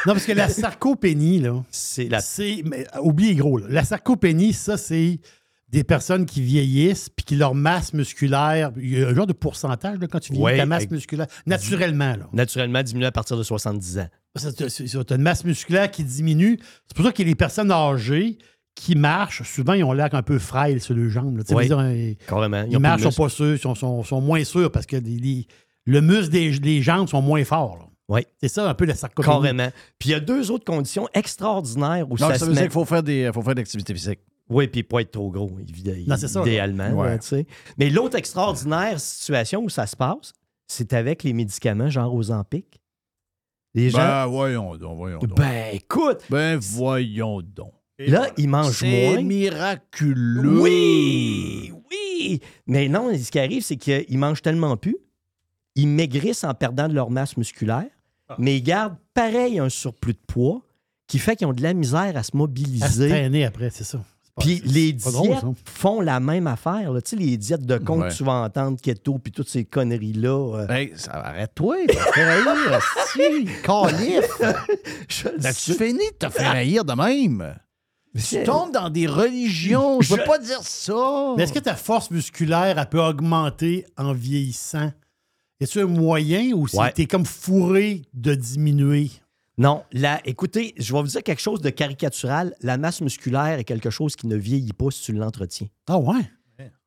[0.07, 2.63] Non, parce que la sarcopénie, là, C'est la c'est.
[2.65, 3.67] mais, oubliez gros, là.
[3.69, 5.19] La sarcopénie, ça, c'est
[5.69, 8.71] des personnes qui vieillissent puis qui leur masse musculaire.
[8.77, 10.93] Il y a un genre de pourcentage là, quand tu vieillis, Ouais, ta masse avec-
[10.93, 12.17] musculaire, naturellement.
[12.17, 12.29] Là.
[12.33, 14.09] naturellement diminué à partir de 70 ans.
[14.57, 16.59] Tu as une masse musculaire qui diminue.
[16.87, 18.39] C'est pour ça que les personnes âgées
[18.75, 21.37] qui marchent, souvent, ils ont l'air un peu frêles sur les jambes.
[21.39, 21.61] veux dire,
[21.91, 22.65] ils- Carrément.
[22.69, 25.47] ils ont marchent, sont pas sûrs, sont, sont, sont moins sûrs parce que les- les-
[25.87, 27.79] le muscle des, des jambes sont moins forts.
[27.79, 27.85] là.
[28.09, 28.21] Oui.
[28.41, 29.35] C'est ça un peu la sarcopénie.
[29.35, 29.69] Carrément.
[29.99, 32.61] Puis il y a deux autres conditions extraordinaires où Non, ça, ça se veut dire
[32.63, 32.69] met...
[32.69, 34.21] qu'il faut faire des, faut faire de l'activité physique.
[34.49, 36.05] Oui, puis pas être trop gros, évidemment.
[36.09, 36.47] Non, c'est ça, là.
[36.47, 37.09] Idéalement, Ouais.
[37.09, 37.47] là, tu sais.
[37.79, 40.33] Mais l'autre extraordinaire situation où ça se passe,
[40.69, 42.81] c'est avec les médicaments genre aux Zampic.
[43.75, 43.99] Les gens...
[43.99, 45.37] Ben, voyons donc, voyons donc.
[45.37, 47.73] Ben, écoute, Ben, voyons donc.
[47.99, 48.33] Et là, voilà.
[48.37, 49.23] ils mangent C'est moins.
[49.23, 50.61] miraculeux.
[50.61, 52.41] Oui, oui.
[52.67, 54.97] Mais non, ce qui arrive, c'est qu'ils mangent tellement plus,
[55.75, 57.87] ils maigrissent en perdant de leur masse musculaire,
[58.29, 58.37] Ah.
[58.39, 60.63] mais ils gardent pareil un surplus de poids
[61.07, 63.09] qui fait qu'ils ont de la misère à se À se mobiliser.
[63.09, 64.03] traîner après, c'est ça.
[64.39, 66.93] Puis les drôle, diètes font la même affaire.
[66.93, 67.01] là.
[67.01, 68.09] Tu sais, les diètes de con Ouais.
[68.09, 70.59] que tu vas entendre, keto, puis toutes ces conneries-là.
[70.61, 72.81] euh, Hey, ça- arrête-toi, tu te fais rire,
[73.15, 74.25] si, calif.
[75.09, 75.87] je le As-tu sais.
[75.87, 77.55] fini de te faire haïr de même?
[78.15, 80.01] Tu C'est- tombes dans des religions.
[80.01, 81.35] Je peux Je- pas dire ça.
[81.37, 84.91] Mais est-ce que ta force musculaire, elle peut augmenter en vieillissant?
[85.61, 86.93] Est ce un moyen ou si Ouais.
[86.93, 89.11] t'es comme fourré de diminuer?
[89.59, 92.55] Non, là, écoutez, je vais vous dire quelque chose de caricatural.
[92.61, 95.69] La masse musculaire est quelque chose qui ne vieillit pas si tu l'entretiens.
[95.89, 96.31] Ah ouais?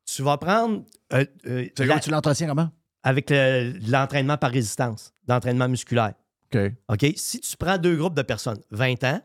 [0.06, 2.70] Tu vas prendre euh, euh, Tu la- l'entretiens comment?
[3.02, 6.14] avec le- l'entraînement par résistance, l'entraînement musculaire.
[6.52, 6.60] OK.
[6.88, 7.06] OK?
[7.16, 9.20] Si tu prends deux groupes de personnes, 20 ans,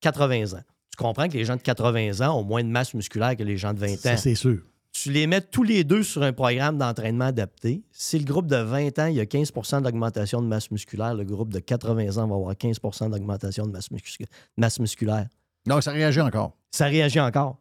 [0.00, 3.36] 80 ans, tu comprends que les gens de 80 ans ont moins de masse musculaire
[3.36, 4.16] que les gens de 20 Ça, ans.
[4.16, 4.62] c'est sûr.
[4.96, 7.82] Tu les mets tous les deux sur un programme d'entraînement adapté.
[7.90, 11.24] Si le groupe de 20 ans, il y a 15% d'augmentation de masse musculaire, le
[11.24, 14.24] groupe de 80 ans va avoir 15% d'augmentation de masse, muscu-
[14.56, 15.26] masse musculaire.
[15.66, 16.52] Non, ça réagit encore.
[16.70, 17.58] Ça réagit encore.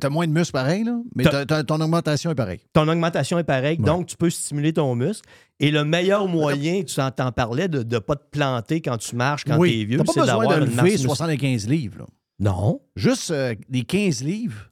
[0.00, 1.24] T'as moins de muscles pareil, là, mais
[1.64, 2.60] ton augmentation est pareille.
[2.72, 3.84] Ton augmentation est pareille, Ouais.
[3.84, 5.28] donc tu peux stimuler ton muscle.
[5.60, 9.14] Et le meilleur moyen, tu en t'en parlais, de ne pas te planter quand tu
[9.16, 9.70] marches, quand Oui.
[9.72, 11.16] tu es vieux, c'est d'avoir une masse lever musculaire.
[11.16, 11.98] 75 livres.
[12.00, 12.06] là.
[12.40, 12.80] Non.
[12.96, 14.70] Juste euh, des 15 livres,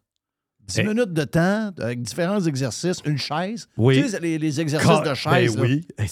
[0.66, 0.84] 10 Eh.
[0.84, 3.68] minutes de temps, avec différents exercices, une chaise.
[3.76, 4.02] Oui.
[4.02, 5.56] Tu sais, les, les exercices de chaise.
[5.56, 5.68] Ben là.
[5.68, 5.86] oui.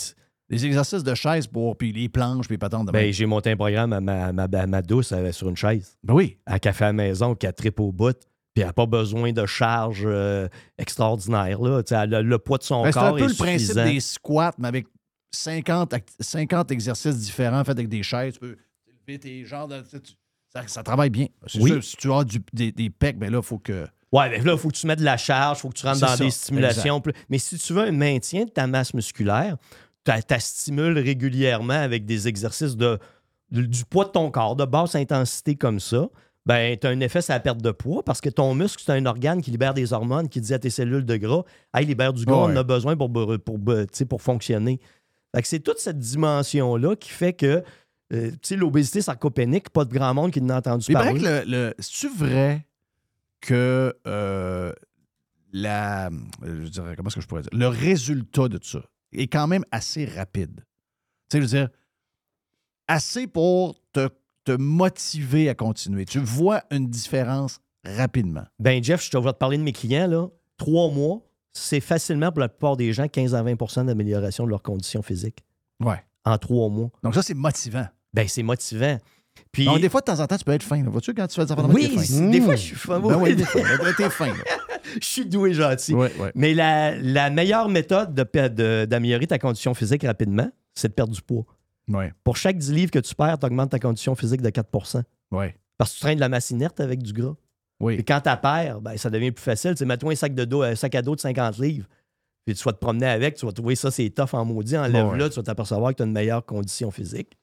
[0.48, 3.52] Les exercices de chaise pour, puis les planches, puis les patentes de Ben, j'ai monté
[3.52, 5.96] un programme à ma, ma, ma douce euh, sur une chaise.
[6.02, 6.36] Ben oui.
[6.44, 8.12] À café à la maison, qui a trip au bout.
[8.52, 10.46] Puis elle n'a pas besoin de charge euh,
[10.76, 11.58] extraordinaire.
[11.58, 11.80] Là.
[11.90, 13.84] Elle a le poids de son Ben, c'est un corps peu est le principe suffisant.
[13.86, 14.86] des squats, mais avec
[15.30, 18.34] 50, act- 50 exercices différents faits avec des chaises.
[18.34, 18.56] Tu peux
[19.08, 19.72] lever tes jambes.
[20.52, 21.28] ça, ça travaille bien.
[21.46, 21.70] C'est Oui.
[21.70, 23.86] sûr, si tu as du- des, des pecs, ben là, il faut que.
[24.12, 25.86] Ouais, mais là, il faut que tu mettes de la charge, il faut que tu
[25.86, 27.02] rentres C'est dans ça, des stimulations.
[27.30, 29.56] Mais si tu veux un maintien de ta masse musculaire,
[30.04, 32.98] tu la stimules régulièrement avec des exercices de,
[33.50, 36.08] de- du poids de ton corps, de basse intensité comme ça.
[36.44, 38.92] Ben, tu as un effet sur la perte de poids parce que ton muscle, c'est
[38.92, 42.12] un organe qui libère des hormones, qui dit à tes cellules de gras Hey, libère
[42.12, 42.52] du gras, Ouais.
[42.52, 43.58] on en a besoin pour, pour, pour,
[44.08, 44.80] pour fonctionner.
[45.34, 47.62] Fait que c'est toute cette dimension-là qui fait que
[48.12, 51.20] euh, tu sais, l'obésité sarcopénique, pas de grand monde qui n'a entendu Il paraît parler.
[51.20, 51.50] que le.
[51.68, 52.66] le- C'est-tu vrai
[53.42, 54.72] que euh,
[55.52, 56.08] la.
[56.42, 57.50] Je dirais, comment est-ce que je pourrais dire?
[57.52, 58.80] Le résultat de ça
[59.12, 60.64] est quand même assez rapide.
[61.28, 61.68] Tu sais, je veux dire,
[62.88, 64.08] assez pour te,
[64.44, 66.04] te motiver à continuer.
[66.06, 68.44] Tu vois une différence rapidement.
[68.58, 70.28] Ben, Jeff, je te vais te parler de mes clients, là.
[70.56, 71.20] Trois mois,
[71.52, 75.44] c'est facilement pour la plupart des gens 15 à 20% d'amélioration de leurs conditions physiques
[75.80, 76.02] Ouais.
[76.24, 76.90] en trois mois.
[77.02, 77.86] Donc, ça, c'est motivant.
[78.14, 78.98] Ben, c'est motivant.
[79.50, 80.82] Puis, Donc, des fois, de temps en temps, tu peux être fin.
[80.84, 82.02] Vois-tu quand tu fais des affaires de Oui, fin?
[82.02, 82.98] c'est- des fois, je suis fin.
[83.00, 83.34] Ben Oui.
[83.36, 83.60] des fois.
[83.96, 84.32] T'es fin.
[85.00, 85.94] je suis doué gentil.
[85.94, 86.32] Ouais, ouais.
[86.34, 90.94] Mais la, la meilleure méthode de pe- de- d'améliorer ta condition physique rapidement, c'est de
[90.94, 91.44] perdre du poids.
[91.88, 95.04] Ouais, Pour chaque 10 livres que tu perds, tu augmentes ta condition physique de 4
[95.32, 95.54] ouais.
[95.76, 97.34] Parce que tu traînes de la masse inerte avec du gras.
[97.80, 97.94] Oui.
[97.94, 99.74] Et quand tu perds, ben, ça devient plus facile.
[99.74, 101.88] Tu mets-toi un sac, de dos, un sac à dos de 50 livres.
[102.46, 104.76] Puis tu vas te promener avec, tu vas trouver ça, c'est tough en maudit.
[104.78, 107.36] Enlève-le, tu vas t'apercevoir que tu as une meilleure condition physique.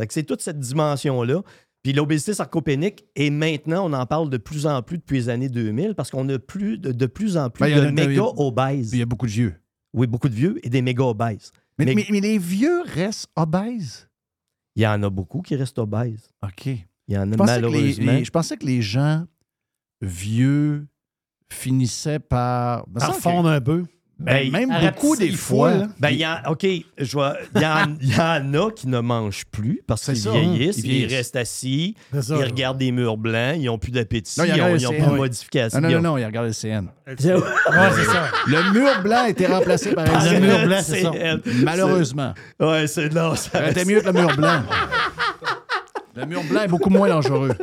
[0.00, 1.42] Fait que c'est toute cette dimension-là.
[1.82, 5.50] Puis l'obésité sarcopénique, et maintenant, on en parle de plus en plus depuis les années
[5.50, 7.86] 2000 parce qu'on a plus de, de plus en plus Ben, il y en de
[7.86, 8.92] a- il y a- méga Puis obèses.
[8.94, 9.54] il y a beaucoup de vieux.
[9.92, 11.52] Oui, beaucoup de vieux et des méga obèses.
[11.78, 14.08] Mais, Mais- mais- mais les vieux restent obèses?
[14.76, 16.28] Il y en a beaucoup qui restent obèses.
[16.42, 16.66] OK.
[16.66, 18.12] Il y en a Je les, malheureusement.
[18.12, 19.24] les- je pensais que les gens
[20.00, 20.86] vieux
[21.52, 22.88] finissaient par.
[22.88, 23.84] me Par fondre un peu.
[24.16, 25.74] Ben, même à beaucoup des le fois.
[25.74, 25.88] là.
[25.98, 26.64] Ben, il y en, OK,
[26.98, 30.16] je vois, il y, en, il y en a qui ne mangent plus parce qu'ils
[30.16, 32.36] ça, vieillissent, hein, ils ils, restent assis, ça.
[32.38, 35.10] ils regardent des murs blancs, ils n'ont plus d'appétit, Non, ils il n'ont plus le
[35.10, 35.80] de modification.
[35.80, 36.86] Non, non, Ils non, ont- non, il regarde le CN.
[37.06, 38.28] Ouais, c'est ça.
[38.46, 40.40] Le mur blanc a été remplacé par un Le CN.
[40.40, 41.10] mur blanc, c'est ça.
[41.12, 41.40] CN.
[41.64, 42.34] Malheureusement.
[42.60, 44.62] Ouais, c'est non, ça aurait mieux que le mur blanc.
[46.16, 47.50] Le mur blanc est beaucoup moins dangereux.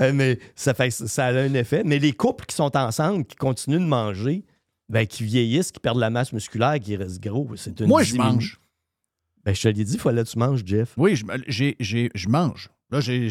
[0.00, 1.82] Euh, mais ça, fait, ça a un effet.
[1.84, 4.42] Mais les couples qui sont ensemble, qui continuent de manger,
[4.88, 8.60] ben, qui vieillissent, qui perdent la masse musculaire, qui restent gros, c'est Moi, je mange.
[9.44, 10.94] Ben, je te l'ai dit, il fallait que tu manges, Jeff.
[10.96, 12.68] Oui, je, j'ai- j'ai- je mange.
[12.90, 13.28] Là, j'ai-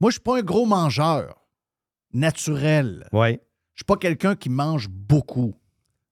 [0.00, 1.36] moi, je suis pas un gros mangeur
[2.12, 3.06] naturel.
[3.12, 3.40] Ouais.
[3.74, 5.54] Je suis pas quelqu'un qui mange beaucoup.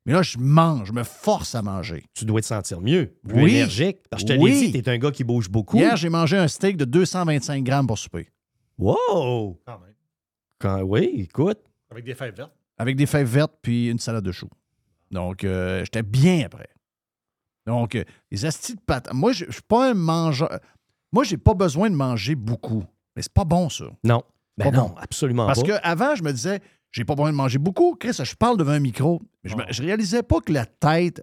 [0.04, 2.04] Mais là, je mange, je me force à manger.
[2.14, 3.50] Tu dois te sentir mieux, plus Oui.
[3.56, 3.98] énergique.
[4.08, 4.50] Parce que je te Oui.
[4.52, 5.76] l'ai dit, t'es un gars qui bouge beaucoup.
[5.78, 8.28] Hier, j'ai mangé un steak de 225 grammes pour souper.
[8.78, 9.60] Wow!
[9.66, 9.94] Quand même.
[10.60, 11.58] Quand, oui, écoute.
[11.90, 12.52] Avec des fèves vertes.
[12.78, 14.50] Avec des fèves vertes puis une salade de choux.
[15.10, 16.68] Donc, euh, j'étais bien après.
[17.66, 19.08] Donc, euh, les astis de pâte.
[19.12, 20.48] Moi, je je suis pas un mangeur.
[21.12, 22.84] Moi, j'ai pas besoin de manger beaucoup.
[23.14, 23.86] Mais c'est pas bon, ça.
[24.04, 24.22] Non.
[24.58, 24.94] Ben Pas non, bon.
[24.98, 25.80] absolument Parce pas.
[25.80, 26.60] qu'avant, je me disais,
[26.92, 27.94] j'ai pas besoin de manger beaucoup.
[27.94, 29.20] Chris, je parle devant un micro.
[29.44, 31.22] Mais je, me- je réalisais pas que la tête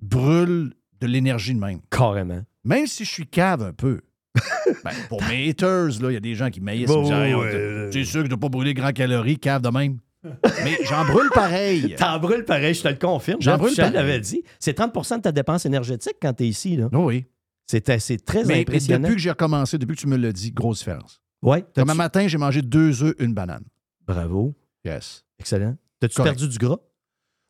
[0.00, 1.80] brûle de l'énergie de même.
[1.90, 2.42] Carrément.
[2.64, 4.00] Même si je suis cave un peu.
[4.84, 6.88] Ben, pour mes haters, là, il y a des gens qui maïssent.
[6.88, 7.88] Bon, Hey, on- ouais.
[7.92, 9.98] C'est sûr que je dois pas brûler grand calories, cave de même?
[10.24, 11.94] Mais j'en brûle pareil.
[11.96, 13.40] T'en brûles pareil, je te le confirme.
[13.40, 13.92] J'en brûle pareil.
[13.92, 14.42] l'avait dit.
[14.58, 16.76] C'est 30% de ta dépense énergétique quand tu es ici.
[16.76, 16.88] Là.
[16.92, 17.26] oui.
[17.66, 17.98] C'est, très
[18.44, 19.00] Mais, mais impressionnant.
[19.02, 21.20] depuis que j'ai recommencé, depuis que tu me l'as dit, grosse différence.
[21.44, 23.64] T'as-tu- un matin, j'ai mangé deux œufs, une banane.
[24.06, 24.54] Bravo.
[24.86, 25.24] Yes.
[25.38, 25.76] Excellent.
[26.00, 26.78] T'as-tu perdu du gras?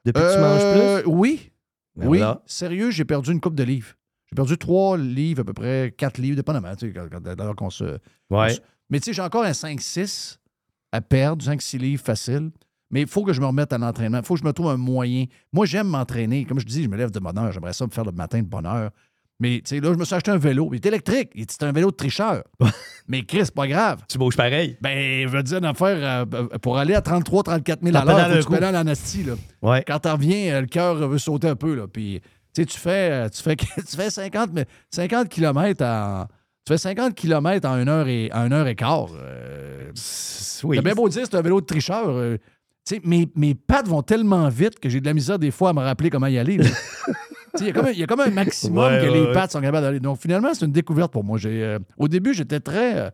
[0.05, 1.11] Depuis que tu manges Euh, plus?
[1.11, 1.53] Oui.
[1.95, 2.19] Ben oui.
[2.19, 2.43] voilà.
[2.47, 3.95] Sérieux, j'ai perdu une coupe de livres.
[4.27, 6.75] J'ai perdu trois livres, à peu près quatre livres, dépendamment.
[6.75, 6.99] Tu sais,
[7.41, 7.85] alors qu'on se.
[7.85, 7.99] Ouais.
[8.31, 8.59] on se-
[8.91, 10.39] Mais tu sais, j'ai encore un 5-6
[10.93, 12.51] à perdre, 5-6 livres facile.
[12.91, 14.19] Mais il faut que je me remette à l'entraînement.
[14.19, 15.27] Il faut que je me trouve un moyen.
[15.53, 16.45] Moi, j'aime m'entraîner.
[16.47, 17.53] Comme je dis, je me lève de bonne heure.
[17.53, 18.91] J'aimerais ça me faire le matin de bonne heure.
[19.41, 20.71] Mais tu sais, là, je me suis acheté un vélo.
[20.73, 21.31] Il est électrique.
[21.35, 22.43] Il- C'est un vélo de tricheur.
[23.07, 24.01] Mais Chris, c'est pas grave.
[24.09, 24.79] Tu bouges pareil.
[24.81, 28.17] Ben, je veux dire une affaire, euh, pour aller à 33 34 000 à l'heure,
[28.43, 29.35] tu pédales en asti, là.
[29.63, 29.85] Ouais.
[29.87, 31.87] Quand t'en reviens, euh, le cœur veut sauter un peu, là.
[31.87, 32.21] Puis,
[32.55, 36.27] tu sais, tu fais, euh, tu fais, tu fais 50, mais 50 km en...
[36.69, 39.07] Tu fais 50 km en une heure et, en une heure et quart.
[39.15, 39.91] Euh,
[40.65, 40.77] oui.
[40.77, 42.11] T'as bien beau dire c'est un vélo de tricheur.
[42.11, 42.37] euh,
[42.87, 45.71] tu sais, mes, mes pattes vont tellement vite que j'ai de la misère des fois
[45.71, 46.59] à me rappeler comment y aller.
[47.59, 49.21] Il y, a comme un- il y a comme un maximum Ouais, que ouais, les
[49.29, 49.33] ouais.
[49.33, 49.99] pattes sont capables d'aller.
[49.99, 51.39] Donc, finalement, c'est une découverte pour moi.
[51.39, 52.99] J'ai, euh, au début, j'étais très.
[52.99, 53.11] euh,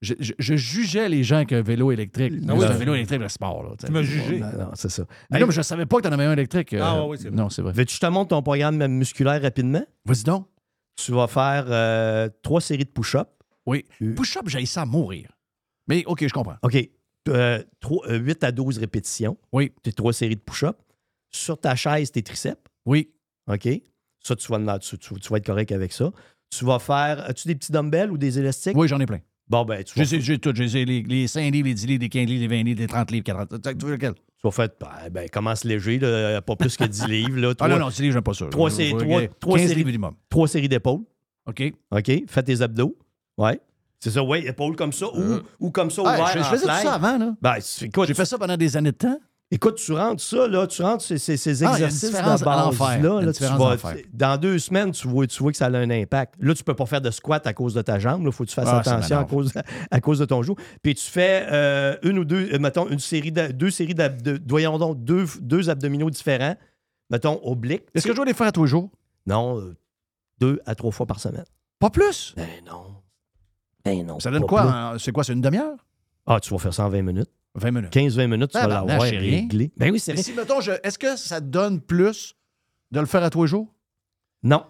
[0.00, 2.32] je, je- je jugeais les gens avec un vélo électrique.
[2.42, 3.62] Non, c'est un vélo électrique de sport.
[3.62, 4.40] Là, tu m'as jugé.
[4.40, 5.04] Non, non, c'est ça.
[5.30, 6.72] Mais non, mais je ne savais pas que tu en avais un électrique.
[6.72, 7.36] euh, Ah, oui, c'est vrai.
[7.36, 7.72] Non, c'est vrai.
[7.72, 9.84] Veux-tu que je te montre ton programme musculaire rapidement?
[10.06, 10.46] Vas-y donc.
[10.96, 13.28] Tu vas faire euh, trois séries de push-ups.
[13.66, 13.84] Oui.
[14.02, 14.14] Euh.
[14.14, 15.30] Push-up, j'ai ça à mourir.
[15.88, 16.56] Mais OK, je comprends.
[16.62, 16.76] OK.
[17.28, 19.36] Euh, trois- euh, 8 à 12 répétitions.
[19.52, 19.72] Oui.
[19.82, 20.78] Tes trois séries de push-ups.
[21.30, 22.60] Sur ta chaise, tes triceps.
[22.86, 23.12] Oui.
[23.50, 23.68] OK.
[24.20, 26.12] Ça, tu vas, tu, tu- tu vas être correct avec ça.
[26.50, 27.20] Tu vas faire.
[27.28, 28.76] As-tu des petits dumbbells ou des élastiques?
[28.76, 29.20] Oui, j'en ai plein.
[29.48, 30.52] Bon, ben, tu J'ai, tout.
[30.54, 32.86] J'ai les, les 5 livres, les 10 livres, les 15 livres, les 20 livres, les
[32.86, 33.60] 30 livres, 40.
[33.62, 34.14] Tu tu veux lequel?
[34.50, 34.68] Tu vas faire.
[34.80, 37.38] Ben, ben, commence léger, là, pas plus que 10 livres.
[37.38, 38.46] Là, Ah Trois- non, non, 10 livres, j'aime pas ça.
[38.50, 40.14] Trois, Je- sé- je- trois- je- trois 15 séries- minimum.
[40.28, 41.00] Trois séries d'épaules.
[41.46, 41.62] OK.
[41.90, 42.12] OK.
[42.26, 42.96] Fais tes abdos.
[43.38, 43.60] Ouais.
[44.00, 45.42] C'est ça, ouais, épaules comme ça ou, Euh.
[45.60, 47.34] ou comme ça, Ah, ouvert je, je faisais tout ça avant, là.
[47.40, 47.54] Ben,
[48.06, 49.18] J'ai fait ça pendant des années de temps.
[49.54, 52.76] Écoute, tu rentres ça, là, tu rentres ces, ces, ces Ah, exercices différence de base
[53.00, 56.34] là, tu vas- dans deux semaines, tu vois, tu vois que ça a un impact.
[56.40, 58.22] Là, tu peux pas faire de squat à cause de ta jambe.
[58.26, 59.52] Il faut que tu fasses Ah, attention à cause,
[59.92, 60.56] à cause de ton genou.
[60.82, 63.94] Puis tu fais euh, une ou deux, euh, mettons, une série de, deux séries
[64.48, 66.56] voyons donc, deux, deux abdominaux différents,
[67.08, 67.84] mettons, obliques.
[67.94, 68.90] Est-ce que je dois les faire tous les jours?
[69.24, 69.76] Non, euh,
[70.40, 71.44] deux à trois fois par semaine.
[71.78, 72.34] Pas plus?
[72.36, 72.86] Ben non.
[73.84, 74.18] Ben non.
[74.18, 74.96] Ça donne quoi?
[74.98, 75.22] C'est quoi?
[75.22, 75.76] C'est une demi-heure?
[76.26, 77.30] Ah, tu vas faire ça en 20 minutes.
[77.54, 77.92] 20 minutes.
[77.94, 79.70] 15-20 minutes, tu vas Tabarnak, l'avoir réglé.
[79.76, 80.22] Ben oui, c'est Mais vrai.
[80.24, 82.34] si, mettons, je- est-ce que ça te donne plus
[82.90, 83.72] de le faire à tous les jours?
[84.42, 84.64] Non.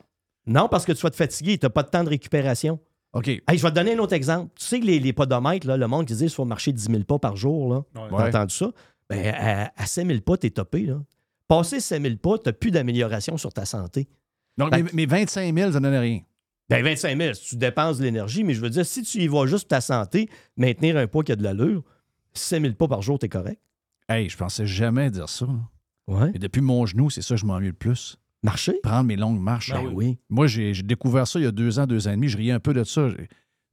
[0.46, 2.78] Non, parce que tu vas te fatiguer, tu n'as pas de temps de récupération.
[3.14, 3.28] OK.
[3.28, 4.52] Hey, je vais te donner un autre exemple.
[4.58, 6.84] Tu sais que les, les podomètres, là, le monde qui dit qu'il faut marcher 10
[6.90, 8.08] 000 pas par jour, là, Ouais.
[8.10, 8.70] t'as entendu ça?
[9.08, 10.80] Ben, à, à 5 000 pas, t'es topé.
[10.86, 11.00] Là.
[11.48, 14.08] Passer 5 000 pas, t'as plus d'amélioration sur ta santé.
[14.58, 16.20] Donc, Ben- mes 25 000, ça donne rien.
[16.68, 19.46] Ben, 25 000, tu dépenses de l'énergie, mais je veux dire, si tu y vas
[19.46, 21.82] juste pour ta santé, maintenir un poids qui a de l'allure,
[22.36, 23.60] 5 000 pas par jour, t'es correct.
[24.08, 25.46] Hey, je pensais jamais dire ça.
[26.06, 26.30] Ouais.
[26.34, 28.16] Et depuis mon genou, c'est ça que je m'ennuie le plus.
[28.42, 28.78] Marcher?
[28.82, 29.70] Prendre mes longues marches.
[29.72, 30.18] Ben oui.
[30.28, 32.28] Moi, j'ai découvert ça il y a deux ans, deux ans et demi.
[32.28, 33.08] Je riais un peu de ça.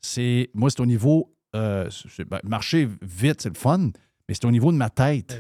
[0.02, 1.36] C'est, moi, c'est au niveau.
[1.56, 1.90] euh,
[2.30, 3.90] ben, marcher vite, c'est le fun,
[4.30, 5.38] mais c'est au niveau de ma tête.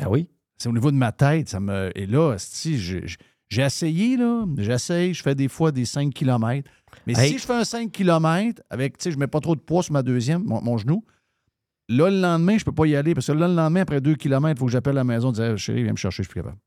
[0.00, 0.28] Ah oui?
[0.58, 1.48] C'est au niveau de ma tête.
[1.48, 1.90] Ça me...
[1.96, 3.04] Et là, si j'ai
[3.48, 4.44] j'ai essayé, là.
[4.58, 6.70] J'essaye, je fais des fois des 5 km.
[7.08, 7.32] Mais Hey.
[7.32, 9.82] si je fais un 5 km avec, tu sais, je mets pas trop de poids
[9.82, 11.04] sur ma deuxième, mon, mon genou,
[11.90, 14.14] là, le lendemain, je peux pas y aller parce que là, le lendemain, après 2
[14.14, 16.28] km, il faut que j'appelle à la maison et dire chérie, viens me chercher, je
[16.28, 16.58] suis plus capable.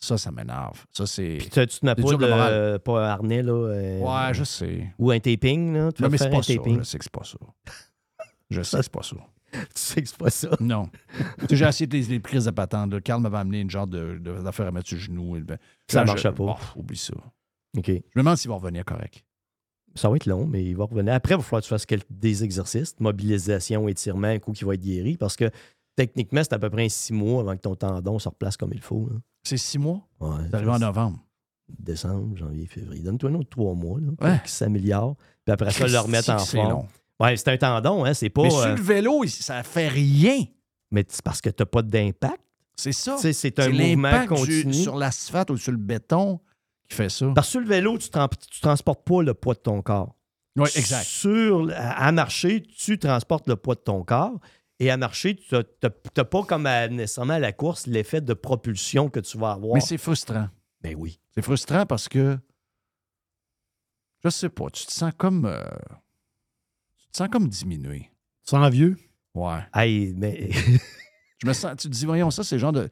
[0.00, 0.84] Ça, ça m'énerve.
[0.92, 1.38] Ça, c'est.
[1.38, 2.78] Puis tu n'as pas de le moral.
[2.78, 3.52] pas un harnais, là.
[3.52, 4.92] euh, Ouais, je sais.
[4.98, 5.90] Ou un taping, là?
[5.90, 6.54] Tu Non, mais c'est pas ça.
[6.54, 6.78] taping.
[6.78, 7.38] Je sais que c'est pas ça.
[8.50, 9.16] Je sais que c'est pas ça.
[9.52, 10.50] tu sais que c'est pas ça?
[10.60, 10.88] Non.
[11.50, 12.92] J'ai essayé des, des prises de patente.
[12.92, 13.00] là.
[13.00, 15.36] Carl m'avait amené une genre de- de- d'affaire à mettre sur le genou.
[15.36, 15.58] Et ben,
[15.88, 16.44] Ça là, marchait pas.
[16.44, 17.14] Oh, oublie ça.
[17.76, 17.86] OK.
[17.86, 19.24] Je me demande s'il va revenir correct.
[19.94, 21.12] Ça va être long, mais il va revenir.
[21.14, 24.64] Après, il va falloir que tu fasses quelques- des exercices, mobilisation, étirement, un coup qui
[24.64, 25.50] va être guéri, parce que
[25.96, 28.80] techniquement, c'est à peu près six mois avant que ton tendon se replace comme il
[28.80, 29.08] faut.
[29.10, 29.16] là.
[29.42, 30.06] C'est six mois?
[30.20, 31.18] Ouais, C'est arrivé en novembre.
[31.78, 33.02] Décembre, janvier, février.
[33.02, 34.38] Donne-toi un autre trois mois, là, pour Ouais.
[34.40, 35.16] qu'il s'améliore.
[35.44, 36.70] Puis après ça, le remettre en forme.
[36.70, 36.86] long.
[37.20, 38.42] Ouais, c'est un tendon, hein, c'est pas.
[38.42, 40.44] Mais sur euh, le vélo, ça fait rien.
[40.90, 42.40] mais c'est parce que tu n'as pas d'impact.
[42.76, 43.16] C'est ça.
[43.18, 44.72] C'est un C'est mouvement du- continu.
[44.72, 46.40] sur l'asphalte ou sur le béton
[46.88, 47.30] qui fait ça.
[47.34, 48.26] Parce que sur le vélo, tu ne
[48.60, 50.14] transportes pas le poids de ton corps.
[50.56, 51.04] Oui, exact.
[51.04, 54.38] Sur, à, marcher, tu transportes le poids de ton corps.
[54.80, 59.08] Et à marcher, tu n'as pas comme à- nécessairement à la course l'effet de propulsion
[59.10, 59.74] que tu vas avoir.
[59.74, 60.48] Mais c'est frustrant.
[60.80, 61.20] Ben oui.
[61.34, 62.38] C'est frustrant parce que,
[64.24, 65.64] je sais pas, tu te sens comme, euh,
[66.98, 68.10] tu te sens comme diminué.
[68.44, 68.96] Tu sens vieux?
[69.34, 69.60] Ouais.
[69.74, 70.50] Hey, mais
[71.40, 72.88] Je me sens, tu te dis, voyons, ça, c'est le genre de.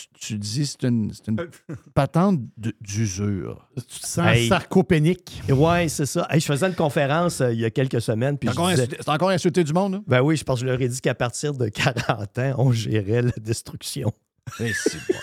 [0.00, 1.36] Tu, tu dis c'est une, c'est une
[1.94, 3.68] patente de- d'usure.
[3.76, 5.42] Tu te sens sarcopénique.
[5.48, 6.26] Ouais, c'est ça.
[6.30, 8.38] Hey, je faisais une conférence euh, il y a quelques semaines.
[8.38, 10.00] puis C'est je encore, disais- insulté- c'est encore insulté du monde, là?
[10.06, 12.72] Ben oui, je pense que je leur ai dit qu'à partir de 40 ans, on
[12.72, 14.12] gérait la destruction.
[14.60, 15.18] Eh, c'est bon.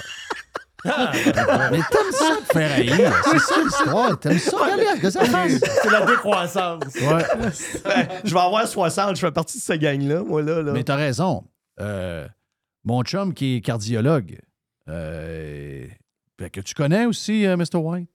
[0.86, 3.14] Mais t'aimes ça te faire haïr.
[3.26, 4.20] C'est ça l'histoire.
[4.20, 4.58] T'aimes ça.
[4.58, 5.54] Regarde, regarde, que ça fasse.
[5.84, 6.84] C'est la décroissance.
[6.96, 7.26] Ouais.
[8.24, 10.62] je vais avoir 60, je fais partie de cette gang-là, moi, là.
[10.62, 10.72] là.
[10.72, 11.44] Mais t'as raison.
[11.80, 12.28] Euh,
[12.86, 14.40] mon chum qui est cardiologue,
[14.88, 17.78] que tu connais aussi, euh, Mr.
[17.78, 18.10] White?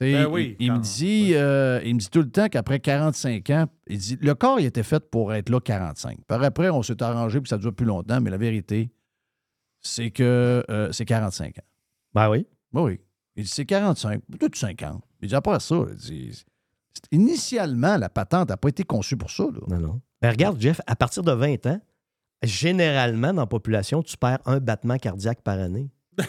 [0.00, 3.50] Ben il- oui, il, me dit, euh, il me dit tout le temps qu'après 45
[3.50, 6.20] ans, il dit le corps il était fait pour être là 45.
[6.28, 8.92] Par après, on s'est arrangé puis ça dure plus longtemps, mais la vérité,
[9.80, 11.62] c'est que euh, c'est 45 ans.
[12.14, 12.46] Ben oui.
[12.72, 13.00] Ben oui.
[13.34, 15.02] Il dit c'est 45, peut-être 50.
[15.20, 16.44] Il dit après ça, il dit,
[17.10, 19.44] initialement, la patente n'a pas été conçue pour ça.
[19.44, 19.60] là.
[19.68, 20.00] Non, non.
[20.22, 21.80] Ben regarde, Jeff, à partir de 20 ans,
[22.42, 25.90] généralement, dans la population, tu perds un battement cardiaque par année.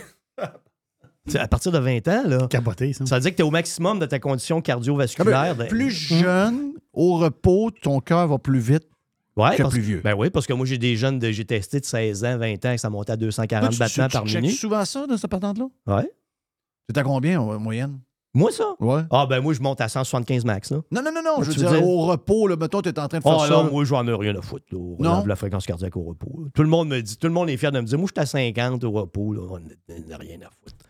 [1.29, 3.05] Tu à partir de 20 ans, là, Capoté, ça.
[3.05, 5.55] ça veut dire que tu es au maximum de ta condition cardiovasculaire.
[5.55, 8.87] Ben, de- plus jeune, au repos, ton cœur va plus vite
[9.35, 10.01] Ouais, que parce- plus vieux.
[10.03, 12.65] Ben oui, parce que moi, j'ai des jeunes, de, j'ai testé de 16 ans, 20
[12.65, 14.57] ans, et ça montait à 240 Toi, tu- tu- battements tu par minute.
[14.57, 15.67] souvent ça, dans cette patente-là?
[15.85, 16.11] Ouais.
[16.89, 17.99] C'est à combien en moyenne?
[18.35, 18.75] Moi, ça?
[18.79, 19.01] Ouais.
[19.09, 20.81] Ah, ben moi, je monte à 175 max, là.
[20.91, 21.43] Non, non, non, non.
[21.43, 23.49] Je veux dire, au repos, là, mettons, tu es en train de faire Oh ça.
[23.49, 23.69] non, là.
[23.71, 24.65] moi, j'en ai rien à foutre.
[24.71, 25.11] Là, on Non?
[25.15, 26.47] relève la fréquence cardiaque au repos.
[26.53, 28.21] Tout le monde me dit, tout le monde est fier de me dire, moi, je
[28.21, 29.33] suis à 50 au repos.
[29.33, 29.59] Là, on
[30.09, 30.85] n'a rien à foutre.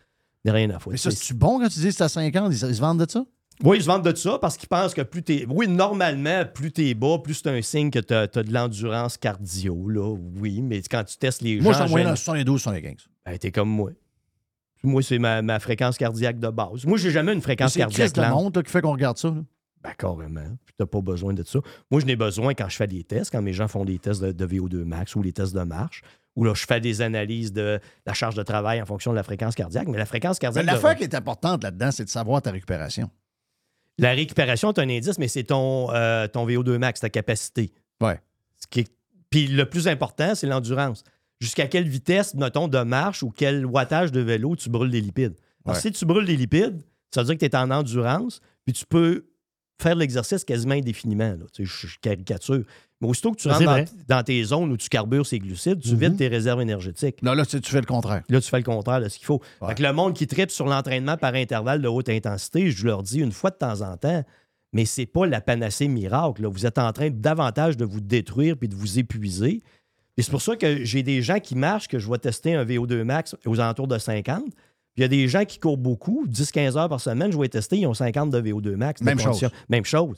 [0.46, 0.90] On rien à foutre.
[0.90, 2.52] Mais ça, C'est- c'est-tu bon quand tu dis que c'est à 50?
[2.52, 3.24] Ils, ils se vendent de ça?
[3.62, 5.44] Oui, ils se vendent de ça parce qu'ils pensent que plus t'es.
[5.48, 9.86] Oui, normalement, plus t'es bas, plus c'est un signe que t'as as de l'endurance cardio,
[9.88, 10.14] là.
[10.38, 11.84] Oui, mais quand tu testes les Moi, je gens.
[11.84, 12.96] suis en moyenne à 72, 75.
[13.26, 13.90] Ben, t'es comme moi.
[14.82, 16.86] Moi, c'est ma, ma fréquence cardiaque de base.
[16.86, 18.30] Moi, j'ai jamais une Mais fréquence C'est cardiaque de lente.
[18.30, 19.28] montre là, qui fait qu'on regarde ça.
[19.28, 19.42] là.
[19.82, 20.44] Ben, carrément.
[20.66, 21.58] Puis t'as pas besoin de ça.
[21.90, 24.20] Moi, je n'ai besoin quand je fais des tests, quand mes gens font des tests
[24.22, 26.02] de, de VO2 max ou les tests de marche,
[26.36, 29.22] où là, je fais des analyses de la charge de travail en fonction de la
[29.22, 29.88] fréquence cardiaque.
[29.88, 30.66] Mais la fréquence Mais cardiaque.
[30.66, 33.10] de- L'affaire qui est importante là-dedans, c'est de savoir ta récupération.
[33.98, 37.72] La récupération est un indice, mais c'est ton, euh, ton VO2 max, ta capacité.
[38.76, 38.92] Est-
[39.30, 41.04] Puis le plus important, c'est l'endurance.
[41.40, 45.34] Jusqu'à quelle vitesse, mettons, de marche ou quel wattage de vélo tu brûles des lipides.
[45.66, 45.74] Ouais.
[45.74, 46.82] si tu brûles des lipides,
[47.14, 49.26] ça veut dire que tu es en endurance, puis tu peux
[49.80, 51.30] faire l'exercice quasiment indéfiniment.
[51.38, 51.46] là.
[51.52, 52.62] Tu sais, je caricature.
[53.00, 55.92] Mais aussitôt que tu Ça, rentres dans, tes zones où tu carbures ces glucides, tu
[55.92, 55.98] Mhm.
[55.98, 57.16] vides tes réserves énergétiques.
[57.22, 58.22] Là, là, tu tu fais le contraire.
[58.28, 59.40] Là, tu fais le contraire de ce qu'il faut.
[59.62, 59.68] Ouais.
[59.68, 63.02] Fait que le monde qui tripe sur l'entraînement par intervalle de haute intensité, je leur
[63.02, 64.22] dis une fois de temps en temps,
[64.74, 66.42] mais c'est pas la panacée miracle.
[66.42, 66.48] là.
[66.50, 69.62] Vous êtes en train davantage de vous détruire puis de vous épuiser.
[70.16, 72.64] Et c'est pour ça que j'ai des gens qui marchent, que je vais tester un
[72.64, 74.44] VO2 max aux alentours de 50.
[74.44, 74.54] Puis
[74.96, 77.78] il y a des gens qui courent beaucoup, 10-15 heures par semaine, je vais tester,
[77.78, 79.00] ils ont 50 de VO2 max.
[79.02, 79.48] Même chose.
[79.68, 80.16] Même chose.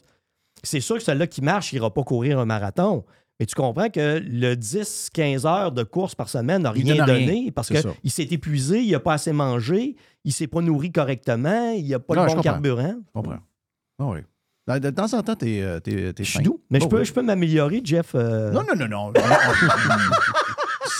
[0.62, 3.04] C'est sûr que celui-là qui marche, il n'ira pas courir un marathon.
[3.40, 7.68] Mais tu comprends que le 10-15 heures de course par semaine n'a rien donné parce
[7.70, 11.88] qu'il s'est épuisé, il n'a pas assez mangé, il ne s'est pas nourri correctement, il
[11.88, 12.94] n'a pas Non, le bon carburant.
[13.06, 13.40] Je comprends.
[13.98, 14.20] Ah oui.
[14.68, 16.60] De de temps en temps, t'es euh, t'es- t'es Je suis doux.
[16.70, 18.12] Mais je Oh, peux, je peux m'améliorer, Jeff.
[18.14, 19.12] euh, Non, non, non, non.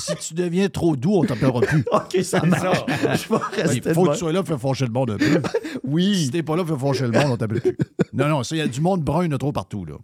[0.01, 1.85] si tu deviens trop doux, on t'appellera plus.
[1.93, 2.85] OK, ça marche.
[2.89, 5.17] Je vais rester Il faut que tu sois là pour faire foncher le monde un
[5.17, 5.41] peu.
[5.85, 6.25] Oui.
[6.25, 7.77] Si t'es pas là pour faire foncher le monde, on t'appelle plus.
[8.13, 9.85] Non, non, ça, il y a du monde brun, il y en a trop partout,
[9.85, 9.95] là.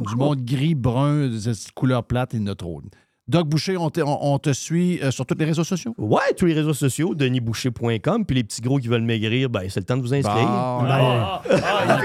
[0.00, 2.82] du monde gris, brun, des couleurs plates, il y en a trop.
[3.28, 5.94] Doc Boucher, on te, on- on te suit euh, sur tous les réseaux sociaux?
[5.96, 8.26] Ouais, tous les réseaux sociaux, denisboucher.com.
[8.26, 10.34] Puis les petits gros qui veulent maigrir, ben, c'est le temps de vous inscrire.
[10.34, 12.00] Bon, Ah, un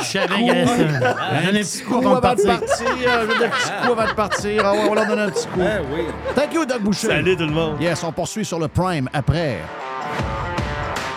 [0.00, 0.76] petit qu'il y avait ça.
[0.76, 2.50] Donne un petit coup avant de partir.
[2.52, 4.62] un petit coup avant de partir.
[4.64, 5.60] Ah ouais, on leur donne un petit coup.
[5.60, 6.02] oui.
[6.36, 7.08] Thank you, Doc Boucher.
[7.08, 7.80] Salut tout le monde.
[7.80, 9.58] Yes, on poursuit sur le Prime après.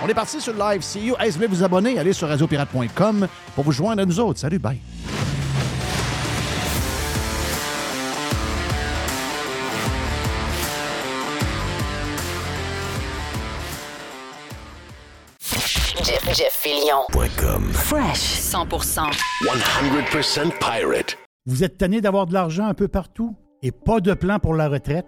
[0.03, 0.81] On est parti sur le live.
[0.81, 1.15] See you.
[1.19, 4.39] Hey, si vous voulez vous abonner, allez sur radiopirate.com pour vous joindre à nous autres.
[4.39, 4.79] Salut, bye.
[16.03, 16.53] Jeff, Jeff.
[17.73, 19.11] Fresh 100%.
[19.41, 21.17] 100% pirate.
[21.45, 24.69] Vous êtes tanné d'avoir de l'argent un peu partout et pas de plan pour la
[24.69, 25.07] retraite?